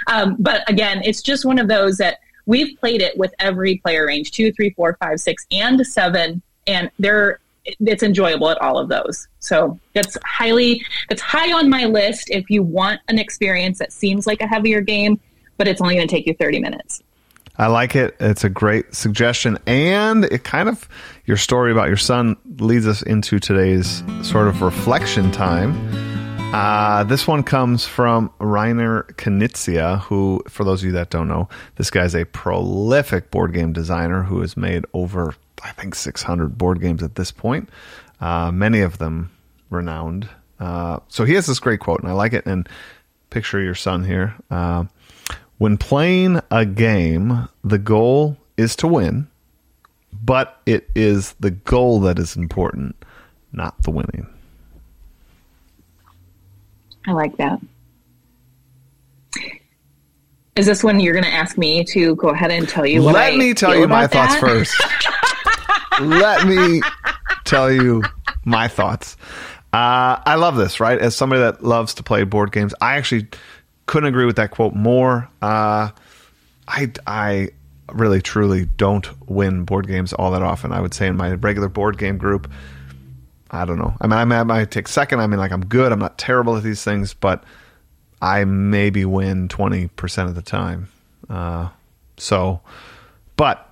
Um, 0.07 0.37
but 0.39 0.69
again 0.69 1.03
it's 1.05 1.21
just 1.21 1.45
one 1.45 1.59
of 1.59 1.69
those 1.69 1.99
that 1.99 2.21
we've 2.49 2.77
played 2.81 3.03
it 3.03 3.17
with 3.17 3.33
every 3.39 3.77
player 3.77 4.07
range 4.07 4.33
two, 4.33 4.51
three, 4.53 4.71
four, 4.71 4.97
five, 5.01 5.21
six, 5.21 5.47
and 5.53 5.87
seven, 5.87 6.43
and 6.67 6.91
they're 6.99 7.39
it's 7.81 8.03
enjoyable 8.03 8.49
at 8.49 8.61
all 8.63 8.79
of 8.79 8.89
those. 8.89 9.29
So 9.41 9.79
that's 9.93 10.17
highly 10.25 10.83
it's 11.11 11.21
high 11.21 11.53
on 11.53 11.69
my 11.69 11.85
list 11.85 12.31
if 12.31 12.49
you 12.49 12.63
want 12.63 13.01
an 13.09 13.19
experience 13.19 13.79
that 13.79 13.93
seems 13.93 14.27
like 14.27 14.41
a 14.41 14.47
heavier 14.47 14.81
game, 14.81 15.21
but 15.59 15.69
it's 15.69 15.81
only 15.83 15.95
going 15.95 16.09
to 16.09 16.11
take 16.11 16.27
you 16.27 16.35
30 16.35 16.61
minutes. 16.61 17.03
I 17.59 17.67
like 17.67 17.95
it. 17.95 18.17
It's 18.21 18.45
a 18.45 18.49
great 18.49 18.95
suggestion. 18.95 19.59
And 19.67 20.25
it 20.25 20.45
kind 20.45 20.69
of, 20.69 20.89
your 21.27 21.37
story 21.37 21.73
about 21.73 21.89
your 21.89 21.97
son 21.97 22.37
leads 22.59 22.87
us 22.87 23.03
into 23.03 23.39
today's 23.39 24.03
sort 24.23 24.49
of 24.49 24.63
reflection 24.63 25.31
time. 25.31 26.08
Uh, 26.53 27.05
this 27.05 27.27
one 27.27 27.43
comes 27.43 27.85
from 27.85 28.31
Reiner 28.41 29.05
Knizia, 29.17 30.01
who, 30.01 30.43
for 30.49 30.65
those 30.65 30.81
of 30.81 30.87
you 30.87 30.93
that 30.93 31.11
don't 31.11 31.29
know, 31.29 31.47
this 31.77 31.91
guy's 31.91 32.15
a 32.15 32.25
prolific 32.25 33.31
board 33.31 33.53
game 33.53 33.75
designer 33.75 34.23
who 34.23 34.41
has 34.41 34.57
made 34.57 34.87
over, 34.95 35.35
I 35.63 35.73
think, 35.73 35.95
600 35.95 36.57
board 36.57 36.81
games 36.81 37.03
at 37.03 37.17
this 37.17 37.31
point, 37.31 37.69
uh, 38.23 38.51
many 38.51 38.81
of 38.81 38.97
them 38.97 39.31
renowned. 39.69 40.31
Uh, 40.59 41.01
so 41.09 41.27
he 41.27 41.35
has 41.35 41.47
this 41.47 41.61
great 41.61 41.81
quote, 41.81 42.01
and 42.01 42.09
I 42.09 42.15
like 42.15 42.33
it. 42.33 42.47
And 42.47 42.67
picture 43.29 43.61
your 43.61 43.75
son 43.75 44.05
here. 44.05 44.35
Uh, 44.51 44.85
when 45.59 45.77
playing 45.77 46.41
a 46.51 46.65
game, 46.65 47.49
the 47.63 47.79
goal 47.79 48.39
is 48.57 48.75
to 48.77 48.89
win, 48.89 49.29
but 50.13 50.63
it 50.65 50.89
is 50.95 51.35
the 51.41 51.51
goal 51.51 52.01
that 52.01 52.19
is 52.19 52.37
important, 52.37 52.97
not 53.53 53.83
the 53.83 53.91
winning. 53.91 54.27
I 57.07 57.13
like 57.13 57.37
that. 57.39 57.61
Is 60.57 60.67
this 60.67 60.83
when 60.83 60.99
you're 60.99 61.13
going 61.13 61.25
to 61.25 61.33
ask 61.33 61.57
me 61.57 61.85
to 61.85 62.17
go 62.17 62.31
ahead 62.31 62.51
and 62.51 62.69
tell 62.69 62.85
you? 62.85 63.03
What 63.03 63.15
Let 63.15 63.33
I 63.35 63.37
me 63.37 63.55
tell 63.55 63.77
you 63.77 63.87
my 63.87 64.09
thoughts 64.09 64.35
first. 64.37 64.75
Let 66.01 66.47
me 66.49 66.81
tell 67.45 67.71
you 67.71 68.03
my 68.45 68.67
thoughts. 68.67 69.17
Uh, 69.73 70.19
I 70.25 70.35
love 70.35 70.57
this, 70.57 70.81
right? 70.81 70.99
As 70.99 71.15
somebody 71.15 71.43
that 71.43 71.63
loves 71.63 71.95
to 71.95 72.03
play 72.03 72.25
board 72.25 72.51
games, 72.51 72.75
I 72.81 72.97
actually 72.97 73.29
couldn't 73.87 74.09
agree 74.09 74.25
with 74.25 74.37
that 74.37 74.51
quote 74.51 74.75
more. 74.75 75.29
Uh, 75.41 75.91
I, 76.67 76.93
I 77.07 77.51
really, 77.93 78.21
truly 78.21 78.65
don't 78.65 79.09
win 79.29 79.65
board 79.65 79.87
games 79.87 80.13
all 80.13 80.33
that 80.33 80.43
often. 80.43 80.73
I 80.73 80.81
would 80.81 80.93
say 80.93 81.07
in 81.07 81.17
my 81.17 81.35
regular 81.35 81.69
board 81.69 81.99
game 81.99 82.19
group, 82.19 82.51
I 83.51 83.65
don't 83.65 83.79
know. 83.79 83.95
I 84.01 84.07
mean, 84.07 84.33
I 84.33 84.45
might 84.45 84.71
take 84.71 84.89
second. 84.89 85.21
I 85.21 85.27
mean, 85.27 85.39
like 85.39 85.53
I'm 85.53 85.65
good. 85.65 85.93
I'm 85.93 85.99
not 85.99 86.19
terrible 86.19 86.57
at 86.57 86.63
these 86.63 86.85
things, 86.85 87.15
but 87.15 87.45
I 88.21 88.45
maybe 88.45 89.05
win 89.05 89.49
twenty 89.49 89.89
percent 89.89 90.29
of 90.29 90.35
the 90.35 90.43
time. 90.43 90.89
Uh, 91.31 91.69
so, 92.17 92.61
but 93.37 93.69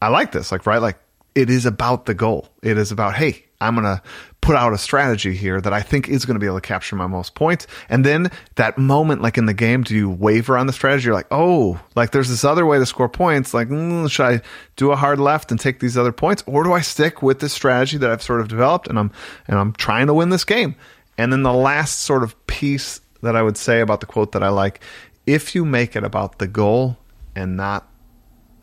I 0.00 0.08
like 0.08 0.32
this. 0.32 0.52
Like, 0.52 0.66
right? 0.66 0.80
Like 0.80 0.98
it 1.38 1.50
is 1.50 1.66
about 1.66 2.06
the 2.06 2.14
goal. 2.14 2.48
It 2.62 2.78
is 2.78 2.90
about 2.90 3.14
hey, 3.14 3.44
I'm 3.60 3.76
gonna 3.76 4.02
put 4.40 4.56
out 4.56 4.72
a 4.72 4.78
strategy 4.78 5.36
here 5.36 5.60
that 5.60 5.72
I 5.72 5.82
think 5.82 6.08
is 6.08 6.24
going 6.24 6.34
to 6.34 6.40
be 6.40 6.46
able 6.46 6.60
to 6.60 6.66
capture 6.66 6.96
my 6.96 7.06
most 7.06 7.34
points. 7.34 7.66
And 7.88 8.04
then 8.04 8.30
that 8.54 8.78
moment, 8.78 9.20
like 9.20 9.36
in 9.36 9.46
the 9.46 9.54
game, 9.54 9.82
do 9.82 9.94
you 9.94 10.08
waver 10.08 10.56
on 10.56 10.66
the 10.66 10.72
strategy? 10.72 11.06
You're 11.06 11.14
like, 11.14 11.26
oh, 11.30 11.80
like 11.94 12.12
there's 12.12 12.28
this 12.28 12.44
other 12.44 12.64
way 12.64 12.78
to 12.78 12.86
score 12.86 13.08
points. 13.08 13.52
Like, 13.52 13.68
mm, 13.68 14.10
should 14.10 14.24
I 14.24 14.42
do 14.76 14.90
a 14.90 14.96
hard 14.96 15.18
left 15.18 15.50
and 15.50 15.60
take 15.60 15.80
these 15.80 15.98
other 15.98 16.12
points, 16.12 16.42
or 16.46 16.64
do 16.64 16.72
I 16.72 16.80
stick 16.80 17.22
with 17.22 17.40
this 17.40 17.52
strategy 17.52 17.98
that 17.98 18.10
I've 18.10 18.22
sort 18.22 18.40
of 18.40 18.48
developed 18.48 18.88
and 18.88 18.98
I'm 18.98 19.12
and 19.46 19.58
I'm 19.58 19.72
trying 19.74 20.06
to 20.06 20.14
win 20.14 20.30
this 20.30 20.44
game? 20.44 20.74
And 21.16 21.32
then 21.32 21.42
the 21.42 21.52
last 21.52 22.00
sort 22.00 22.22
of 22.22 22.46
piece 22.46 23.00
that 23.22 23.36
I 23.36 23.42
would 23.42 23.56
say 23.56 23.80
about 23.80 24.00
the 24.00 24.06
quote 24.06 24.32
that 24.32 24.42
I 24.42 24.48
like, 24.48 24.80
if 25.26 25.54
you 25.54 25.64
make 25.64 25.94
it 25.94 26.04
about 26.04 26.38
the 26.38 26.46
goal 26.46 26.96
and 27.34 27.56
not 27.56 27.88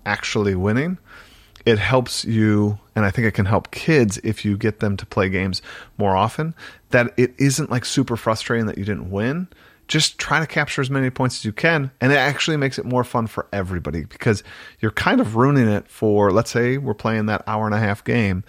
actually 0.05 0.55
winning, 0.55 0.97
it 1.65 1.79
helps 1.79 2.25
you 2.25 2.77
and 2.95 3.05
i 3.05 3.11
think 3.11 3.27
it 3.27 3.33
can 3.33 3.45
help 3.45 3.71
kids 3.71 4.17
if 4.23 4.45
you 4.45 4.57
get 4.57 4.79
them 4.79 4.95
to 4.97 5.05
play 5.05 5.29
games 5.29 5.61
more 5.97 6.15
often 6.15 6.53
that 6.91 7.13
it 7.17 7.33
isn't 7.37 7.69
like 7.69 7.85
super 7.85 8.15
frustrating 8.15 8.65
that 8.65 8.77
you 8.77 8.85
didn't 8.85 9.09
win 9.09 9.47
just 9.87 10.17
try 10.17 10.39
to 10.39 10.47
capture 10.47 10.81
as 10.81 10.89
many 10.89 11.09
points 11.09 11.37
as 11.37 11.45
you 11.45 11.51
can 11.51 11.91
and 12.01 12.11
it 12.11 12.17
actually 12.17 12.57
makes 12.57 12.79
it 12.79 12.85
more 12.85 13.03
fun 13.03 13.27
for 13.27 13.47
everybody 13.53 14.05
because 14.05 14.43
you're 14.79 14.91
kind 14.91 15.21
of 15.21 15.35
ruining 15.35 15.67
it 15.67 15.87
for 15.87 16.31
let's 16.31 16.51
say 16.51 16.77
we're 16.77 16.93
playing 16.93 17.25
that 17.25 17.43
hour 17.47 17.65
and 17.65 17.75
a 17.75 17.79
half 17.79 18.03
game 18.03 18.43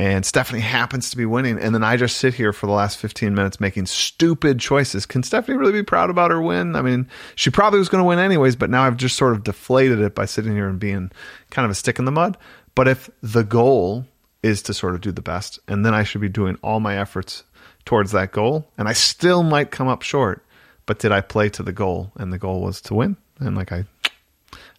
and 0.00 0.24
Stephanie 0.24 0.60
happens 0.60 1.10
to 1.10 1.16
be 1.18 1.26
winning, 1.26 1.58
and 1.58 1.74
then 1.74 1.84
I 1.84 1.98
just 1.98 2.16
sit 2.16 2.32
here 2.32 2.54
for 2.54 2.66
the 2.66 2.72
last 2.72 2.96
15 2.96 3.34
minutes 3.34 3.60
making 3.60 3.84
stupid 3.84 4.58
choices. 4.58 5.04
Can 5.04 5.22
Stephanie 5.22 5.58
really 5.58 5.72
be 5.72 5.82
proud 5.82 6.08
about 6.08 6.30
her 6.30 6.40
win? 6.40 6.74
I 6.74 6.80
mean, 6.80 7.06
she 7.34 7.50
probably 7.50 7.78
was 7.78 7.90
going 7.90 8.02
to 8.02 8.08
win 8.08 8.18
anyways, 8.18 8.56
but 8.56 8.70
now 8.70 8.84
I've 8.84 8.96
just 8.96 9.16
sort 9.16 9.34
of 9.34 9.44
deflated 9.44 10.00
it 10.00 10.14
by 10.14 10.24
sitting 10.24 10.54
here 10.54 10.70
and 10.70 10.80
being 10.80 11.10
kind 11.50 11.66
of 11.66 11.70
a 11.70 11.74
stick 11.74 11.98
in 11.98 12.06
the 12.06 12.12
mud. 12.12 12.38
But 12.74 12.88
if 12.88 13.10
the 13.22 13.44
goal 13.44 14.06
is 14.42 14.62
to 14.62 14.74
sort 14.74 14.94
of 14.94 15.00
do 15.00 15.12
the 15.12 15.22
best, 15.22 15.58
and 15.68 15.84
then 15.84 15.94
I 15.94 16.04
should 16.04 16.20
be 16.20 16.28
doing 16.28 16.56
all 16.62 16.80
my 16.80 16.98
efforts 16.98 17.44
towards 17.84 18.12
that 18.12 18.32
goal, 18.32 18.68
and 18.78 18.88
I 18.88 18.92
still 18.92 19.42
might 19.42 19.70
come 19.70 19.88
up 19.88 20.02
short, 20.02 20.44
but 20.86 20.98
did 20.98 21.12
I 21.12 21.20
play 21.20 21.48
to 21.50 21.62
the 21.62 21.72
goal? 21.72 22.12
And 22.16 22.32
the 22.32 22.38
goal 22.38 22.62
was 22.62 22.80
to 22.82 22.94
win. 22.94 23.16
And 23.38 23.56
like 23.56 23.72
I 23.72 23.84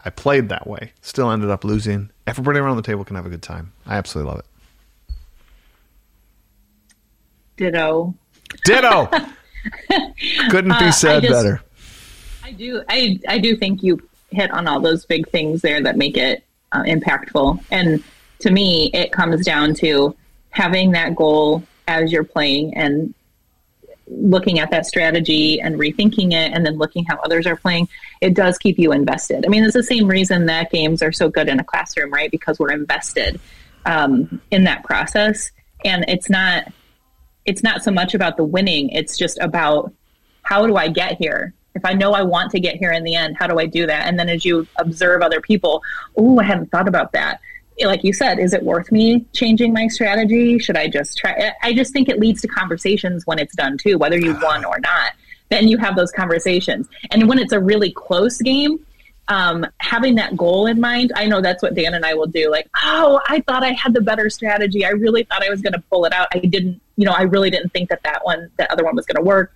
I 0.04 0.10
played 0.10 0.50
that 0.50 0.68
way. 0.68 0.94
Still 1.02 1.32
ended 1.32 1.50
up 1.50 1.64
losing. 1.64 2.10
Everybody 2.26 2.60
around 2.60 2.78
the 2.78 2.84
table 2.84 3.04
can 3.04 3.16
have 3.16 3.26
a 3.26 3.30
good 3.30 3.44
time. 3.44 3.74
I 3.86 3.98
absolutely 3.98 4.32
love 4.32 4.40
it. 4.40 4.46
Ditto. 7.58 8.16
Ditto. 8.66 9.10
Couldn't 10.50 10.80
be 10.80 10.92
said 10.92 11.18
uh, 11.18 11.22
just, 11.22 11.32
better. 11.32 11.62
I 12.44 12.52
do. 12.52 12.84
I 12.90 13.20
I 13.28 13.38
do 13.38 13.56
think 13.56 13.84
you 13.84 14.02
hit 14.32 14.50
on 14.52 14.68
all 14.68 14.80
those 14.80 15.06
big 15.06 15.30
things 15.30 15.62
there 15.62 15.82
that 15.84 15.98
make 15.98 16.18
it 16.18 16.44
uh, 16.72 16.84
impactful. 16.84 17.64
And 17.72 18.04
to 18.40 18.52
me, 18.52 18.90
it 18.94 19.12
comes 19.12 19.46
down 19.46 19.74
to 19.76 20.16
having 20.50 20.92
that 20.92 21.16
goal 21.16 21.64
as 21.88 22.12
you're 22.12 22.24
playing 22.24 22.76
and 22.76 23.14
looking 24.08 24.60
at 24.60 24.72
that 24.72 24.86
strategy 24.86 25.62
and 25.62 25.76
rethinking 25.76 26.34
it 26.34 26.52
and 26.54 26.66
then 26.66 26.78
looking 26.78 27.06
how 27.06 27.18
others 27.20 27.48
are 27.48 27.56
playing 27.56 27.88
it 28.20 28.34
does 28.34 28.58
keep 28.58 28.78
you 28.78 28.92
invested. 28.92 29.46
I 29.46 29.50
mean 29.50 29.64
it's 29.64 29.74
the 29.74 29.84
same 29.84 30.08
reason 30.08 30.48
that 30.48 30.70
games 30.70 31.02
are 31.02 31.14
so 31.14 31.30
good 31.30 31.48
in 31.48 31.60
a 31.60 31.64
classroom 31.64 32.12
right? 32.12 32.30
Because 32.30 32.60
we're 32.60 32.74
invested 32.74 33.40
um, 33.86 34.42
in 34.52 34.66
that 34.66 34.84
process. 34.84 35.52
And 35.86 36.04
it's 36.10 36.30
not 36.30 36.66
it's 37.46 37.64
not 37.64 37.84
so 37.84 37.92
much 37.92 38.14
about 38.14 38.36
the 38.36 38.44
winning. 38.44 38.90
It's 38.90 39.18
just 39.18 39.40
about 39.40 39.94
how 40.44 40.68
do 40.68 40.76
i 40.76 40.88
get 40.88 41.18
here 41.18 41.54
if 41.76 41.84
i 41.86 41.94
know 41.94 42.14
i 42.14 42.22
want 42.22 42.52
to 42.52 42.60
get 42.60 42.76
here 42.78 42.92
in 42.92 43.04
the 43.04 43.16
end 43.16 43.36
how 43.38 43.48
do 43.48 43.60
i 43.60 43.66
do 43.66 43.86
that 43.86 44.08
and 44.08 44.20
then 44.20 44.30
as 44.30 44.46
you 44.46 44.68
observe 44.78 45.22
other 45.22 45.42
people 45.42 45.82
oh 46.18 46.40
i 46.40 46.44
hadn't 46.44 46.70
thought 46.72 46.88
about 46.88 47.12
that 47.12 47.40
like 47.86 48.04
you 48.04 48.14
said, 48.14 48.40
is 48.40 48.54
it 48.54 48.64
worth 48.64 48.92
me 48.92 49.26
changing 49.34 49.74
my 49.74 49.88
strategy? 49.88 50.60
Should 50.60 50.78
I 50.78 50.88
just 50.88 51.18
try? 51.18 51.52
I 51.64 51.74
just 51.74 51.94
think 51.94 52.10
it 52.10 52.20
leads 52.20 52.42
to 52.42 52.48
conversations 52.48 53.26
when 53.26 53.40
it's 53.40 53.56
done 53.56 53.78
too, 53.78 53.98
whether 53.98 54.18
you 54.18 54.38
won 54.42 54.66
or 54.66 54.80
not. 54.80 55.14
Then 55.50 55.68
you 55.68 55.78
have 55.78 55.96
those 55.96 56.12
conversations. 56.12 56.88
And 57.12 57.28
when 57.28 57.38
it's 57.38 57.54
a 57.54 57.60
really 57.60 57.92
close 57.92 58.38
game, 58.42 58.86
um, 59.28 59.66
having 59.80 60.16
that 60.16 60.36
goal 60.36 60.66
in 60.66 60.80
mind, 60.80 61.12
I 61.16 61.26
know 61.26 61.42
that's 61.42 61.62
what 61.62 61.74
Dan 61.74 61.94
and 61.94 62.06
I 62.06 62.14
will 62.14 62.28
do. 62.28 62.50
Like, 62.50 62.70
oh, 62.84 63.20
I 63.28 63.42
thought 63.42 63.64
I 63.64 63.72
had 63.72 63.94
the 63.94 64.02
better 64.02 64.30
strategy. 64.30 64.86
I 64.86 64.90
really 64.90 65.24
thought 65.24 65.44
I 65.44 65.50
was 65.50 65.62
going 65.62 65.74
to 65.74 65.84
pull 65.90 66.06
it 66.06 66.14
out. 66.14 66.28
I 66.34 66.40
didn't, 66.40 66.82
you 66.98 67.06
know, 67.06 67.14
I 67.14 67.24
really 67.24 67.50
didn't 67.50 67.70
think 67.70 67.90
that 67.90 68.04
that 68.04 68.26
one, 68.26 68.50
that 68.58 68.72
other 68.72 68.84
one 68.84 68.96
was 68.96 69.06
going 69.06 69.18
to 69.18 69.28
work. 69.28 69.54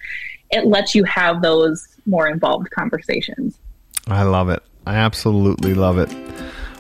It 0.52 0.68
lets 0.68 0.96
you 0.96 1.04
have 1.06 1.41
those 1.41 1.88
more 2.06 2.28
involved 2.28 2.70
conversations. 2.72 3.58
I 4.08 4.24
love 4.24 4.50
it. 4.50 4.62
I 4.86 4.96
absolutely 4.96 5.74
love 5.74 5.98
it. 5.98 6.14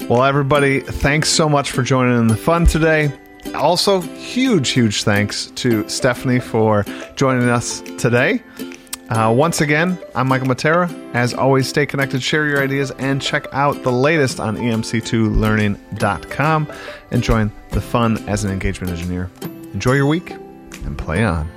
Well, 0.09 0.23
everybody, 0.23 0.81
thanks 0.81 1.29
so 1.29 1.49
much 1.49 1.71
for 1.71 1.81
joining 1.81 2.19
in 2.19 2.27
the 2.27 2.37
fun 2.37 2.65
today. 2.65 3.11
Also, 3.55 4.01
huge, 4.01 4.69
huge 4.69 5.03
thanks 5.03 5.47
to 5.55 5.87
Stephanie 5.89 6.39
for 6.39 6.85
joining 7.15 7.49
us 7.49 7.81
today. 7.97 8.43
Uh, 9.09 9.33
once 9.35 9.61
again, 9.61 9.97
I'm 10.15 10.27
Michael 10.27 10.47
Matera. 10.47 10.89
As 11.13 11.33
always, 11.33 11.67
stay 11.67 11.85
connected, 11.85 12.23
share 12.23 12.47
your 12.47 12.63
ideas, 12.63 12.91
and 12.91 13.21
check 13.21 13.45
out 13.51 13.83
the 13.83 13.91
latest 13.91 14.39
on 14.39 14.57
emc2learning.com 14.57 16.71
and 17.11 17.23
join 17.23 17.51
the 17.69 17.81
fun 17.81 18.17
as 18.27 18.43
an 18.43 18.51
engagement 18.51 18.91
engineer. 18.91 19.29
Enjoy 19.73 19.93
your 19.93 20.07
week 20.07 20.31
and 20.31 20.97
play 20.97 21.23
on. 21.23 21.47